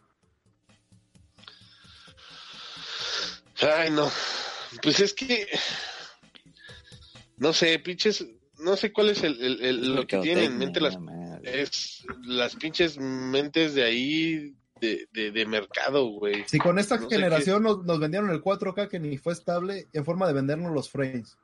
Ay, 3.62 3.92
no. 3.92 4.10
Pues 4.82 5.00
es 5.00 5.14
que. 5.14 5.48
No 7.38 7.54
sé, 7.54 7.78
pinches. 7.80 8.26
No 8.60 8.76
sé 8.76 8.94
cuál 8.94 9.10
es 9.10 9.24
el, 9.24 9.96
lo 9.96 10.06
que 10.06 10.20
tienen 10.20 10.52
en 10.54 10.58
mente 10.58 10.80
las. 10.80 10.98
Es 11.44 12.06
las 12.24 12.56
pinches 12.56 12.98
mentes 13.00 13.74
de 13.74 13.84
ahí 13.84 14.56
de, 14.82 15.32
de, 15.32 15.46
mercado, 15.46 16.08
güey. 16.08 16.44
Si 16.48 16.58
con 16.58 16.80
esta 16.80 16.98
generación 16.98 17.64
nos, 17.64 17.84
nos, 17.86 18.00
vendieron 18.00 18.30
el 18.32 18.42
4K 18.42 18.88
que 18.88 19.00
ni 19.00 19.18
fue 19.18 19.34
estable 19.34 19.88
en 19.94 20.04
forma 20.04 20.28
de 20.28 20.34
vendernos 20.34 20.74
los 20.74 20.90
frames. 20.90 21.38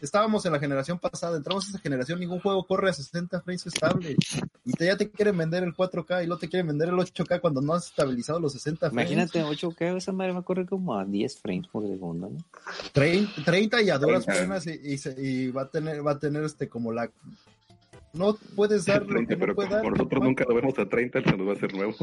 Estábamos 0.00 0.44
en 0.46 0.52
la 0.52 0.58
generación 0.58 0.98
pasada, 0.98 1.36
entramos 1.36 1.64
a 1.66 1.68
esa 1.68 1.78
generación, 1.78 2.18
ningún 2.18 2.40
juego 2.40 2.66
corre 2.66 2.90
a 2.90 2.92
60 2.92 3.40
frames 3.42 3.64
estable. 3.66 4.16
Y 4.64 4.72
te, 4.72 4.86
ya 4.86 4.96
te 4.96 5.08
quieren 5.08 5.38
vender 5.38 5.62
el 5.62 5.74
4K 5.74 6.24
y 6.24 6.26
luego 6.26 6.40
te 6.40 6.48
quieren 6.48 6.66
vender 6.66 6.88
el 6.88 6.96
8K 6.96 7.40
cuando 7.40 7.60
no 7.60 7.72
has 7.74 7.86
estabilizado 7.86 8.40
los 8.40 8.52
60 8.52 8.90
frames. 8.90 9.12
Imagínate 9.12 9.44
8K, 9.44 9.96
esa 9.96 10.10
madre 10.10 10.32
va 10.32 10.40
a 10.40 10.42
correr 10.42 10.66
como 10.66 10.98
a 10.98 11.04
10 11.04 11.38
frames 11.38 11.68
por 11.68 11.86
segundo, 11.86 12.30
¿no? 12.30 12.38
30, 12.92 13.82
y 13.82 13.90
a 13.90 13.98
duras 13.98 14.26
penas 14.26 14.66
y, 14.66 14.96
y, 15.18 15.50
va 15.52 15.62
a 15.62 15.70
tener, 15.70 16.04
va 16.04 16.12
a 16.12 16.18
tener 16.18 16.42
este 16.42 16.68
como 16.68 16.90
la 16.90 17.08
no 18.12 18.36
puedes 18.56 18.84
dar 18.84 19.06
lo 19.06 19.26
que 19.26 19.36
pero 19.36 19.54
no 19.54 19.62
dar, 19.66 19.84
nosotros 19.84 20.22
nunca 20.22 20.44
lo 20.48 20.54
vemos 20.54 20.78
a 20.78 20.86
30, 20.86 21.22
se 21.22 21.36
nos 21.36 21.46
va 21.46 21.52
a 21.52 21.54
hacer 21.54 21.74
nuevo. 21.74 21.94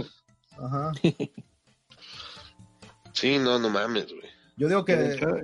Ajá. 0.61 0.91
sí, 3.13 3.39
no, 3.39 3.59
no 3.59 3.69
mames, 3.69 4.13
güey. 4.13 4.29
Yo 4.59 4.67
digo 4.67 4.83
que... 4.83 4.93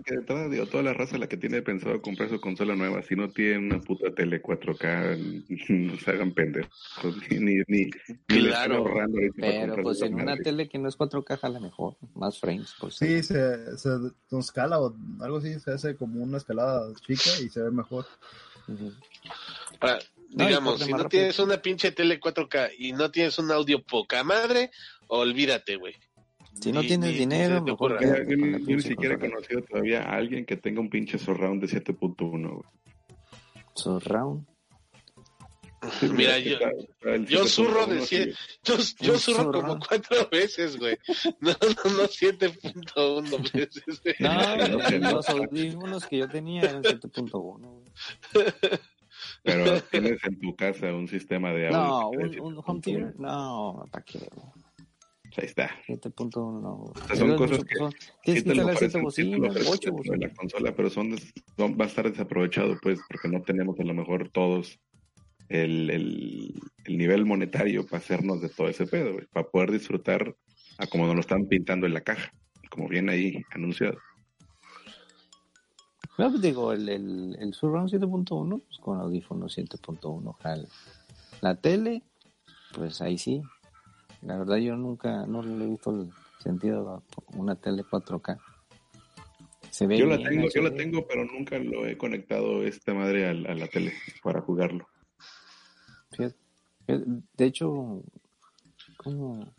Que 0.03 0.17
de 0.17 0.49
digo, 0.49 0.65
toda 0.65 0.83
la 0.83 0.93
raza 0.93 1.17
la 1.17 1.27
que 1.27 1.37
tiene 1.37 1.61
pensado 1.61 2.01
comprar 2.01 2.27
su 2.27 2.41
consola 2.41 2.75
nueva, 2.75 3.01
si 3.01 3.15
no 3.15 3.29
tiene 3.29 3.59
una 3.59 3.79
puta 3.79 4.13
tele 4.13 4.41
4K, 4.41 5.45
no 5.69 5.97
se 5.97 6.11
hagan 6.11 6.33
pendejos. 6.33 6.69
Ni, 7.29 7.61
ni, 7.65 7.89
claro. 8.27 8.79
ahorrando 8.79 9.17
Pero 9.37 9.83
pues 9.83 10.01
en 10.01 10.15
una 10.15 10.35
tele 10.35 10.67
que 10.67 10.79
no 10.79 10.89
es 10.89 10.97
4K 10.97 11.39
jala 11.39 11.61
mejor, 11.61 11.95
más 12.13 12.41
frames. 12.41 12.75
Por 12.77 12.91
sí, 12.91 13.23
se, 13.23 13.77
se 13.77 13.89
escala 14.37 14.81
o 14.81 14.93
algo 15.21 15.37
así, 15.37 15.61
se 15.61 15.71
hace 15.71 15.95
como 15.95 16.21
una 16.21 16.35
escalada 16.35 16.93
chica 17.07 17.29
y 17.41 17.47
se 17.47 17.61
ve 17.61 17.71
mejor. 17.71 18.05
digamos, 20.29 20.81
si 20.81 20.91
no 20.91 21.07
tienes 21.07 21.39
una 21.39 21.61
pinche 21.61 21.93
tele 21.93 22.19
4K 22.19 22.71
y 22.79 22.91
no 22.91 23.09
tienes 23.11 23.39
un 23.39 23.49
audio 23.49 23.81
poca 23.81 24.25
madre, 24.25 24.71
olvídate, 25.07 25.75
güey. 25.75 25.95
Si 26.61 26.71
no 26.71 26.81
tienes 26.81 27.17
dinero, 27.17 27.61
mejor 27.61 27.99
yo, 28.01 28.23
ni 28.25 28.81
siquiera 28.81 29.15
he 29.15 29.19
conocido 29.19 29.61
todavía 29.63 30.03
a 30.03 30.15
alguien 30.15 30.45
que 30.45 30.55
tenga 30.55 30.79
un 30.79 30.89
pinche 30.89 31.17
surround 31.17 31.61
de 31.61 31.67
7.1. 31.67 32.61
¿Surround? 33.73 34.45
Mira, 36.01 36.39
yo, 36.39 36.57
yo 37.27 37.45
surro 37.45 37.85
de 37.85 37.99
yo, 38.63 38.75
yo 38.99 39.19
surro 39.19 39.51
como 39.51 39.79
cuatro 39.79 40.27
veces, 40.31 40.77
güey. 40.77 40.97
No, 41.39 41.51
no, 41.51 41.91
no 41.91 42.03
7.1 42.07 43.53
veces. 43.53 44.01
No, 44.19 45.11
los 45.11 45.29
audífonos 45.29 46.05
que 46.05 46.17
yo 46.19 46.29
tenía 46.29 46.61
eran 46.63 46.83
7.1, 46.83 47.59
güey. 47.59 48.45
Pero 49.43 49.81
tienes 49.83 50.23
en 50.23 50.39
tu 50.39 50.55
casa 50.55 50.93
un 50.93 51.07
sistema 51.07 51.51
de 51.51 51.67
audio. 51.67 51.77
No, 51.77 52.09
un, 52.09 52.39
un 52.39 52.63
home 52.65 52.81
theater, 52.81 53.19
no, 53.19 53.85
¿para 53.91 54.03
qué? 54.03 54.27
Ahí 55.37 55.45
está. 55.45 55.69
7.1 55.87 56.61
no. 56.61 56.93
son 57.15 57.35
cosas 57.35 57.63
que, 57.63 57.75
tienes 58.23 58.43
que 58.43 58.49
instalar 58.49 58.77
7 58.77 59.01
bocinas, 59.01 59.55
8 59.67 59.91
bocinas. 59.91 60.19
la 60.19 60.29
consola, 60.33 60.75
pero 60.75 60.89
son, 60.89 61.15
va 61.59 61.85
a 61.85 61.87
estar 61.87 62.09
desaprovechado, 62.09 62.77
pues, 62.81 62.99
porque 63.09 63.27
no 63.27 63.41
tenemos 63.41 63.79
a 63.79 63.83
lo 63.83 63.93
mejor 63.93 64.29
todos 64.29 64.79
el, 65.49 65.89
el, 65.89 66.53
el 66.85 66.97
nivel 66.97 67.25
monetario 67.25 67.85
para 67.85 67.97
hacernos 67.97 68.41
de 68.41 68.49
todo 68.49 68.69
ese 68.69 68.87
pedo, 68.87 69.17
para 69.31 69.47
poder 69.47 69.71
disfrutar 69.71 70.35
a 70.77 70.87
como 70.87 71.05
nos 71.05 71.15
lo 71.15 71.21
están 71.21 71.45
pintando 71.47 71.85
en 71.85 71.93
la 71.93 72.01
caja, 72.01 72.31
como 72.69 72.87
viene 72.87 73.11
ahí 73.11 73.43
anunciado. 73.51 73.97
No, 76.17 76.29
pues 76.29 76.41
digo, 76.41 76.71
el, 76.71 76.87
el, 76.87 77.37
el 77.39 77.53
Surround 77.53 77.89
7.1, 77.89 78.61
pues 78.65 78.79
con 78.79 78.99
audífono 78.99 79.47
7.1 79.47 80.67
La 81.41 81.55
tele, 81.55 82.03
pues 82.73 83.01
ahí 83.01 83.17
sí, 83.17 83.41
la 84.21 84.37
verdad 84.37 84.57
yo 84.57 84.75
nunca, 84.75 85.25
no 85.25 85.41
le 85.41 85.65
he 85.65 85.69
visto 85.69 85.91
el 85.91 86.09
sentido 86.39 86.89
a 86.89 87.37
una 87.37 87.55
tele 87.55 87.83
4K. 87.83 88.39
Se 89.71 89.87
ve 89.87 89.97
yo 89.97 90.05
la 90.05 90.17
tengo, 90.17 90.47
yo 90.53 90.61
la 90.61 90.73
tengo, 90.73 91.05
pero 91.07 91.25
nunca 91.25 91.57
lo 91.59 91.85
he 91.85 91.97
conectado 91.97 92.63
esta 92.63 92.93
madre 92.93 93.27
a, 93.27 93.33
la 93.33 93.67
tele 93.67 93.93
para 94.23 94.41
jugarlo. 94.41 94.87
De 96.87 97.45
hecho, 97.45 98.03
¿cómo? 98.97 99.53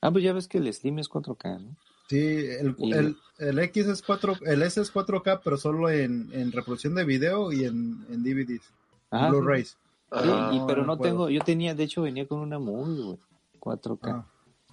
Ah, 0.00 0.10
pues 0.10 0.24
ya 0.24 0.32
ves 0.32 0.48
que 0.48 0.58
el 0.58 0.72
Steam 0.72 0.98
es 0.98 1.08
4K, 1.08 1.60
¿no? 1.60 1.76
Sí, 2.08 2.18
el, 2.18 2.76
el, 2.78 3.16
el, 3.38 3.58
X 3.58 3.86
es 3.86 4.02
4, 4.02 4.34
el 4.44 4.62
S 4.62 4.80
es 4.80 4.92
4K, 4.92 5.40
pero 5.42 5.56
solo 5.56 5.88
en, 5.88 6.28
en 6.32 6.52
reproducción 6.52 6.94
de 6.94 7.04
video 7.04 7.50
y 7.50 7.64
en, 7.64 8.04
en 8.10 8.22
DVDs, 8.22 8.70
Blu-rays. 9.10 9.78
Sí, 10.12 10.60
pero 10.66 10.84
no 10.84 10.98
tengo, 10.98 11.30
yo 11.30 11.40
tenía, 11.40 11.74
de 11.74 11.84
hecho 11.84 12.02
venía 12.02 12.26
con 12.26 12.40
una 12.40 12.58
movie, 12.58 13.02
güey. 13.02 13.18
4K. 13.64 13.98
Ah. 14.04 14.26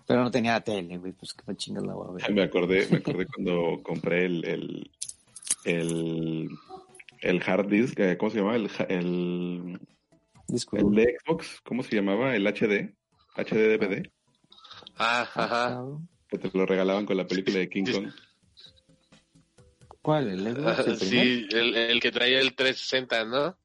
Pero 0.08 0.24
no 0.24 0.32
tenía 0.32 0.60
tele, 0.60 0.98
güey, 0.98 1.14
pues 1.14 1.34
qué 1.34 1.56
chingas 1.56 1.86
la 1.86 1.94
voy 1.94 2.10
a 2.10 2.12
ver. 2.14 2.34
Me 2.34 2.44
acordé, 2.44 2.88
me 2.92 2.98
acordé 2.98 3.26
cuando 3.28 3.82
compré 3.82 4.26
el, 4.26 4.46
el, 4.46 4.92
el, 5.64 6.50
el 7.22 7.44
hard 7.46 7.68
disk, 7.68 8.00
eh, 8.00 8.18
¿cómo 8.18 8.30
se 8.30 8.40
llama? 8.40 8.56
El, 8.56 8.70
el, 8.90 9.80
el 10.50 10.92
de 10.92 11.18
Xbox, 11.24 11.62
¿cómo 11.64 11.84
se 11.84 11.96
llamaba? 11.96 12.36
El 12.36 12.46
HD, 12.46 12.94
HD 13.38 13.78
DVD. 13.78 14.12
Ah, 14.98 15.28
ajá. 15.34 15.82
Que 16.28 16.38
te 16.38 16.50
lo 16.58 16.66
regalaban 16.66 17.06
con 17.06 17.16
la 17.16 17.26
película 17.26 17.60
de 17.60 17.70
King 17.70 17.86
Kong. 17.86 18.12
¿Cuál? 20.02 20.30
¿El 20.30 20.56
Xbox? 20.56 21.00
sí, 21.00 21.48
el, 21.52 21.76
el 21.76 22.00
que 22.02 22.12
traía 22.12 22.42
el 22.42 22.54
360, 22.54 23.26
¿no? 23.26 23.58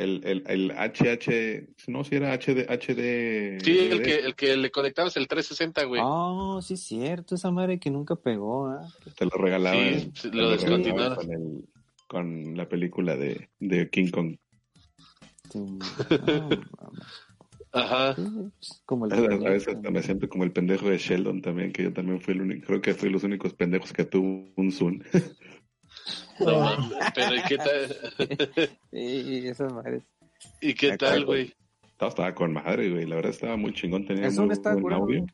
El, 0.00 0.22
el, 0.24 0.44
el 0.46 0.70
HH, 0.72 1.88
no, 1.88 2.04
si 2.04 2.16
era 2.16 2.32
HD, 2.32 2.66
HD. 2.68 3.62
Sí, 3.62 3.78
el 3.90 4.02
que, 4.02 4.16
el 4.16 4.34
que 4.34 4.56
le 4.56 4.70
conectabas 4.70 5.16
el 5.16 5.28
360, 5.28 5.84
güey. 5.84 6.00
Oh, 6.02 6.62
sí, 6.62 6.76
cierto, 6.76 7.34
esa 7.34 7.50
madre 7.50 7.78
que 7.78 7.90
nunca 7.90 8.16
pegó, 8.16 8.68
¿ah? 8.68 8.88
Te 9.16 9.26
lo 9.26 9.32
regalaban. 9.32 10.12
Sí, 10.14 10.30
lo, 10.32 10.50
descontinuaron. 10.50 11.16
Con, 11.16 11.66
con 12.06 12.56
la 12.56 12.68
película 12.68 13.16
de, 13.16 13.50
de 13.58 13.90
King 13.90 14.10
Kong. 14.10 14.36
Ajá. 17.72 18.16
como 18.84 19.06
el 19.06 19.12
a 19.46 19.50
veces 19.50 19.76
me 19.80 20.02
siento 20.02 20.28
como 20.28 20.44
el 20.44 20.52
pendejo 20.52 20.88
de 20.88 20.98
Sheldon 20.98 21.40
también, 21.42 21.72
que 21.72 21.84
yo 21.84 21.92
también 21.92 22.20
fui 22.20 22.34
el 22.34 22.42
único, 22.42 22.66
creo 22.66 22.80
que 22.80 22.94
fui 22.94 23.10
los 23.10 23.22
únicos 23.22 23.54
pendejos 23.54 23.92
que 23.92 24.04
tuvo 24.04 24.50
un 24.56 24.72
Zoom. 24.72 25.00
pero 27.14 27.34
¿y 27.34 27.42
qué 27.48 27.56
tal? 27.58 28.70
sí, 28.90 29.48
esas 29.48 29.72
madres. 29.72 30.02
¿Y 30.60 30.74
qué 30.74 30.96
tal, 30.96 31.24
güey? 31.24 31.54
Estaba, 32.00 32.34
con 32.34 32.52
madre, 32.52 32.90
güey. 32.90 33.06
La 33.06 33.16
verdad 33.16 33.30
estaba 33.30 33.56
muy 33.56 33.72
chingón. 33.74 34.06
Tenía 34.06 34.30
muy 34.30 34.56
buen 34.80 34.92
audio. 34.94 35.26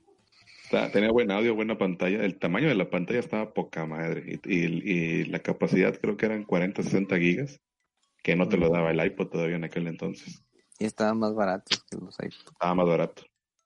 tenía 0.93 1.13
buen 1.13 1.31
audio, 1.31 1.55
buena 1.55 1.79
pantalla. 1.79 2.25
El 2.25 2.39
tamaño 2.39 2.69
de 2.69 2.75
la 2.75 2.91
pantalla 2.91 3.21
estaba 3.21 3.55
poca 3.55 3.87
madre. 3.87 4.41
Y, 4.45 4.57
y, 4.57 5.25
la 5.27 5.39
capacidad 5.39 5.97
creo 6.01 6.17
que 6.17 6.27
eran 6.27 6.45
40, 6.45 6.83
60 6.83 7.19
gigas. 7.19 7.61
Que 8.23 8.35
no 8.35 8.49
te 8.49 8.57
lo 8.57 8.71
daba 8.71 8.91
el 8.91 9.05
iPod 9.05 9.29
todavía 9.29 9.57
en 9.57 9.65
aquel 9.65 9.87
entonces. 9.87 10.43
Y 10.79 10.87
estaba 10.87 11.15
más 11.15 11.35
barato 11.35 11.77
que 11.89 11.97
los 11.99 12.17
iPod. 12.19 12.53
Estaba 12.53 12.75
más 12.75 12.87
barato. 12.89 13.23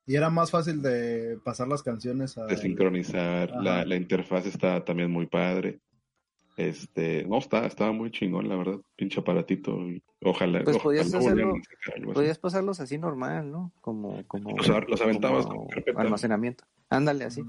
Y 0.06 0.16
era 0.16 0.28
más 0.28 0.50
fácil 0.50 0.82
de 0.82 1.38
pasar 1.42 1.68
las 1.68 1.82
canciones 1.82 2.36
a... 2.36 2.44
De 2.44 2.56
sincronizar. 2.56 3.50
La, 3.62 3.84
la 3.86 3.96
interfaz 3.96 4.44
estaba 4.44 4.84
también 4.84 5.10
muy 5.10 5.26
padre. 5.26 5.80
Este, 6.56 7.24
no, 7.26 7.38
está, 7.38 7.64
estaba 7.66 7.92
muy 7.92 8.10
chingón, 8.10 8.48
la 8.48 8.56
verdad. 8.56 8.78
Pinche 8.96 9.20
aparatito. 9.20 9.78
Ojalá. 10.22 10.62
Pues 10.64 10.76
ojalá 10.76 10.82
podías, 10.82 11.14
hacerlo, 11.14 11.54
algo 11.94 12.10
así. 12.10 12.14
podías 12.14 12.38
pasarlos 12.38 12.80
así 12.80 12.98
normal, 12.98 13.50
¿no? 13.50 13.72
Como, 13.80 14.22
como, 14.26 14.56
Los, 14.56 14.68
los 14.88 15.00
aventabas 15.00 15.46
como 15.46 15.60
con 15.60 15.68
carpeta. 15.68 16.00
almacenamiento. 16.00 16.64
Ándale 16.90 17.24
así. 17.24 17.42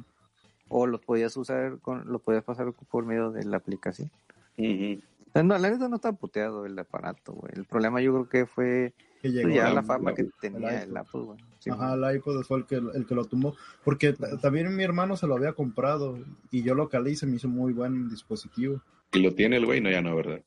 O 0.70 0.88
los 0.88 1.02
podías 1.02 1.36
usar, 1.36 1.80
con, 1.80 2.10
los 2.10 2.22
podías 2.22 2.44
pasar 2.46 2.72
por 2.74 3.06
medio 3.06 3.32
de 3.32 3.44
la 3.44 3.58
aplicación. 3.58 4.10
Sea, 4.56 5.44
No, 5.44 5.58
la 5.58 5.70
neta 5.70 5.90
no 5.90 5.96
está 5.98 6.14
puteado 6.14 6.66
el 6.66 6.78
aparato, 6.80 7.34
güey. 7.34 7.52
El 7.56 7.66
problema 7.66 8.00
yo 8.02 8.14
creo 8.14 8.30
que 8.30 8.46
fue 8.46 8.94
Que 9.22 9.30
pues, 9.30 9.34
llegó 9.34 9.50
ya 9.50 9.64
la- 9.66 9.74
la 9.76 9.84
fama 9.84 10.12
la- 10.12 10.16
que 10.16 10.26
tenía 10.40 10.84
el 10.84 10.96
Apple, 10.96 11.22
güey. 11.22 11.40
Sí, 11.64 11.70
Ajá, 11.70 11.94
el 11.94 12.16
iPod 12.16 12.42
fue 12.44 12.58
el 12.58 12.66
que, 12.66 12.76
el 12.78 13.06
que 13.06 13.14
lo 13.14 13.24
tumbó. 13.26 13.56
Porque 13.86 14.14
ta- 14.14 14.36
también 14.40 14.76
mi 14.76 14.84
hermano 14.84 15.16
se 15.16 15.28
lo 15.28 15.36
había 15.36 15.54
comprado 15.54 16.18
y 16.50 16.64
yo 16.64 16.74
lo 16.74 16.90
calé 16.90 17.12
y 17.12 17.16
se 17.16 17.28
me 17.28 17.36
hizo 17.36 17.48
muy 17.48 17.72
buen 17.72 18.10
dispositivo. 18.10 18.82
Y 19.14 19.20
lo 19.20 19.36
tiene 19.36 19.58
el 19.58 19.68
güey, 19.68 19.80
no, 19.80 19.92
ya 19.92 20.02
no, 20.02 20.16
¿verdad? 20.16 20.42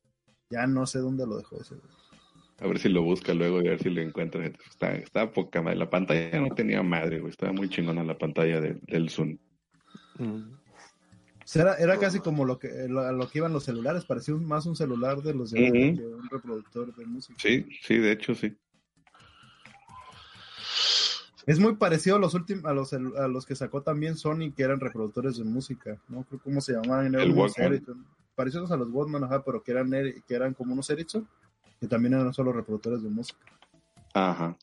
Ya 0.51 0.67
no 0.67 0.87
sé 0.87 0.99
dónde 0.99 1.25
lo 1.25 1.37
dejó 1.39 1.61
ese. 1.61 1.77
güey. 1.77 1.87
A 2.61 2.67
ver 2.67 2.79
si 2.81 2.89
lo 2.89 3.03
busca 3.03 3.33
luego 3.33 3.63
y 3.63 3.67
a 3.69 3.71
ver 3.71 3.83
si 3.83 3.91
lo 3.91 4.01
encuentra. 4.01 4.45
Está, 4.47 4.93
está 4.97 5.33
poca 5.33 5.63
madre. 5.63 5.77
La 5.79 5.89
pantalla 5.91 6.41
no 6.41 6.53
tenía 6.55 6.83
madre, 6.83 7.21
güey. 7.21 7.31
Estaba 7.31 7.53
muy 7.53 7.69
chingona 7.69 8.03
la 8.03 8.19
pantalla 8.19 8.61
de- 8.61 8.79
del 8.83 9.09
Zoom. 9.09 9.39
Mm. 10.19 10.53
Era, 11.55 11.75
era 11.77 11.99
casi 11.99 12.19
como 12.21 12.45
lo 12.45 12.59
que, 12.59 12.89
lo, 12.89 13.01
a 13.03 13.13
lo 13.13 13.29
que 13.29 13.39
iban 13.39 13.53
los 13.53 13.65
celulares, 13.65 14.05
parecía 14.05 14.35
un- 14.35 14.47
más 14.47 14.67
un 14.67 14.75
celular 14.75 15.19
de 15.23 15.35
los 15.35 15.51
de 15.53 15.71
que 15.71 16.05
un 16.05 16.29
reproductor 16.29 16.93
de 16.97 17.07
música. 17.07 17.39
Sí, 17.39 17.67
sí, 17.83 17.99
de 17.99 18.13
hecho, 18.13 18.35
sí. 18.35 18.53
Es 21.47 21.59
muy 21.61 21.77
parecido 21.77 22.17
a 22.17 22.19
los 22.19 22.35
últimos, 22.35 22.65
a 22.65 22.73
los, 22.73 22.93
a 22.93 23.29
los 23.29 23.45
que 23.47 23.55
sacó 23.55 23.83
también 23.83 24.17
Sony, 24.17 24.53
que 24.57 24.63
eran 24.63 24.81
reproductores 24.81 25.37
de 25.37 25.45
música, 25.45 26.01
¿no? 26.09 26.25
Creo 26.25 26.41
cómo 26.43 26.61
se 26.61 26.73
llamaban, 26.73 27.15
El. 27.15 27.37
Ericsson. 27.57 28.07
Parecidos 28.35 28.73
a 28.73 28.77
los 28.77 28.89
Walkman, 28.91 29.25
ajá, 29.25 29.45
pero 29.45 29.63
que 29.63 29.71
eran, 29.73 29.89
Eri- 29.91 30.23
que 30.27 30.35
eran 30.35 30.55
como 30.55 30.73
unos 30.73 30.89
Ericsson, 30.91 31.29
que 31.81 31.87
también 31.87 32.15
eran 32.15 32.33
solo 32.35 32.53
reproductores 32.53 33.03
de 33.03 33.11
música. 33.11 33.39
Ajá. 34.15 34.57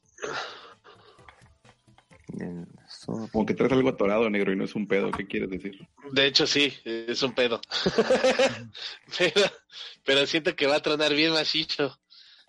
Como 3.31 3.45
que 3.45 3.53
traes 3.53 3.71
algo 3.73 3.89
atorado, 3.89 4.29
negro, 4.29 4.51
y 4.53 4.55
no 4.55 4.63
es 4.63 4.75
un 4.75 4.87
pedo. 4.87 5.11
¿Qué 5.11 5.27
quieres 5.27 5.49
decir? 5.49 5.87
De 6.11 6.25
hecho, 6.25 6.47
sí, 6.47 6.73
es 6.85 7.21
un 7.23 7.33
pedo. 7.33 7.59
pero, 9.17 9.41
pero 10.05 10.25
siento 10.25 10.55
que 10.55 10.67
va 10.67 10.77
a 10.77 10.81
tronar 10.81 11.13
bien 11.13 11.33
macizo. 11.33 11.97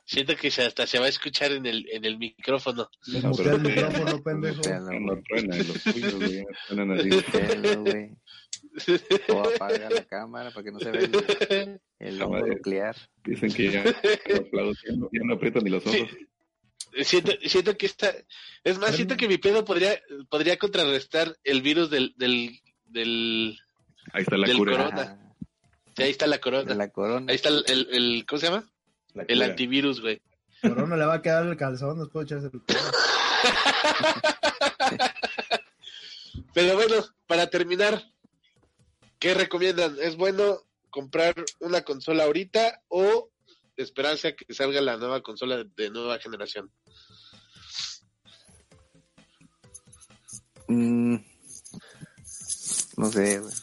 Siento 0.04 0.34
que 0.36 0.50
se, 0.50 0.62
hasta 0.64 0.86
se 0.86 0.98
va 0.98 1.06
a 1.06 1.08
escuchar 1.08 1.52
en 1.52 1.64
el, 1.64 1.86
en 1.92 2.04
el 2.04 2.18
micrófono. 2.18 2.88
No, 3.06 3.28
Mutea 3.30 3.52
el 3.52 3.62
pero- 3.62 3.74
micrófono, 3.88 4.22
pendejo. 4.22 4.60
No 5.00 5.22
truena, 5.22 5.56
los 5.58 5.82
tuyos, 5.82 6.14
güey, 6.14 6.36
ya 6.38 6.44
suenan 6.66 6.90
así. 6.98 7.08
Güey. 7.76 8.10
O 9.28 9.40
apaga 9.40 9.90
la 9.90 10.04
cámara 10.04 10.50
para 10.50 10.64
que 10.64 10.72
no 10.72 10.78
se 10.80 10.90
vea 10.90 11.78
el, 11.98 12.22
hongo 12.22 12.46
nuclear. 12.46 12.96
Dicen 13.24 13.52
que 13.52 13.70
ya, 13.70 13.84
los 13.84 14.78
ya 14.82 14.92
no, 14.96 15.08
ya 15.12 15.20
no 15.24 15.34
aprietan 15.34 15.62
ni 15.64 15.70
los 15.70 15.86
ojos. 15.86 16.08
Siento, 17.02 17.32
siento 17.44 17.76
que 17.76 17.86
está. 17.86 18.12
Es 18.64 18.78
más, 18.78 18.94
siento 18.96 19.16
que 19.16 19.28
mi 19.28 19.38
pedo 19.38 19.64
podría, 19.64 20.00
podría 20.28 20.56
contrarrestar 20.58 21.36
el 21.44 21.62
virus 21.62 21.90
del. 21.90 22.14
del, 22.16 22.60
del 22.86 23.58
Ahí 24.12 24.22
está 24.22 24.36
la 24.36 24.46
Del 24.46 24.56
cura. 24.58 24.72
corona. 24.76 25.34
Sí, 25.96 26.02
ahí 26.02 26.10
está 26.10 26.26
la 26.26 26.38
corona. 26.38 26.74
La 26.74 26.90
corona. 26.90 27.26
Ahí 27.30 27.36
está 27.36 27.50
el, 27.50 27.64
el, 27.68 27.88
el- 27.92 28.26
¿Cómo 28.26 28.40
se 28.40 28.46
llama? 28.46 28.68
La 29.14 29.22
El 29.24 29.38
cura. 29.38 29.46
antivirus, 29.46 30.00
güey. 30.00 30.20
Pero 30.60 30.86
no 30.86 30.96
le 30.96 31.04
va 31.04 31.14
a 31.14 31.22
quedar 31.22 31.44
el 31.46 31.56
calzón 31.56 31.98
después 31.98 32.28
de 32.28 32.36
echarse 32.36 32.56
el. 32.56 32.62
Pero 36.54 36.74
bueno, 36.76 36.96
para 37.26 37.48
terminar, 37.48 38.02
¿qué 39.18 39.34
recomiendan? 39.34 39.96
¿Es 40.00 40.16
bueno 40.16 40.58
comprar 40.90 41.34
una 41.60 41.82
consola 41.82 42.24
ahorita 42.24 42.82
o 42.88 43.30
esperarse 43.76 44.28
a 44.28 44.36
que 44.36 44.52
salga 44.52 44.80
la 44.80 44.98
nueva 44.98 45.22
consola 45.22 45.64
de, 45.64 45.90
nueva 45.90 46.18
generación? 46.18 46.70
Mm, 50.68 51.16
no 52.98 53.10
sé, 53.10 53.40
güey. 53.40 53.54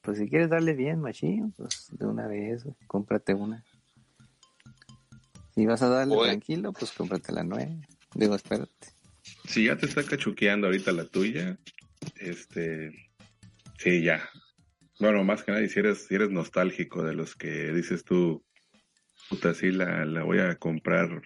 Pues 0.00 0.18
si 0.18 0.28
quieres 0.28 0.48
darle 0.48 0.72
bien, 0.72 1.00
machín, 1.00 1.52
pues 1.52 1.88
de 1.90 2.06
una 2.06 2.26
vez, 2.26 2.64
güey, 2.64 2.74
cómprate 2.86 3.34
una. 3.34 3.62
Si 5.58 5.66
vas 5.66 5.82
a 5.82 5.88
darle 5.88 6.14
Oye. 6.14 6.30
tranquilo, 6.30 6.72
pues 6.72 6.92
cómprate 6.92 7.32
la 7.32 7.42
nueva. 7.42 7.72
Digo, 8.14 8.36
espérate. 8.36 8.94
Si 9.48 9.64
ya 9.64 9.76
te 9.76 9.86
está 9.86 10.04
cachuqueando 10.04 10.68
ahorita 10.68 10.92
la 10.92 11.04
tuya, 11.04 11.58
este, 12.14 12.92
sí, 13.76 14.04
ya. 14.04 14.22
Bueno, 15.00 15.24
más 15.24 15.42
que 15.42 15.50
nada, 15.50 15.64
y 15.64 15.68
si 15.68 15.80
eres, 15.80 16.06
si 16.06 16.14
eres 16.14 16.30
nostálgico 16.30 17.02
de 17.02 17.14
los 17.14 17.34
que 17.34 17.72
dices 17.72 18.04
tú, 18.04 18.44
puta, 19.28 19.52
sí, 19.52 19.72
la, 19.72 20.04
la 20.04 20.22
voy 20.22 20.38
a 20.38 20.54
comprar, 20.54 21.22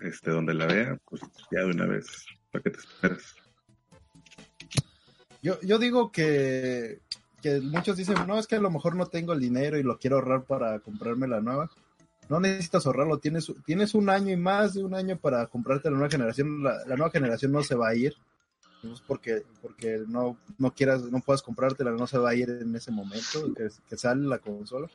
este, 0.00 0.30
donde 0.30 0.54
la 0.54 0.64
vea, 0.64 0.98
pues 1.04 1.20
ya 1.50 1.60
de 1.60 1.66
una 1.66 1.84
vez, 1.84 2.06
¿para 2.50 2.62
qué 2.62 2.70
te 2.70 2.78
esperas? 2.78 3.36
Yo, 5.42 5.60
yo 5.60 5.78
digo 5.78 6.10
que, 6.10 7.00
que 7.42 7.60
muchos 7.60 7.98
dicen, 7.98 8.16
no, 8.26 8.38
es 8.38 8.46
que 8.46 8.56
a 8.56 8.60
lo 8.60 8.70
mejor 8.70 8.96
no 8.96 9.08
tengo 9.08 9.34
el 9.34 9.40
dinero 9.40 9.78
y 9.78 9.82
lo 9.82 9.98
quiero 9.98 10.16
ahorrar 10.16 10.44
para 10.44 10.78
comprarme 10.78 11.28
la 11.28 11.42
nueva. 11.42 11.70
No 12.28 12.40
necesitas 12.40 12.86
ahorrarlo, 12.86 13.18
tienes, 13.18 13.52
tienes 13.64 13.94
un 13.94 14.08
año 14.10 14.32
y 14.32 14.36
más 14.36 14.74
de 14.74 14.82
un 14.84 14.94
año 14.94 15.18
para 15.18 15.46
comprarte 15.46 15.90
la 15.90 15.96
nueva 15.96 16.10
generación. 16.10 16.62
La, 16.62 16.78
la 16.86 16.96
nueva 16.96 17.10
generación 17.10 17.52
no 17.52 17.62
se 17.62 17.74
va 17.74 17.88
a 17.88 17.94
ir. 17.94 18.14
Porque, 19.06 19.42
porque 19.62 20.02
no, 20.06 20.36
no 20.58 20.74
quieras, 20.74 21.04
no 21.04 21.20
puedas 21.20 21.40
comprártela, 21.40 21.90
no 21.92 22.06
se 22.06 22.18
va 22.18 22.30
a 22.30 22.34
ir 22.34 22.50
en 22.50 22.76
ese 22.76 22.90
momento 22.90 23.54
que, 23.54 23.68
que 23.88 23.96
sale 23.96 24.26
la 24.26 24.38
consola. 24.38 24.88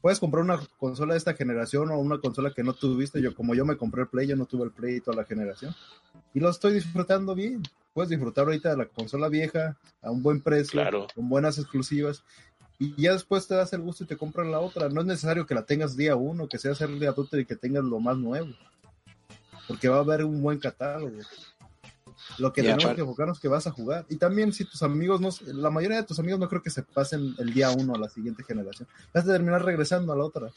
Puedes 0.00 0.18
comprar 0.18 0.42
una 0.42 0.58
consola 0.78 1.12
de 1.12 1.18
esta 1.18 1.34
generación 1.34 1.90
o 1.90 1.98
una 1.98 2.18
consola 2.18 2.54
que 2.54 2.62
no 2.64 2.72
tuviste. 2.72 3.20
Yo, 3.20 3.34
como 3.34 3.54
yo 3.54 3.66
me 3.66 3.76
compré 3.76 4.02
el 4.02 4.08
Play, 4.08 4.26
yo 4.26 4.36
no 4.36 4.46
tuve 4.46 4.64
el 4.64 4.70
Play 4.70 5.00
toda 5.02 5.18
la 5.18 5.24
generación. 5.26 5.74
Y 6.32 6.40
lo 6.40 6.48
estoy 6.48 6.72
disfrutando 6.72 7.34
bien. 7.34 7.62
Puedes 7.92 8.08
disfrutar 8.08 8.46
ahorita 8.46 8.70
de 8.70 8.76
la 8.78 8.86
consola 8.86 9.28
vieja 9.28 9.76
a 10.00 10.10
un 10.10 10.22
buen 10.22 10.40
precio, 10.40 10.80
Claro. 10.80 11.06
con 11.14 11.28
buenas 11.28 11.58
exclusivas. 11.58 12.24
Y 12.80 12.94
ya 13.00 13.12
después 13.12 13.46
te 13.46 13.54
das 13.54 13.74
el 13.74 13.82
gusto 13.82 14.04
y 14.04 14.06
te 14.06 14.16
compras 14.16 14.46
la 14.46 14.58
otra. 14.58 14.88
No 14.88 15.02
es 15.02 15.06
necesario 15.06 15.44
que 15.44 15.54
la 15.54 15.66
tengas 15.66 15.98
día 15.98 16.16
uno, 16.16 16.48
que 16.48 16.56
sea 16.56 16.72
el 16.80 16.98
día 16.98 17.14
y 17.32 17.44
que 17.44 17.54
tengas 17.54 17.84
lo 17.84 18.00
más 18.00 18.16
nuevo. 18.16 18.48
Porque 19.68 19.90
va 19.90 19.98
a 19.98 20.00
haber 20.00 20.24
un 20.24 20.40
buen 20.42 20.58
catálogo. 20.58 21.18
Lo 22.38 22.54
que 22.54 22.62
tenemos 22.62 22.94
que 22.94 23.02
enfocarnos 23.02 23.36
es 23.36 23.42
que 23.42 23.48
vas 23.48 23.66
a 23.66 23.70
jugar. 23.70 24.06
Y 24.08 24.16
también 24.16 24.54
si 24.54 24.64
tus 24.64 24.82
amigos, 24.82 25.20
no, 25.20 25.28
la 25.52 25.68
mayoría 25.68 25.98
de 25.98 26.04
tus 26.04 26.18
amigos 26.20 26.40
no 26.40 26.48
creo 26.48 26.62
que 26.62 26.70
se 26.70 26.82
pasen 26.82 27.34
el 27.38 27.52
día 27.52 27.70
uno 27.70 27.94
a 27.94 27.98
la 27.98 28.08
siguiente 28.08 28.44
generación. 28.44 28.88
Vas 29.12 29.24
a 29.24 29.32
terminar 29.32 29.62
regresando 29.62 30.14
a 30.14 30.16
la 30.16 30.24
otra. 30.24 30.48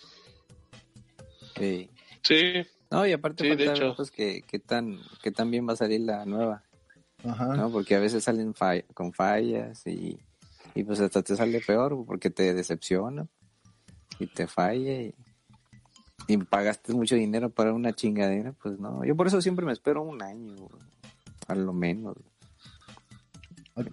Sí. 1.57 1.89
Sí, 2.21 2.65
No, 2.89 3.05
y 3.05 3.11
aparte 3.11 3.43
Sí, 3.43 3.49
de 3.49 3.55
ver, 3.57 3.69
hecho. 3.75 3.95
pues, 3.97 4.11
que, 4.11 4.43
que 4.43 4.59
tan, 4.59 4.97
que 5.21 5.31
tan 5.31 5.51
bien 5.51 5.67
va 5.67 5.73
a 5.73 5.75
salir 5.75 5.99
la 5.99 6.25
nueva, 6.25 6.63
Ajá. 7.25 7.57
¿no? 7.57 7.69
Porque 7.69 7.95
a 7.95 7.99
veces 7.99 8.23
salen 8.23 8.53
con 8.93 9.11
fallas 9.11 9.85
y, 9.85 10.17
y 10.75 10.83
pues 10.83 10.99
hasta 10.99 11.21
te 11.21 11.35
sale 11.35 11.61
peor 11.65 12.03
porque 12.05 12.29
te 12.29 12.53
decepciona 12.53 13.27
y 14.19 14.27
te 14.27 14.47
falla 14.47 15.01
y, 15.01 15.13
y 16.27 16.37
pagaste 16.37 16.93
mucho 16.93 17.15
dinero 17.15 17.49
para 17.49 17.73
una 17.73 17.93
chingadera, 17.93 18.53
pues 18.53 18.79
no. 18.79 19.03
Yo 19.05 19.15
por 19.15 19.27
eso 19.27 19.41
siempre 19.41 19.65
me 19.65 19.73
espero 19.73 20.01
un 20.03 20.21
año, 20.21 20.55
a 21.47 21.55
lo 21.55 21.73
menos. 21.73 22.15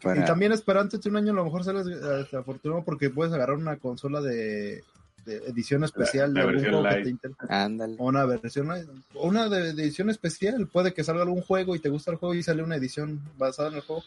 Para- 0.02 0.20
Y 0.20 0.24
también 0.26 0.52
espera 0.52 0.80
antes 0.82 1.00
de 1.00 1.08
un 1.08 1.16
año 1.16 1.32
a 1.32 1.36
lo 1.36 1.44
mejor 1.44 1.64
sales 1.64 1.86
eh, 1.86 2.36
afortunado 2.36 2.84
porque 2.84 3.08
puedes 3.08 3.32
agarrar 3.32 3.56
una 3.56 3.76
consola 3.78 4.20
de, 4.20 4.84
de 5.24 5.36
edición 5.48 5.84
especial 5.84 6.34
la 6.34 6.42
de 6.42 6.48
algún 6.48 6.62
juego 6.64 6.82
que 6.88 7.02
te 7.02 7.08
inter- 7.10 7.32
Ándale. 7.48 7.96
o 7.98 8.04
una 8.06 8.26
versión 8.26 8.68
o 9.14 9.26
una 9.26 9.48
de, 9.48 9.72
de 9.72 9.82
edición 9.82 10.10
especial 10.10 10.66
puede 10.66 10.92
que 10.92 11.02
salga 11.02 11.22
algún 11.22 11.40
juego 11.40 11.74
y 11.74 11.78
te 11.78 11.88
gusta 11.88 12.10
el 12.10 12.18
juego 12.18 12.34
y 12.34 12.42
sale 12.42 12.62
una 12.62 12.76
edición 12.76 13.22
basada 13.38 13.70
en 13.70 13.76
el 13.76 13.80
juego 13.80 14.02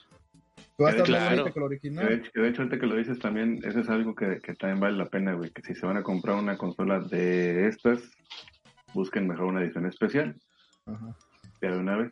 va 0.81 0.87
a 0.87 0.91
estar 0.91 1.09
más 1.09 1.19
Claro. 1.19 1.43
que 1.43 1.49
el 1.49 1.53
de, 1.55 1.61
original 1.61 2.11
hecho, 2.11 2.31
que 2.33 2.41
de 2.41 2.49
hecho, 2.49 2.61
ahorita 2.63 2.79
que 2.79 2.85
lo 2.87 2.95
dices 2.95 3.19
también, 3.19 3.59
eso 3.63 3.79
es 3.79 3.89
algo 3.89 4.15
que, 4.15 4.39
que 4.41 4.53
también 4.55 4.79
vale 4.79 4.97
la 4.97 5.05
pena, 5.05 5.33
güey. 5.33 5.49
Que 5.51 5.61
si 5.61 5.75
se 5.75 5.85
van 5.85 5.97
a 5.97 6.03
comprar 6.03 6.35
una 6.37 6.57
consola 6.57 6.99
de 6.99 7.67
estas, 7.67 7.99
busquen 8.93 9.27
mejor 9.27 9.45
una 9.45 9.61
edición 9.61 9.85
especial, 9.85 10.35
Ajá. 10.85 11.15
ya 11.61 11.71
de 11.71 11.77
una 11.77 11.97
vez. 11.97 12.11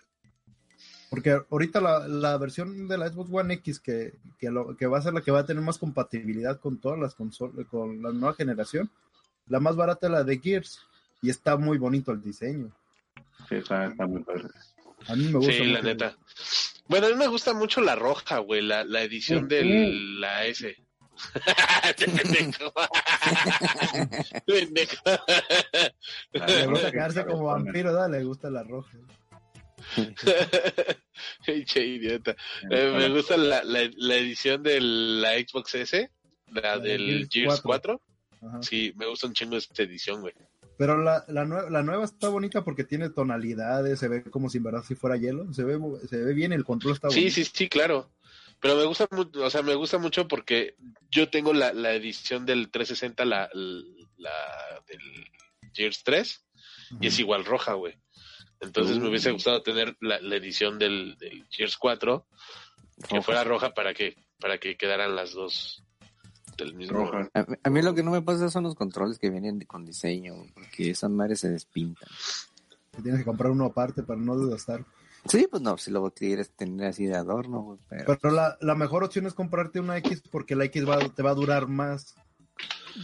porque 1.10 1.38
ahorita 1.50 1.82
la, 1.82 2.08
la 2.08 2.38
versión 2.38 2.88
de 2.88 2.98
la 2.98 3.10
Xbox 3.10 3.30
One 3.32 3.54
X 3.56 3.80
que, 3.80 4.14
que, 4.40 4.50
lo- 4.50 4.76
que 4.78 4.88
va 4.88 4.98
a 4.98 5.02
ser 5.02 5.14
la 5.14 5.22
que 5.22 5.32
va 5.32 5.40
a 5.40 5.46
tener 5.46 5.62
más 5.64 5.78
compatibilidad 5.78 6.60
con 6.60 6.80
todas 6.80 6.98
las 7.00 7.16
consolas 7.16 7.66
con 7.68 8.02
la 8.02 8.12
nueva 8.12 8.34
generación 8.34 8.90
la 9.48 9.60
más 9.60 9.76
barata 9.76 10.08
es 10.08 10.12
la 10.14 10.24
de 10.24 10.40
Gears 10.40 10.80
y 11.22 11.30
está 11.30 11.58
muy 11.58 11.78
bonito 11.78 12.12
el 12.14 12.22
diseño 12.22 12.72
Sí, 13.50 13.56
está, 13.56 13.88
está 13.88 14.08
muy 14.08 14.24
padre. 14.24 14.44
a 15.08 15.16
mí 15.16 15.26
me 15.26 15.34
gusta 15.40 15.52
sí, 15.52 15.66
la 15.66 15.82
neta. 15.82 16.16
Bueno, 16.92 17.08
a 17.08 17.10
mí 17.10 17.16
me 17.16 17.28
gusta 17.28 17.54
mucho 17.54 17.80
la 17.80 17.96
roja, 17.96 18.40
güey, 18.40 18.62
la, 18.62 18.84
la 18.84 19.02
edición 19.02 19.48
de 19.48 19.64
la 19.64 20.46
S. 20.46 20.76
Pendejo. 21.98 22.74
Pendejo. 24.46 25.02
Le 26.34 26.68
gusta 26.68 26.92
quedarse 26.92 27.26
como 27.26 27.46
vampiro, 27.46 27.94
¿verdad? 27.94 28.12
le 28.12 28.26
gusta 28.26 28.50
la 28.50 28.64
roja. 28.64 28.98
Pinche 31.46 31.86
idiota. 31.86 32.36
Eh, 32.70 32.94
me 32.94 33.08
gusta 33.08 33.38
la, 33.38 33.64
la, 33.64 33.90
la 33.96 34.16
edición 34.18 34.62
de 34.62 34.82
la 34.82 35.36
Xbox 35.36 35.76
S, 35.76 36.12
la 36.48 36.62
La 36.62 36.78
de 36.78 36.90
del 36.90 37.08
Gears 37.08 37.30
Gears 37.32 37.62
4. 37.62 38.02
Sí, 38.60 38.92
me 38.98 39.06
gusta 39.06 39.28
un 39.28 39.34
chingo 39.34 39.56
esta 39.56 39.84
edición, 39.84 40.20
güey. 40.20 40.34
Pero 40.82 41.00
la, 41.00 41.24
la, 41.28 41.46
la, 41.46 41.84
nueva 41.84 42.06
está 42.06 42.30
bonita 42.30 42.64
porque 42.64 42.84
tiene 42.84 43.12
tonalidades, 43.12 44.00
se 44.00 44.08
ve 44.08 44.24
como 44.24 44.50
si 44.50 44.58
en 44.58 44.64
verdad 44.64 44.82
si 44.84 44.96
fuera 44.96 45.16
hielo, 45.16 45.54
se 45.54 45.64
ve, 45.64 45.80
se 46.10 46.18
ve 46.18 46.34
bien, 46.34 46.54
el 46.54 46.66
control 46.66 46.94
está 46.96 47.12
Sí, 47.12 47.30
sí, 47.30 47.46
sí, 47.46 47.70
claro. 47.70 48.12
Pero 48.60 48.76
me 48.76 48.86
gusta 48.86 49.08
mucho, 49.12 49.44
o 49.44 49.50
sea, 49.52 49.62
me 49.62 49.76
gusta 49.76 50.00
mucho 50.00 50.28
porque 50.28 50.74
yo 51.12 51.30
tengo 51.30 51.54
la, 51.54 51.72
la 51.72 51.94
edición 51.94 52.48
del 52.48 52.72
360, 52.72 53.26
la, 53.26 53.48
la 54.18 54.32
del 54.88 55.02
Gears 55.72 56.04
3, 56.04 56.46
y 57.00 57.06
es 57.06 57.20
igual 57.20 57.46
roja, 57.46 57.74
güey. 57.74 57.94
Entonces 58.60 58.98
me 58.98 59.08
hubiese 59.08 59.30
uh. 59.30 59.34
gustado 59.34 59.62
tener 59.62 59.96
la, 60.02 60.16
edición 60.36 60.80
del, 60.80 61.16
del, 61.20 61.46
Gears 61.52 61.78
4 61.78 62.26
que 63.08 63.22
fuera 63.22 63.44
roja 63.44 63.76
para 63.76 63.94
que 63.94 64.16
para 64.40 64.58
que 64.58 64.78
quedaran 64.78 65.16
las 65.16 65.34
dos 65.34 65.84
del 66.64 66.76
mismo. 66.76 67.12
A, 67.34 67.46
a, 67.64 67.70
mí 67.70 67.82
lo 67.82 67.94
que 67.94 68.04
no 68.04 68.12
me 68.12 68.22
pasa 68.22 68.50
son 68.50 68.64
los 68.64 68.76
controles 68.76 69.20
que 69.20 69.30
vienen 69.30 69.60
con 69.62 69.86
diseño, 69.86 70.36
porque 70.54 70.92
esas 70.92 71.10
madres 71.10 71.40
se 71.40 71.50
despintan. 71.50 72.10
Tienes 73.02 73.20
que 73.20 73.26
comprar 73.26 73.52
uno 73.52 73.66
aparte 73.66 74.04
para 74.04 74.20
no 74.20 74.38
desgastar. 74.38 74.86
Sí, 75.26 75.48
pues 75.50 75.62
no, 75.62 75.78
si 75.78 75.92
lo 75.92 76.10
quieres 76.12 76.52
tener 76.52 76.88
así 76.88 77.06
de 77.06 77.16
adorno, 77.16 77.78
pero... 77.90 78.18
pero 78.20 78.34
la, 78.34 78.58
la, 78.60 78.74
mejor 78.74 79.04
opción 79.04 79.28
es 79.28 79.34
comprarte 79.34 79.80
una 79.80 79.98
X 79.98 80.24
porque 80.32 80.56
la 80.56 80.66
X 80.66 80.88
va, 80.88 80.98
te 80.98 81.22
va 81.22 81.30
a 81.30 81.36
durar 81.36 81.68
más 81.68 82.16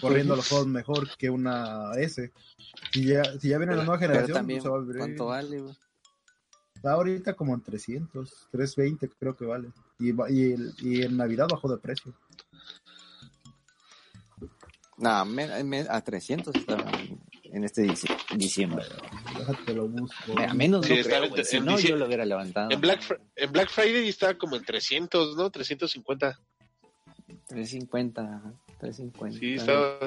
corriendo 0.02 0.36
los 0.36 0.50
juegos 0.50 0.68
mejor 0.68 1.08
que 1.18 1.30
una 1.30 1.94
S. 1.98 2.32
Si 2.92 3.06
ya, 3.06 3.24
si 3.40 3.50
ya 3.50 3.58
viene 3.58 3.76
la 3.76 3.84
nueva 3.84 4.00
generación, 4.00 4.46
pues 4.46 4.66
va 4.66 4.80
a 4.80 4.98
¿cuánto 4.98 5.26
vale? 5.28 5.64
Está 6.76 6.92
ahorita 6.94 7.34
como 7.34 7.54
en 7.54 7.62
300, 7.62 8.50
320 8.52 9.10
creo 9.18 9.36
que 9.36 9.46
vale. 9.46 9.70
Y, 10.00 10.12
y, 10.32 10.56
y 10.80 11.02
en 11.04 11.18
Navidad 11.18 11.48
bajó 11.50 11.70
de 11.70 11.78
precio. 11.78 12.14
No, 14.98 15.10
a 15.90 16.02
300 16.02 16.56
estaba 16.56 16.86
en 17.44 17.64
este 17.64 17.88
diciembre. 18.36 18.84
Déjate 19.38 19.74
lo 19.74 19.88
busco. 19.88 20.40
A 20.40 20.54
menos 20.54 20.86
sí, 20.86 20.96
no, 20.96 21.44
si 21.44 21.60
no 21.60 21.80
yo 21.80 21.96
lo 21.98 22.08
hubiera 22.08 22.26
levantado. 22.26 22.72
En 22.72 22.82
Black, 22.82 23.20
en 23.36 23.52
Black 23.52 23.70
Friday 23.70 24.08
estaba 24.08 24.34
como 24.36 24.56
en 24.56 24.64
300, 24.64 25.36
¿no? 25.36 25.50
350. 25.50 26.40
350, 27.48 28.54
350. 28.80 29.40
Sí, 29.40 29.54
estaba, 29.54 29.98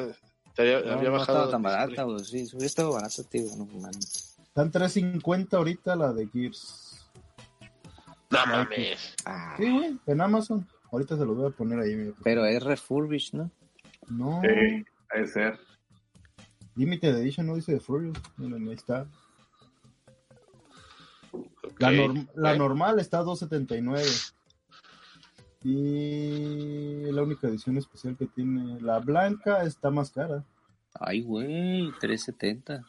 había, 0.59 0.81
no, 0.81 0.93
había 0.93 1.09
no 1.09 1.13
bajado. 1.13 1.39
estaba 1.39 1.51
tan 1.51 1.63
barata, 1.63 2.03
güey. 2.03 2.25
Sí, 2.25 2.49
hubiera 2.53 2.67
estado 2.67 2.93
barato, 2.93 3.25
tío. 3.25 3.45
No, 3.57 3.67
man. 3.81 3.93
Están 3.97 4.71
350 4.71 5.57
ahorita 5.57 5.97
la 5.97 6.13
de 6.13 6.27
Gears. 6.29 7.09
No 8.31 8.47
mames. 8.47 9.15
Ah. 9.25 9.55
Sí, 9.57 9.71
güey, 9.71 9.99
en 10.07 10.21
Amazon. 10.21 10.69
Ahorita 10.93 11.17
se 11.17 11.25
los 11.25 11.37
voy 11.37 11.47
a 11.47 11.51
poner 11.51 11.79
ahí. 11.79 12.13
Pero 12.25 12.45
es 12.45 12.63
refurbished, 12.63 13.39
¿no? 13.39 13.51
No. 14.09 14.41
Sí, 14.43 14.85
puede 15.09 15.27
ser. 15.27 15.59
Limited 16.77 17.17
Edition 17.17 17.47
no 17.47 17.57
dice 17.57 17.73
de 17.75 17.81
Furious. 17.81 18.17
Ahí 18.39 18.73
está. 18.73 19.07
La, 21.79 21.93
norm 21.93 22.27
la 22.35 22.57
normal 22.57 22.99
está 22.99 23.19
a 23.19 23.23
279. 23.23 24.03
Y 25.63 27.13
la 27.13 27.23
única 27.23 27.49
edición 27.49 27.77
especial 27.77 28.17
que 28.17 28.27
tiene. 28.27 28.81
La 28.81 28.99
blanca 28.99 29.63
está 29.63 29.91
más 29.91 30.11
cara. 30.11 30.45
Ay, 30.95 31.23
güey, 31.23 31.93
370. 32.01 32.85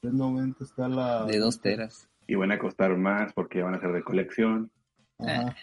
390 0.00 0.64
está 0.64 0.88
la. 0.88 1.24
De 1.24 1.38
2 1.38 1.60
teras. 1.60 2.08
Y 2.26 2.36
van 2.36 2.52
a 2.52 2.58
costar 2.58 2.96
más 2.96 3.32
porque 3.32 3.62
van 3.62 3.74
a 3.74 3.80
ser 3.80 3.92
de 3.92 4.02
colección. 4.02 4.70
Ajá. 5.18 5.56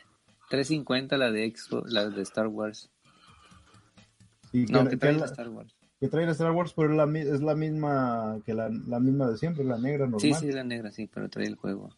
350 0.50 1.18
la 1.18 1.32
de 1.32 1.46
Expo, 1.46 1.84
la 1.86 2.10
de 2.10 2.22
Star 2.24 2.48
Wars. 2.48 2.92
Y 4.52 4.66
no, 4.66 4.84
que, 4.84 4.92
que 4.92 4.98
trae 4.98 5.14
la 5.14 5.26
Star 5.26 5.50
Wars. 5.50 5.76
Que 6.00 6.08
trae 6.08 6.26
la 6.26 6.32
Star 6.32 6.52
Wars, 6.52 6.74
pero 6.76 6.92
es 6.92 6.98
la, 6.98 7.20
es 7.20 7.42
la 7.42 7.56
misma 7.56 8.40
que 8.46 8.54
la, 8.54 8.70
la, 8.70 9.00
misma 9.00 9.30
de 9.30 9.38
siempre, 9.38 9.64
la 9.64 9.78
negra 9.78 10.06
normal. 10.06 10.22
Sí, 10.22 10.34
sí, 10.34 10.52
la 10.52 10.64
negra, 10.64 10.92
sí, 10.92 11.10
pero 11.14 11.30
trae 11.30 11.48
el 11.48 11.56
juego. 11.56 11.90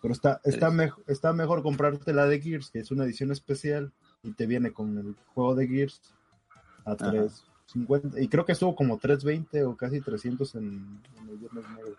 Pero 0.00 0.12
está, 0.12 0.40
está, 0.44 0.70
mejor 0.70 1.02
está 1.06 1.32
mejor 1.32 1.62
comprarte 1.62 2.12
la 2.12 2.26
de 2.26 2.40
Gears, 2.40 2.70
que 2.70 2.78
es 2.78 2.90
una 2.90 3.04
edición 3.04 3.32
especial, 3.32 3.92
y 4.22 4.32
te 4.32 4.46
viene 4.46 4.72
con 4.72 4.98
el 4.98 5.14
juego 5.34 5.54
de 5.54 5.66
Gears 5.66 6.00
a 6.84 6.94
350. 6.94 8.20
Y 8.20 8.28
creo 8.28 8.44
que 8.44 8.52
estuvo 8.52 8.76
como 8.76 8.98
320 8.98 9.64
o 9.64 9.76
casi 9.76 10.00
300 10.00 10.54
en, 10.56 10.62
en 10.62 11.28
el 11.28 11.38
Viernes 11.38 11.64
Negro. 11.70 11.96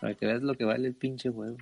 Para 0.00 0.14
que 0.14 0.26
veas 0.26 0.42
lo 0.42 0.54
que 0.54 0.64
vale 0.64 0.88
el 0.88 0.94
pinche 0.94 1.30
juego. 1.30 1.56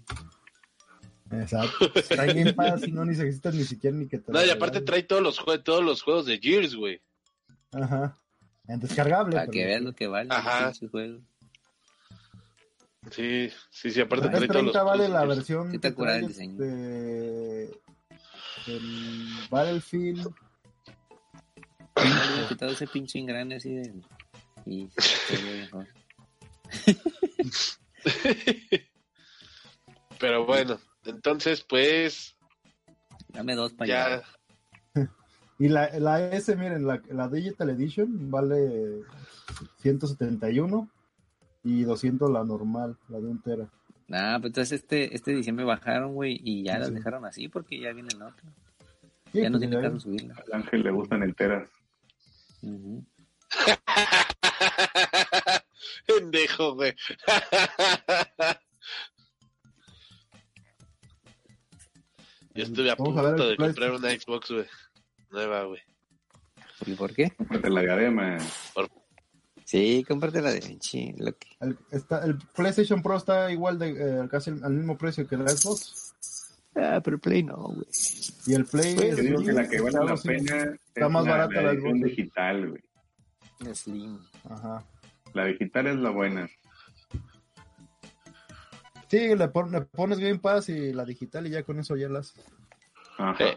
Exacto. 1.33 1.91
Trae 2.09 2.33
bien 2.33 2.55
Pass 2.55 2.87
y 2.87 2.93
no 2.93 3.05
necesitas 3.05 3.55
ni 3.55 3.65
siquiera 3.65 3.97
ni 3.97 4.07
que 4.07 4.19
te. 4.19 4.33
No, 4.33 4.45
y 4.45 4.51
aparte 4.51 4.81
trae 4.81 5.03
todos 5.03 5.23
los, 5.23 5.45
todos 5.65 5.85
los 5.85 6.03
juegos 6.03 6.27
de 6.27 6.39
Gears, 6.39 6.77
güey. 6.77 7.01
Ajá. 7.73 8.17
En 8.69 8.81
descargable. 8.81 9.37
Para 9.37 9.49
que 9.49 9.65
veas 9.65 9.83
lo 9.83 9.95
que 9.95 10.07
vale 10.07 10.29
Ajá. 10.33 10.73
el 10.81 10.89
juego. 10.89 11.21
Sí, 13.11 13.51
sí, 13.71 13.91
sí, 13.91 14.01
aparte 14.01 14.29
trae 14.29 14.49
todos 14.49 14.65
los 14.65 14.85
vale 14.85 15.09
la 15.09 15.25
versión 15.25 15.71
¿Qué 15.71 15.79
te 15.79 15.89
acuerdas 15.89 16.17
del 16.17 16.29
diseño? 16.29 16.59
De... 16.59 17.81
El 18.67 19.29
Battlefield. 19.49 20.29
Le 21.97 22.49
quitado 22.49 22.73
ese 22.73 22.87
pinche 22.89 23.19
engrane 23.19 23.57
así 23.57 23.75
de. 23.75 23.93
Y 24.67 24.89
se 24.99 25.37
ve 25.37 25.61
mejor. 25.61 25.87
Pero 30.19 30.47
bueno, 30.47 30.81
entonces 31.05 31.63
pues. 31.63 32.37
Dame 33.29 33.55
dos 33.55 33.73
para 33.75 33.89
ya. 33.89 34.07
allá. 34.07 34.25
Y 35.59 35.69
la, 35.69 35.91
la 35.99 36.33
S, 36.33 36.55
miren, 36.57 36.87
la, 36.87 37.01
la 37.11 37.29
Digital 37.29 37.71
Edition 37.71 38.31
vale 38.31 39.03
171 39.79 40.89
y 41.65 41.85
200 41.85 42.31
la 42.31 42.45
normal, 42.45 42.97
la 43.09 43.21
de 43.21 43.27
un 43.27 43.41
tera. 43.41 43.69
Nah, 44.09 44.39
pues 44.39 44.51
entonces 44.51 44.81
este, 44.81 45.15
este 45.15 45.35
diciembre 45.35 45.65
bajaron, 45.65 46.15
güey, 46.15 46.41
y 46.45 46.63
ya 46.63 46.75
sí. 46.75 46.81
las 46.81 46.95
dejaron 46.95 47.25
así 47.25 47.49
porque 47.49 47.81
ya 47.81 47.93
viene 47.93 48.11
el 48.15 48.23
otro. 48.23 48.47
Sí, 49.33 49.41
ya 49.41 49.51
no 49.51 49.59
pues 49.59 49.69
tiene 49.69 49.83
caso 49.83 49.99
subirla. 49.99 50.35
Al 50.47 50.61
ángel 50.61 50.83
le 50.83 50.91
gustan 50.91 51.23
enteras. 51.23 51.69
Ujú. 52.63 53.05
Pendejo, 56.07 56.75
güey. 56.75 56.95
Yo 62.55 62.63
estuve 62.63 62.91
a 62.91 62.95
Vamos 62.95 63.23
punto 63.23 63.49
de 63.49 63.57
comprar 63.57 63.91
una 63.91 64.11
Xbox, 64.11 64.51
güey. 64.51 64.67
Nueva, 65.31 65.65
güey. 65.65 65.81
¿Y 66.87 66.95
por 66.95 67.13
qué? 67.15 67.31
Cómprate 67.37 67.71
la 67.71 67.81
diadema. 67.83 68.39
Sí, 69.65 70.05
cómprate 70.07 70.41
la 70.43 70.53
de 70.53 70.61
Vinci. 70.61 71.13
Lo 71.17 71.33
que... 71.37 71.49
El, 71.61 71.77
está, 71.91 72.25
el 72.25 72.39
PlayStation 72.55 73.03
Pro 73.03 73.17
está 73.17 73.51
igual 73.51 73.79
de 73.79 73.91
eh, 73.91 74.29
casi 74.31 74.51
al 74.51 74.73
mismo 74.73 74.97
precio 74.97 75.27
que 75.27 75.37
la 75.37 75.49
Xbox. 75.49 76.15
Ah, 76.77 77.01
pero 77.03 77.19
Play 77.19 77.43
no, 77.43 77.57
güey. 77.57 77.87
Y 78.47 78.55
el 78.55 78.65
Play 78.67 78.95
Yo 78.95 79.03
es- 79.03 79.17
digo 79.17 79.43
que 79.43 79.53
la 79.53 79.69
que 79.69 79.81
vale 79.81 79.99
la 80.05 80.17
sí, 80.17 80.29
pena 80.29 80.57
está 80.87 81.07
es 81.07 81.11
más 81.11 81.25
la, 81.25 81.31
barata 81.31 81.55
la 81.55 81.63
la 81.63 81.71
edición 81.73 82.01
digital, 82.03 82.69
güey. 82.71 83.75
Slim. 83.75 84.21
Ajá. 84.49 84.85
La 85.33 85.47
digital 85.47 85.87
es 85.89 85.97
la 85.97 86.11
buena. 86.11 86.49
Sí, 89.09 89.35
le, 89.37 89.49
pon- 89.49 89.71
le 89.73 89.81
pones 89.83 90.19
Game 90.19 90.39
Pass 90.39 90.69
y 90.69 90.93
la 90.93 91.05
digital 91.05 91.47
y 91.47 91.51
ya 91.51 91.63
con 91.63 91.79
eso 91.81 91.97
ya 91.97 92.09
las. 92.09 92.35
Ajá. 93.19 93.45
Eh, 93.45 93.57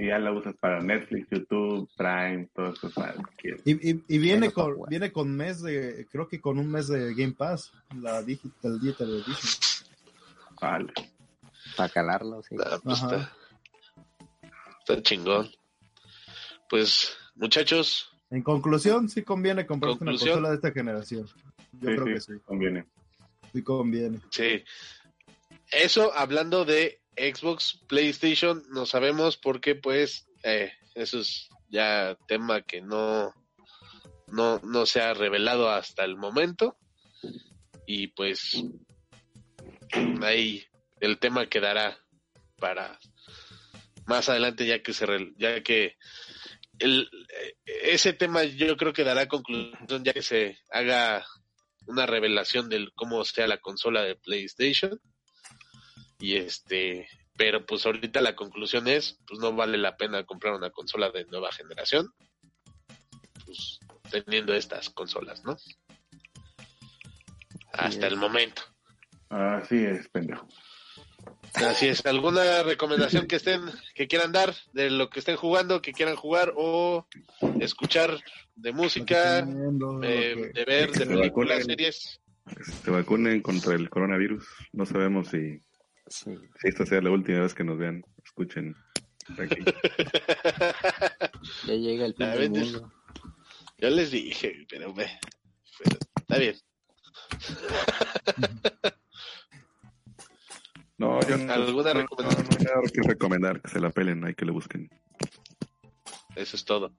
Y 0.00 0.06
ya 0.06 0.18
la 0.20 0.30
usas 0.32 0.54
para 0.56 0.80
Netflix, 0.80 1.26
YouTube, 1.28 1.90
Prime, 1.96 2.48
todo 2.54 2.72
eso 2.72 2.88
para 2.90 3.16
lo 3.16 3.24
que 3.24 3.34
quieras. 3.36 3.60
Y, 3.64 3.72
y, 3.90 4.04
y 4.06 4.18
viene 4.18 4.48
Bueno, 4.48 4.52
con 4.54 4.76
bueno. 4.76 4.86
viene 4.90 5.10
con 5.12 5.36
mes 5.36 5.60
de 5.60 6.06
creo 6.12 6.28
que 6.28 6.40
con 6.40 6.58
un 6.60 6.70
mes 6.70 6.86
de 6.86 7.14
Game 7.14 7.32
Pass 7.32 7.72
la 8.00 8.22
digital 8.22 8.78
digital 8.80 9.10
edition. 9.10 9.84
Vale. 10.60 10.92
Para 11.76 11.88
calarlo, 11.88 12.42
sí. 12.44 12.54
nah, 12.54 12.78
pues 12.78 13.02
Ajá. 13.02 13.16
está, 13.16 13.36
está 14.80 15.02
chingón. 15.02 15.50
Pues, 16.70 17.16
muchachos, 17.34 18.08
En 18.30 18.42
conclusión, 18.42 19.08
sí 19.08 19.22
conviene 19.22 19.66
comprarte 19.66 20.02
una 20.04 20.12
consola 20.12 20.50
de 20.50 20.54
esta 20.56 20.70
generación. 20.70 21.26
Yo 21.72 21.90
Sí, 21.90 21.96
creo 21.96 22.04
sí, 22.06 22.12
que 22.12 22.20
sí, 22.20 22.32
conviene. 22.44 22.84
sí 23.52 23.62
conviene. 23.62 24.20
sí. 24.30 24.62
Eso 25.70 26.12
hablando 26.14 26.64
de 26.64 27.00
Xbox, 27.18 27.80
PlayStation, 27.88 28.62
no 28.70 28.86
sabemos 28.86 29.36
porque 29.36 29.74
pues 29.74 30.26
eh, 30.44 30.72
eso 30.94 31.20
es 31.20 31.48
ya 31.68 32.16
tema 32.26 32.62
que 32.62 32.80
no, 32.80 33.34
no, 34.28 34.60
no 34.62 34.86
se 34.86 35.00
ha 35.00 35.14
revelado 35.14 35.68
hasta 35.70 36.04
el 36.04 36.16
momento. 36.16 36.76
Y 37.86 38.08
pues 38.08 38.62
ahí 40.22 40.64
el 41.00 41.18
tema 41.18 41.46
quedará 41.46 41.98
para 42.58 42.98
más 44.06 44.28
adelante 44.28 44.66
ya 44.66 44.82
que 44.82 44.92
se 44.92 45.06
re- 45.06 45.32
ya 45.36 45.62
que 45.62 45.96
el, 46.78 47.08
eh, 47.34 47.56
ese 47.84 48.12
tema 48.12 48.44
yo 48.44 48.76
creo 48.76 48.92
que 48.92 49.04
dará 49.04 49.26
conclusión 49.28 50.04
ya 50.04 50.12
que 50.12 50.22
se 50.22 50.58
haga 50.70 51.24
una 51.86 52.06
revelación 52.06 52.68
del 52.68 52.92
cómo 52.94 53.24
sea 53.24 53.46
la 53.46 53.58
consola 53.58 54.02
de 54.02 54.16
PlayStation 54.16 55.00
y 56.18 56.36
este 56.36 57.08
pero 57.36 57.64
pues 57.64 57.86
ahorita 57.86 58.20
la 58.20 58.34
conclusión 58.34 58.88
es 58.88 59.18
pues 59.26 59.40
no 59.40 59.52
vale 59.52 59.78
la 59.78 59.96
pena 59.96 60.24
comprar 60.24 60.54
una 60.54 60.70
consola 60.70 61.10
de 61.10 61.24
nueva 61.26 61.52
generación 61.52 62.12
pues 63.44 63.78
teniendo 64.10 64.54
estas 64.54 64.90
consolas, 64.90 65.44
¿no? 65.44 65.56
Hasta 67.72 68.06
el 68.06 68.16
momento. 68.16 68.62
Así 69.28 69.76
es, 69.84 70.08
pendejo. 70.08 70.46
Así 71.54 71.88
es. 71.88 72.04
¿Alguna 72.06 72.62
recomendación 72.62 73.26
que 73.26 73.36
estén, 73.36 73.62
que 73.94 74.08
quieran 74.08 74.32
dar 74.32 74.54
de 74.72 74.90
lo 74.90 75.10
que 75.10 75.20
estén 75.20 75.36
jugando, 75.36 75.82
que 75.82 75.92
quieran 75.92 76.16
jugar 76.16 76.52
o 76.56 77.06
escuchar 77.60 78.18
de 78.54 78.72
música, 78.72 79.40
eh, 80.02 80.50
de 80.54 80.64
ver, 80.64 80.92
de 80.92 81.06
películas, 81.06 81.64
series? 81.64 82.20
Se 82.82 82.90
vacunen 82.90 83.42
contra 83.42 83.74
el 83.74 83.90
coronavirus. 83.90 84.46
No 84.72 84.86
sabemos 84.86 85.28
si, 85.28 85.60
si 86.08 86.38
esta 86.62 86.86
sea 86.86 87.00
la 87.00 87.10
última 87.10 87.40
vez 87.40 87.54
que 87.54 87.64
nos 87.64 87.78
vean, 87.78 88.04
escuchen. 88.24 88.74
Aquí. 89.38 89.62
ya 91.66 91.74
llega 91.74 92.06
el 92.06 92.14
fin 92.14 92.30
del 92.30 92.50
mundo. 92.50 92.92
Yo 93.78 93.90
les 93.90 94.10
dije, 94.10 94.66
pero, 94.68 94.92
ve, 94.94 95.08
pero 95.78 95.98
está 96.16 96.38
bien. 96.38 96.56
No, 100.98 101.20
yo 101.28 101.38
no, 101.38 101.52
¿Alguna 101.52 101.94
no, 101.94 102.00
recomendación? 102.00 102.46
no, 102.50 102.56
hay 102.58 102.64
nada 102.64 102.82
que 102.92 103.02
recomendar, 103.02 103.62
que 103.62 103.70
se 103.70 103.78
la 103.78 103.90
pelen, 103.90 104.24
hay 104.24 104.34
que 104.34 104.44
le 104.44 104.50
busquen. 104.50 104.90
Eso 106.34 106.56
es 106.56 106.64
todo. 106.64 106.92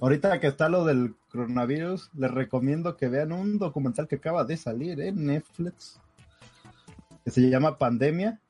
Ahorita 0.00 0.40
que 0.40 0.46
está 0.46 0.68
lo 0.68 0.84
del 0.84 1.16
coronavirus, 1.28 2.10
les 2.14 2.30
recomiendo 2.30 2.96
que 2.96 3.08
vean 3.08 3.32
un 3.32 3.58
documental 3.58 4.08
que 4.08 4.16
acaba 4.16 4.44
de 4.44 4.56
salir 4.56 5.00
en 5.00 5.26
Netflix, 5.26 6.00
que 7.26 7.32
se 7.32 7.50
llama 7.50 7.76
Pandemia, 7.76 8.40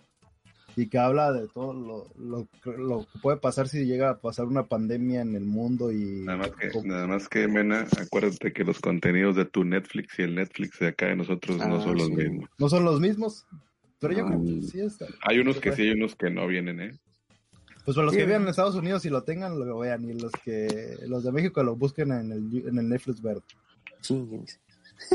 y 0.77 0.91
que 0.91 0.99
habla 0.99 1.33
de 1.33 1.49
todo 1.49 1.73
lo, 1.73 2.07
lo, 2.19 2.47
lo, 2.77 3.07
que 3.07 3.19
puede 3.21 3.39
pasar 3.39 3.69
si 3.69 3.87
llega 3.87 4.11
a 4.11 4.21
pasar 4.21 4.45
una 4.45 4.65
pandemia 4.65 5.23
en 5.23 5.35
el 5.35 5.47
mundo 5.47 5.91
y... 5.91 6.23
Nada 6.23 6.37
más 6.37 6.51
que, 6.51 6.83
nada 6.85 7.07
más 7.07 7.29
que 7.31 7.49
Mena, 7.49 7.87
acuérdate 7.99 8.53
que 8.53 8.65
los 8.65 8.79
contenidos 8.81 9.35
de 9.37 9.47
tu 9.47 9.65
Netflix 9.65 10.19
y 10.19 10.25
el 10.25 10.35
Netflix 10.35 10.79
de 10.79 10.89
acá 10.89 11.07
de 11.07 11.17
nosotros 11.17 11.57
no 11.57 11.77
ah, 11.77 11.83
son 11.83 11.97
los 11.97 12.11
mismos. 12.11 12.51
No 12.59 12.69
son 12.69 12.85
los 12.85 13.01
mismos, 13.01 13.47
pero 13.99 14.13
yo 14.13 14.27
creo 14.27 14.45
que 14.45 14.63
sí 14.63 14.81
está. 14.81 15.07
Hay 15.23 15.39
unos 15.39 15.59
que 15.59 15.73
sí 15.73 15.81
hay 15.81 15.93
unos 15.93 16.15
que 16.15 16.29
no 16.29 16.47
vienen, 16.47 16.81
¿eh? 16.83 16.99
Pues 17.87 17.95
para 17.95 18.07
los 18.07 18.15
que 18.15 18.27
vean 18.27 18.43
en 18.43 18.49
Estados 18.49 18.75
Unidos 18.75 19.07
y 19.07 19.09
lo 19.09 19.23
tengan, 19.23 19.59
lo 19.59 19.79
vean. 19.79 20.05
Y 20.05 20.13
los 20.13 20.33
que 20.45 20.99
los 21.07 21.25
de 21.25 21.33
México 21.33 21.63
lo 21.63 21.77
busquen 21.77 22.13
en 22.13 22.33
el, 22.33 22.69
en 22.69 22.79
el 22.79 22.89
Netflix 22.89 23.23
verde. 23.23 23.43
Sí. 24.03 24.45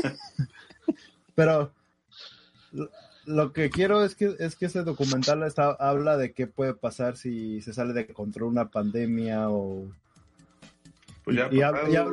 Pero 1.36 1.72
lo, 3.26 3.52
que 3.52 3.70
quiero 3.70 4.04
es 4.04 4.14
que 4.14 4.34
es 4.38 4.56
que 4.56 4.66
ese 4.66 4.82
documental 4.82 5.42
está, 5.42 5.70
habla 5.72 6.16
de 6.16 6.32
qué 6.32 6.46
puede 6.46 6.74
pasar 6.74 7.16
si 7.16 7.60
se 7.62 7.72
sale 7.72 7.92
de 7.92 8.06
control 8.06 8.50
una 8.50 8.68
pandemia 8.68 9.50
o 9.50 9.88
pues 11.24 11.36
ya, 11.36 11.48
ya, 11.52 11.72
ya, 11.88 12.04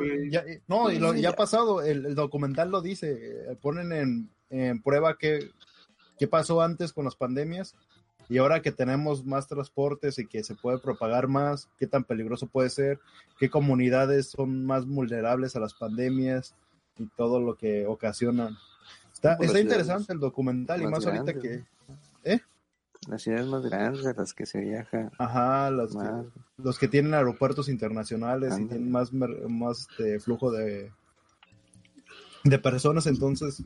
no, 0.68 0.90
y 0.90 1.00
lo, 1.00 1.14
ya 1.14 1.30
ha 1.30 1.36
pasado, 1.36 1.82
el, 1.82 2.06
el, 2.06 2.14
documental 2.14 2.70
lo 2.70 2.80
dice, 2.80 3.56
ponen 3.60 3.92
en, 3.92 4.30
en 4.50 4.80
prueba 4.80 5.18
qué, 5.18 5.50
qué 6.16 6.28
pasó 6.28 6.62
antes 6.62 6.92
con 6.92 7.06
las 7.06 7.16
pandemias 7.16 7.74
y 8.30 8.38
ahora 8.38 8.62
que 8.62 8.70
tenemos 8.70 9.26
más 9.26 9.48
transportes 9.48 10.20
y 10.20 10.26
que 10.26 10.44
se 10.44 10.54
puede 10.54 10.78
propagar 10.78 11.26
más, 11.26 11.68
qué 11.78 11.88
tan 11.88 12.04
peligroso 12.04 12.46
puede 12.46 12.70
ser, 12.70 13.00
qué 13.40 13.50
comunidades 13.50 14.30
son 14.30 14.64
más 14.64 14.86
vulnerables 14.86 15.56
a 15.56 15.60
las 15.60 15.74
pandemias 15.74 16.54
y 16.96 17.06
todo 17.16 17.40
lo 17.40 17.56
que 17.56 17.86
ocasionan. 17.86 18.56
Está, 19.20 19.34
está 19.34 19.60
interesante 19.60 20.14
el 20.14 20.18
documental 20.18 20.80
y 20.80 20.86
más 20.86 21.04
ahorita 21.04 21.34
que... 21.34 21.62
¿Eh? 22.24 22.40
Las 23.06 23.20
ciudades 23.20 23.46
más 23.48 23.62
grandes 23.62 24.06
a 24.06 24.14
las 24.14 24.32
que 24.32 24.46
se 24.46 24.60
viaja. 24.60 25.10
Ajá, 25.18 25.70
los, 25.70 25.92
que, 25.92 26.08
los 26.56 26.78
que 26.78 26.88
tienen 26.88 27.12
aeropuertos 27.12 27.68
internacionales 27.68 28.58
y 28.58 28.66
tienen 28.66 28.90
más, 28.90 29.12
más 29.12 29.88
este, 29.90 30.20
flujo 30.20 30.50
de, 30.50 30.90
de 32.44 32.58
personas. 32.58 33.06
Entonces, 33.06 33.62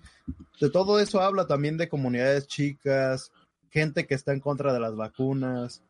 de 0.60 0.70
todo 0.70 0.98
eso 0.98 1.20
habla 1.20 1.46
también 1.46 1.76
de 1.76 1.88
comunidades 1.88 2.48
chicas, 2.48 3.30
gente 3.70 4.08
que 4.08 4.14
está 4.14 4.32
en 4.32 4.40
contra 4.40 4.72
de 4.72 4.80
las 4.80 4.96
vacunas. 4.96 5.84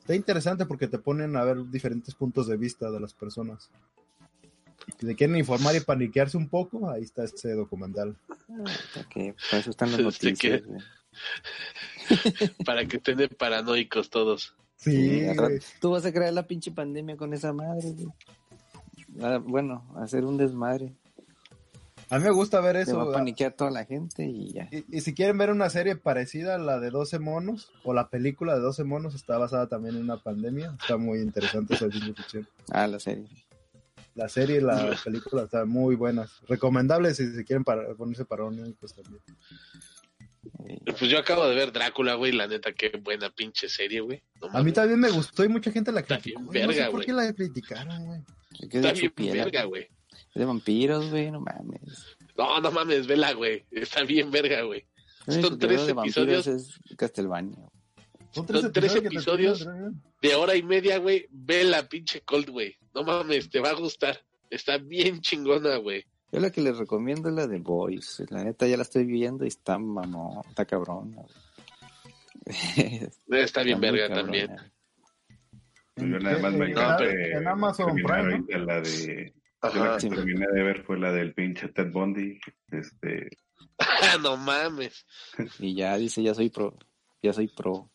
Está 0.00 0.14
interesante 0.14 0.64
porque 0.64 0.88
te 0.88 0.98
ponen 0.98 1.36
a 1.36 1.44
ver 1.44 1.68
diferentes 1.68 2.14
puntos 2.14 2.46
de 2.46 2.56
vista 2.56 2.90
de 2.90 3.00
las 3.00 3.12
personas. 3.12 3.70
Si 4.98 5.06
te 5.06 5.16
quieren 5.16 5.36
informar 5.36 5.74
y 5.76 5.80
paniquearse 5.80 6.36
un 6.36 6.48
poco, 6.48 6.88
ahí 6.88 7.02
está 7.02 7.24
este 7.24 7.52
documental. 7.54 8.16
Okay, 9.06 9.34
para 9.50 9.60
eso 9.60 9.70
están 9.70 9.92
las 9.92 10.00
noticias. 10.00 10.62
para 12.64 12.86
que 12.86 12.96
estén 12.98 13.28
paranoicos 13.36 14.10
todos. 14.10 14.54
Sí. 14.76 15.26
Tú 15.80 15.90
vas 15.90 16.04
a 16.04 16.12
crear 16.12 16.32
la 16.32 16.46
pinche 16.46 16.70
pandemia 16.70 17.16
con 17.16 17.32
esa 17.32 17.52
madre. 17.52 17.94
Ah, 19.20 19.40
bueno, 19.42 19.84
hacer 19.96 20.24
un 20.24 20.36
desmadre. 20.36 20.92
A 22.08 22.18
mí 22.18 22.24
me 22.24 22.30
gusta 22.30 22.60
ver 22.60 22.76
eso. 22.76 22.92
Se 22.92 22.96
va 22.96 23.04
a 23.04 23.12
paniquear 23.12 23.52
toda 23.52 23.70
la 23.70 23.84
gente 23.84 24.24
y 24.24 24.52
ya. 24.52 24.68
Y, 24.70 25.00
si 25.00 25.12
quieren 25.12 25.38
ver 25.38 25.50
una 25.50 25.68
serie 25.70 25.96
parecida 25.96 26.54
a 26.54 26.58
la 26.58 26.78
de 26.78 26.90
12 26.90 27.18
monos, 27.18 27.72
o 27.82 27.94
la 27.94 28.10
película 28.10 28.54
de 28.54 28.60
12 28.60 28.84
monos, 28.84 29.14
está 29.14 29.38
basada 29.38 29.66
también 29.66 29.96
en 29.96 30.02
una 30.02 30.22
pandemia. 30.22 30.76
Está 30.80 30.98
muy 30.98 31.18
interesante 31.18 31.74
esa 31.74 31.90
ficción. 31.90 32.46
Ah, 32.70 32.86
la 32.86 33.00
serie. 33.00 33.26
La 34.16 34.28
serie 34.28 34.56
y 34.56 34.60
la 34.60 34.98
película 35.04 35.44
están 35.44 35.68
muy 35.68 35.94
buenas. 35.94 36.40
Recomendables 36.48 37.16
si 37.16 37.32
se 37.32 37.44
quieren 37.44 37.62
para, 37.62 37.94
ponerse 37.94 38.24
pues 38.24 38.94
también. 38.94 39.22
Pues 40.84 41.10
yo 41.10 41.18
acabo 41.18 41.46
de 41.46 41.54
ver 41.54 41.72
Drácula, 41.72 42.14
güey, 42.14 42.32
la 42.32 42.46
neta, 42.46 42.72
qué 42.72 42.90
buena 43.02 43.30
pinche 43.30 43.68
serie, 43.68 44.00
güey. 44.00 44.22
a 44.52 44.62
mí 44.62 44.72
también 44.72 44.98
me 44.98 45.10
gustó 45.10 45.44
y 45.44 45.48
mucha 45.48 45.70
gente 45.70 45.92
la 45.92 46.02
criticó. 46.02 46.40
Está 46.40 46.52
bien 46.52 46.68
verga, 46.68 46.90
¿Por 46.90 47.04
qué 47.04 47.12
la 47.12 47.32
criticaron, 47.32 48.04
güey? 48.04 48.20
Está 48.60 48.92
bien 48.92 49.12
verga, 49.32 49.64
güey 49.64 49.88
de 50.36 50.44
vampiros, 50.44 51.10
güey, 51.10 51.30
no 51.30 51.40
mames. 51.40 52.16
No, 52.36 52.60
no 52.60 52.70
mames, 52.70 53.06
vela, 53.06 53.32
güey. 53.32 53.64
Está 53.70 54.04
bien 54.04 54.30
verga, 54.30 54.62
güey. 54.62 54.86
Son 55.26 55.58
tres 55.58 55.88
episodios. 55.88 56.46
Es 56.46 56.78
Castelbaño. 56.96 57.70
Son 58.30 58.46
tres, 58.46 58.94
episodios, 58.94 59.66
de 60.20 60.34
hora 60.34 60.56
y 60.56 60.62
media, 60.62 60.98
güey. 60.98 61.26
Ve 61.30 61.64
la 61.64 61.88
pinche 61.88 62.20
Cold, 62.22 62.50
güey. 62.50 62.76
No 62.94 63.02
mames, 63.02 63.50
te 63.50 63.60
va 63.60 63.70
a 63.70 63.74
gustar. 63.74 64.18
Está 64.50 64.78
bien 64.78 65.20
chingona, 65.20 65.76
güey. 65.76 66.04
Yo 66.32 66.40
la 66.40 66.50
que 66.50 66.60
les 66.60 66.76
recomiendo 66.76 67.28
es 67.28 67.34
la 67.34 67.46
de 67.46 67.58
Boys. 67.58 68.22
La 68.30 68.44
neta 68.44 68.66
ya 68.66 68.76
la 68.76 68.82
estoy 68.82 69.04
viendo 69.04 69.44
y 69.44 69.48
está 69.48 69.78
mamón, 69.78 70.42
está 70.48 70.64
cabrón. 70.64 71.16
está 73.30 73.62
bien 73.62 73.80
verga 73.80 74.08
también. 74.08 74.56
Yo 75.96 76.18
nada 76.18 76.38
más 76.38 76.52
me 76.52 76.70
en 76.70 77.48
Amazon 77.48 77.94
Prime. 77.94 78.44
La 78.48 78.80
de 78.80 79.32
la 79.62 79.96
que 79.98 80.08
terminé 80.08 80.46
de 80.52 80.62
ver 80.62 80.84
fue 80.84 80.98
la 80.98 81.10
del 81.12 81.32
pinche 81.32 81.68
Ted 81.68 81.90
Bundy. 81.90 82.38
Este. 82.70 83.30
no 84.22 84.36
mames. 84.36 85.06
Y 85.58 85.74
ya 85.74 85.96
dice, 85.96 86.22
ya 86.22 86.34
soy 86.34 86.50
pro. 86.50 86.76
Ya 87.22 87.32
soy 87.32 87.48
pro. 87.48 87.90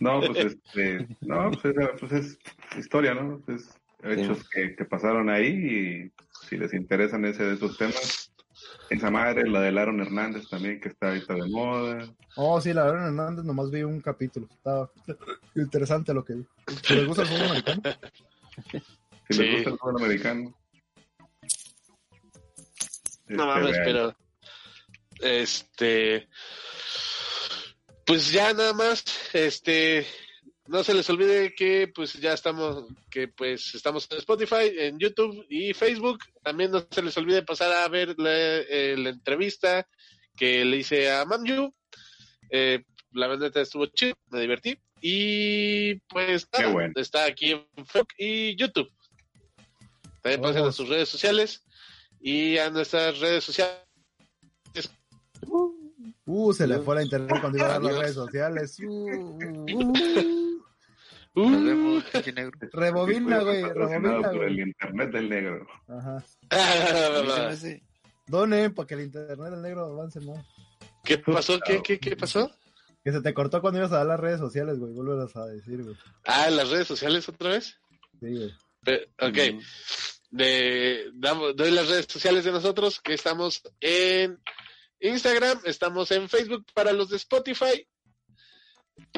No, 0.00 0.20
pues 0.20 0.44
este. 0.44 1.06
No, 1.20 1.50
pues, 1.50 1.74
pues 2.00 2.12
es 2.12 2.38
historia, 2.76 3.14
¿no? 3.14 3.42
Es 3.48 3.78
hechos 4.02 4.48
que, 4.50 4.74
que, 4.76 4.84
pasaron 4.84 5.30
ahí 5.30 5.48
y 5.48 6.46
si 6.46 6.56
les 6.56 6.74
interesan 6.74 7.24
ese 7.24 7.44
de 7.44 7.54
esos 7.54 7.76
temas. 7.78 8.30
Esa 8.90 9.10
madre, 9.10 9.48
la 9.48 9.60
de 9.60 9.80
Aaron 9.80 10.00
Hernández 10.00 10.48
también, 10.48 10.80
que 10.80 10.88
está 10.88 11.08
ahorita 11.08 11.34
de 11.34 11.48
moda. 11.48 12.06
Oh, 12.36 12.60
sí, 12.60 12.72
la 12.72 12.84
de 12.84 12.90
Aaron 12.90 13.04
Hernández, 13.04 13.44
nomás 13.44 13.70
vi 13.70 13.82
un 13.82 14.00
capítulo. 14.00 14.46
Estaba 14.50 14.90
interesante 15.54 16.12
lo 16.12 16.24
que 16.24 16.34
vi. 16.34 16.46
Si 16.82 16.94
les 16.94 17.06
gusta 17.06 17.22
el 17.22 17.28
fútbol 17.28 17.46
americano. 17.48 17.82
Si 19.28 19.38
les 19.38 19.54
gusta 19.54 19.70
el 19.70 19.78
fútbol 19.78 19.96
americano. 20.02 20.54
No 23.28 23.46
mames, 23.46 23.78
pero. 23.84 24.14
Este. 25.20 26.28
Pues 28.04 28.30
ya 28.32 28.52
nada 28.52 28.72
más, 28.72 29.04
este. 29.32 30.06
No 30.66 30.82
se 30.82 30.94
les 30.94 31.08
olvide 31.10 31.54
que 31.54 31.88
pues 31.94 32.14
ya 32.14 32.32
estamos, 32.32 32.86
que 33.10 33.28
pues 33.28 33.74
estamos 33.74 34.08
en 34.10 34.18
Spotify, 34.18 34.72
en 34.78 34.98
YouTube 34.98 35.44
y 35.50 35.74
Facebook. 35.74 36.20
También 36.42 36.70
no 36.70 36.86
se 36.90 37.02
les 37.02 37.16
olvide 37.18 37.42
pasar 37.42 37.70
a 37.70 37.88
ver 37.88 38.14
la, 38.16 38.32
eh, 38.32 38.94
entrevista 38.96 39.86
que 40.34 40.64
le 40.64 40.78
hice 40.78 41.12
a 41.12 41.26
Mamju. 41.26 41.70
Eh, 42.48 42.82
la 43.12 43.26
verdad 43.28 43.54
estuvo 43.58 43.86
chido, 43.86 44.14
me 44.30 44.40
divertí. 44.40 44.78
Y 45.02 45.96
pues 46.08 46.48
está 46.96 47.26
aquí 47.26 47.50
en 47.50 47.86
Facebook 47.86 48.14
y 48.16 48.56
YouTube. 48.56 48.90
También 50.22 50.40
pasen 50.40 50.64
a 50.64 50.72
sus 50.72 50.88
redes 50.88 51.10
sociales 51.10 51.62
y 52.22 52.56
a 52.56 52.70
nuestras 52.70 53.18
redes 53.20 53.44
sociales. 53.44 53.84
Uh, 55.46 55.83
se 56.52 56.66
le 56.66 56.78
fue 56.80 56.96
la 56.96 57.02
internet 57.02 57.38
cuando 57.40 57.58
iba 57.58 57.66
a 57.66 57.70
dar 57.72 57.82
las 57.82 57.98
redes 57.98 58.14
sociales. 58.14 58.78
Uh, 58.80 59.38
uh, 59.74 59.92
Nos 61.34 61.64
vemos, 61.64 62.04
Rebobina, 62.72 63.40
güey. 63.40 63.62
Rebobina, 63.62 64.30
por 64.30 64.44
el 64.44 64.60
internet 64.60 65.10
del 65.10 65.28
negro. 65.28 65.66
Ajá. 65.88 66.24
Donen 68.28 68.72
para 68.72 68.86
que 68.86 68.94
el 68.94 69.00
internet 69.02 69.50
del 69.50 69.62
negro 69.62 69.84
avance 69.86 70.20
más. 70.20 70.46
¿Qué 71.02 71.18
pasó? 71.18 71.58
¿Qué, 71.60 71.82
qué, 71.82 71.98
qué 71.98 72.16
pasó? 72.16 72.50
Que 73.02 73.12
se 73.12 73.20
te 73.20 73.34
cortó 73.34 73.60
cuando 73.60 73.80
ibas 73.80 73.92
a 73.92 73.98
dar 73.98 74.06
las 74.06 74.20
redes 74.20 74.38
sociales, 74.38 74.78
güey. 74.78 74.92
Vuelve 74.92 75.26
a 75.34 75.46
decir, 75.46 75.82
güey. 75.82 75.96
Ah, 76.24 76.48
¿las 76.50 76.70
redes 76.70 76.86
sociales 76.86 77.28
otra 77.28 77.50
vez? 77.50 77.78
Sí, 78.20 78.30
güey. 78.30 78.54
ok. 79.20 79.60
de, 80.30 81.10
doy 81.12 81.70
las 81.72 81.88
redes 81.88 82.06
sociales 82.08 82.44
de 82.44 82.52
nosotros, 82.52 83.00
que 83.00 83.14
estamos 83.14 83.62
en 83.80 84.40
Instagram, 85.00 85.60
estamos 85.64 86.10
en 86.10 86.28
Facebook 86.28 86.66
para 86.74 86.92
los 86.92 87.10
de 87.10 87.16
Spotify 87.16 87.86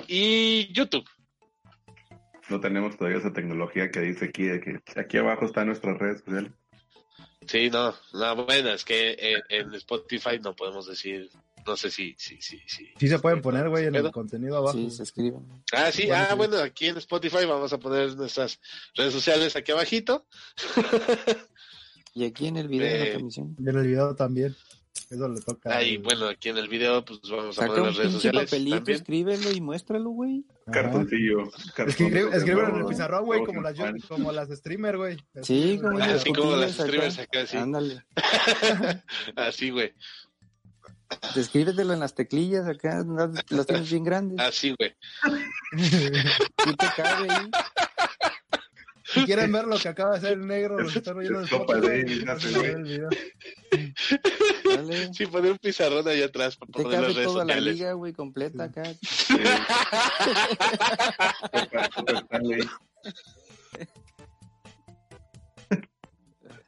y 0.09 0.73
YouTube. 0.73 1.09
No 2.49 2.61
tenemos 2.61 2.97
todavía 2.97 3.19
esa 3.19 3.33
tecnología 3.33 3.91
que 3.91 4.01
dice 4.01 4.27
aquí, 4.27 4.45
que 4.61 5.01
aquí 5.01 5.17
abajo 5.19 5.47
está 5.47 5.65
nuestra 5.65 5.95
red 5.95 6.19
social. 6.19 6.55
Sí, 7.47 7.71
no, 7.71 7.95
no, 8.13 8.45
bueno, 8.45 8.71
es 8.71 8.85
que 8.85 9.17
en, 9.49 9.75
Spotify 9.75 10.39
no 10.43 10.55
podemos 10.55 10.87
decir, 10.87 11.31
no 11.65 11.77
sé 11.77 11.91
si, 11.91 12.15
si, 12.19 12.41
si, 12.41 12.59
si. 12.67 12.93
Sí 12.99 13.09
se 13.09 13.19
pueden 13.19 13.41
poner, 13.41 13.69
güey, 13.69 13.87
en 13.87 13.95
el 13.95 14.11
contenido 14.11 14.57
abajo. 14.57 14.77
Sí, 14.77 14.91
se 14.91 15.05
escriben. 15.05 15.47
Ah, 15.73 15.93
sí, 15.93 16.11
ah, 16.11 16.35
bueno, 16.37 16.59
aquí 16.59 16.87
en 16.87 16.97
Spotify 16.97 17.45
vamos 17.47 17.73
a 17.73 17.79
poner 17.79 18.17
nuestras 18.17 18.61
redes 18.95 19.13
sociales 19.13 19.55
aquí 19.55 19.73
abajito. 19.73 20.27
y 22.15 22.25
aquí 22.25 22.49
en 22.49 22.57
el 22.57 22.69
video 22.69 22.89
de 22.89 22.99
la 22.99 23.11
transmisión. 23.11 23.57
Y 23.59 23.69
en 23.69 23.77
el 23.77 23.87
video 23.87 24.17
también. 24.17 24.57
Eso 25.11 25.29
le 25.29 25.41
toca. 25.41 25.77
Ahí, 25.77 25.97
bueno, 25.99 26.29
aquí 26.29 26.49
en 26.49 26.59
el 26.59 26.69
video, 26.69 27.05
pues 27.05 27.21
vamos 27.31 27.59
a 27.59 27.67
poner 27.67 27.85
las 27.85 27.97
redes 27.97 28.13
sociales. 28.13 28.45
papelito, 28.45 28.77
también. 28.77 28.97
escríbelo 28.97 29.51
y 29.53 29.61
muéstralo, 29.61 30.11
güey. 30.11 30.45
Cartoncillo. 30.73 31.51
Escríbelo 32.33 32.69
en 32.69 32.77
el 32.77 32.85
pizarrón, 32.87 33.25
güey, 33.25 33.45
como 33.45 33.63
las, 33.63 33.77
como 34.09 34.33
las 34.33 34.49
streamer, 34.51 34.97
güey. 34.97 35.17
Sí, 35.43 35.79
como, 35.81 35.99
Así 35.99 36.33
como 36.33 36.57
las 36.57 36.73
streamers 36.73 37.19
acá, 37.19 37.47
sí. 37.47 37.57
Ándale. 37.57 38.05
Así, 39.37 39.71
güey. 39.71 39.95
Escríbetelo 41.37 41.93
en 41.93 42.01
las 42.01 42.15
teclillas 42.15 42.67
acá, 42.67 43.05
las 43.49 43.67
tienes 43.67 43.91
bien 43.91 44.05
grandes. 44.05 44.41
Así, 44.41 44.75
güey. 44.77 44.97
¿Qué 45.71 46.73
te 46.73 46.87
cabe 46.97 47.31
ahí? 47.31 47.51
Si 49.05 49.25
quieren 49.25 49.53
ver 49.53 49.67
lo 49.67 49.79
que 49.79 49.89
acaba 49.89 50.13
de 50.13 50.19
hacer 50.19 50.33
el 50.33 50.47
negro, 50.47 50.81
lo 50.81 50.91
que 50.91 50.99
está 50.99 51.13
viendo 51.13 51.41
de 51.41 51.47
fotos, 51.47 51.77
Sí, 55.13 55.27
poner 55.27 55.53
un 55.53 55.59
pizarrón 55.59 56.07
ahí 56.09 56.23
atrás 56.23 56.57
para 56.57 56.73
Te 56.73 56.83
poner 56.83 57.01
las 57.03 57.15
redes 57.15 57.27
toda 57.29 57.43
sociales. 57.43 57.65
la 57.65 57.73
liga, 57.73 57.93
güey, 57.93 58.13
completa 58.13 58.65
acá. 58.65 58.83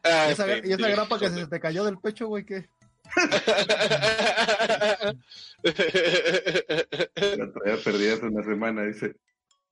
Ah, 0.04 0.26
¿Y 0.28 0.32
esa, 0.32 0.46
y 0.48 0.52
esa 0.52 0.60
pendejo. 0.60 0.88
grapa 0.92 1.18
que 1.18 1.28
se 1.30 1.46
te 1.46 1.60
cayó 1.60 1.84
del 1.84 1.98
pecho, 1.98 2.28
güey, 2.28 2.44
¿qué? 2.44 2.68
La 5.62 7.52
traía 7.52 7.82
perdida 7.84 8.14
hace 8.14 8.26
una 8.26 8.42
semana, 8.44 8.84
dice. 8.84 9.16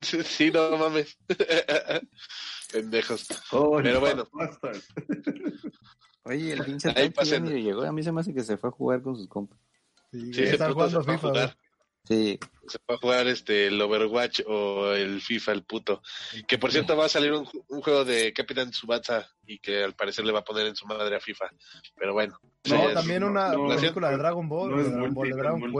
Sí, 0.01 0.51
no 0.51 0.77
mames. 0.77 1.17
Pendejos. 2.71 3.27
Oh, 3.51 3.79
Pero 3.81 3.99
bueno. 3.99 4.27
bastard. 4.33 4.77
Oye, 6.27 6.53
el 6.53 6.63
pinche 6.65 6.93
ya 7.23 7.39
ni 7.39 7.63
llegó. 7.63 7.83
A 7.83 7.91
mí 7.91 8.03
se 8.03 8.11
me 8.11 8.21
hace 8.21 8.33
que 8.33 8.43
se 8.43 8.57
fue 8.57 8.69
a 8.69 8.71
jugar 8.73 9.01
con 9.01 9.15
sus 9.15 9.27
compas. 9.27 9.57
Sí, 10.11 10.33
Sí, 10.33 10.43
están 10.43 10.67
puto 10.67 10.67
se 10.67 10.73
jugando 10.73 11.03
fue 11.03 11.13
a 11.13 11.17
jugar. 11.17 11.57
Sí. 12.03 12.39
Se 12.67 12.77
va 12.89 12.95
a 12.95 12.97
jugar 12.97 13.27
este 13.27 13.67
el 13.67 13.81
Overwatch 13.81 14.41
o 14.47 14.93
el 14.93 15.19
FIFA, 15.21 15.51
el 15.51 15.63
puto. 15.63 16.01
Que 16.47 16.57
por 16.57 16.71
cierto 16.71 16.95
va 16.95 17.05
a 17.05 17.09
salir 17.09 17.33
un, 17.33 17.45
ju- 17.45 17.65
un 17.67 17.81
juego 17.81 18.05
de 18.05 18.31
Capitán 18.33 18.71
Tsubasa 18.71 19.27
y 19.45 19.59
que 19.59 19.83
al 19.83 19.93
parecer 19.93 20.23
le 20.25 20.31
va 20.31 20.39
a 20.39 20.43
poner 20.43 20.67
en 20.67 20.75
su 20.75 20.85
madre 20.87 21.15
a 21.15 21.19
FIFA. 21.19 21.49
Pero 21.97 22.13
bueno. 22.13 22.39
No, 22.69 22.87
es- 22.89 22.93
también 22.93 23.23
una 23.25 23.51
no, 23.53 23.67
película 23.67 24.09
de 24.09 24.17
Dragon 24.17 24.47
Ball, 24.47 24.69
No 24.71 24.77
de 24.77 24.83
es 24.83 24.91
Dragon 24.91 25.13
Ball, 25.13 25.27
multi, 25.27 25.31
de 25.31 25.37
Dragon 25.37 25.63
es 25.63 25.71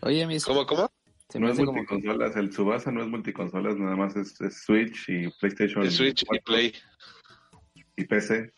Oye, 0.00 0.40
se, 0.40 0.46
¿Cómo, 0.46 0.66
cómo? 0.66 0.90
se 1.28 1.40
no 1.40 1.48
es 1.50 1.58
como 1.58 1.72
multiconsolas. 1.72 2.36
El 2.36 2.52
Subasa 2.52 2.90
no 2.92 3.02
es 3.02 3.08
multiconsolas, 3.08 3.76
nada 3.76 3.96
más 3.96 4.16
es, 4.16 4.40
es 4.40 4.62
Switch 4.62 5.08
y 5.08 5.28
PlayStation. 5.40 5.82
El 5.82 5.90
Switch 5.90 6.22
y 6.22 6.26
4 6.26 6.44
Play. 6.44 6.74
Y 7.98 8.04
PC. 8.04 8.52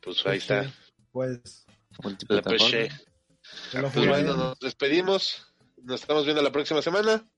Pues 0.00 0.24
ahí 0.24 0.38
está. 0.38 0.72
Pues, 1.10 1.66
La. 2.28 2.42
PC. 2.42 2.90
Pues 3.72 4.06
bueno, 4.06 4.36
nos 4.36 4.58
despedimos. 4.60 5.52
Nos 5.82 6.02
estamos 6.02 6.24
viendo 6.24 6.40
la 6.40 6.52
próxima 6.52 6.80
semana. 6.80 7.28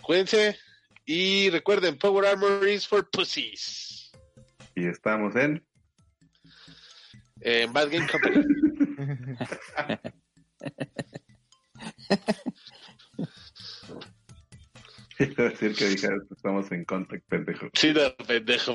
Cuídense. 0.00 0.56
Y 1.04 1.50
recuerden, 1.50 1.98
Power 1.98 2.26
Armor 2.26 2.68
is 2.68 2.86
for 2.86 3.10
pussies. 3.10 4.12
Y 4.76 4.86
estamos 4.86 5.34
en. 5.34 5.66
En 7.40 7.72
Bad 7.72 7.90
Game 7.90 8.06
Company. 8.06 8.44
A 15.22 15.42
decir 15.42 15.74
que 15.74 15.88
dijeras, 15.88 16.22
estamos 16.30 16.70
en 16.72 16.84
contact, 16.84 17.24
pendejo. 17.28 17.68
Sí, 17.74 17.92
no, 17.92 18.14
pendejo. 18.26 18.70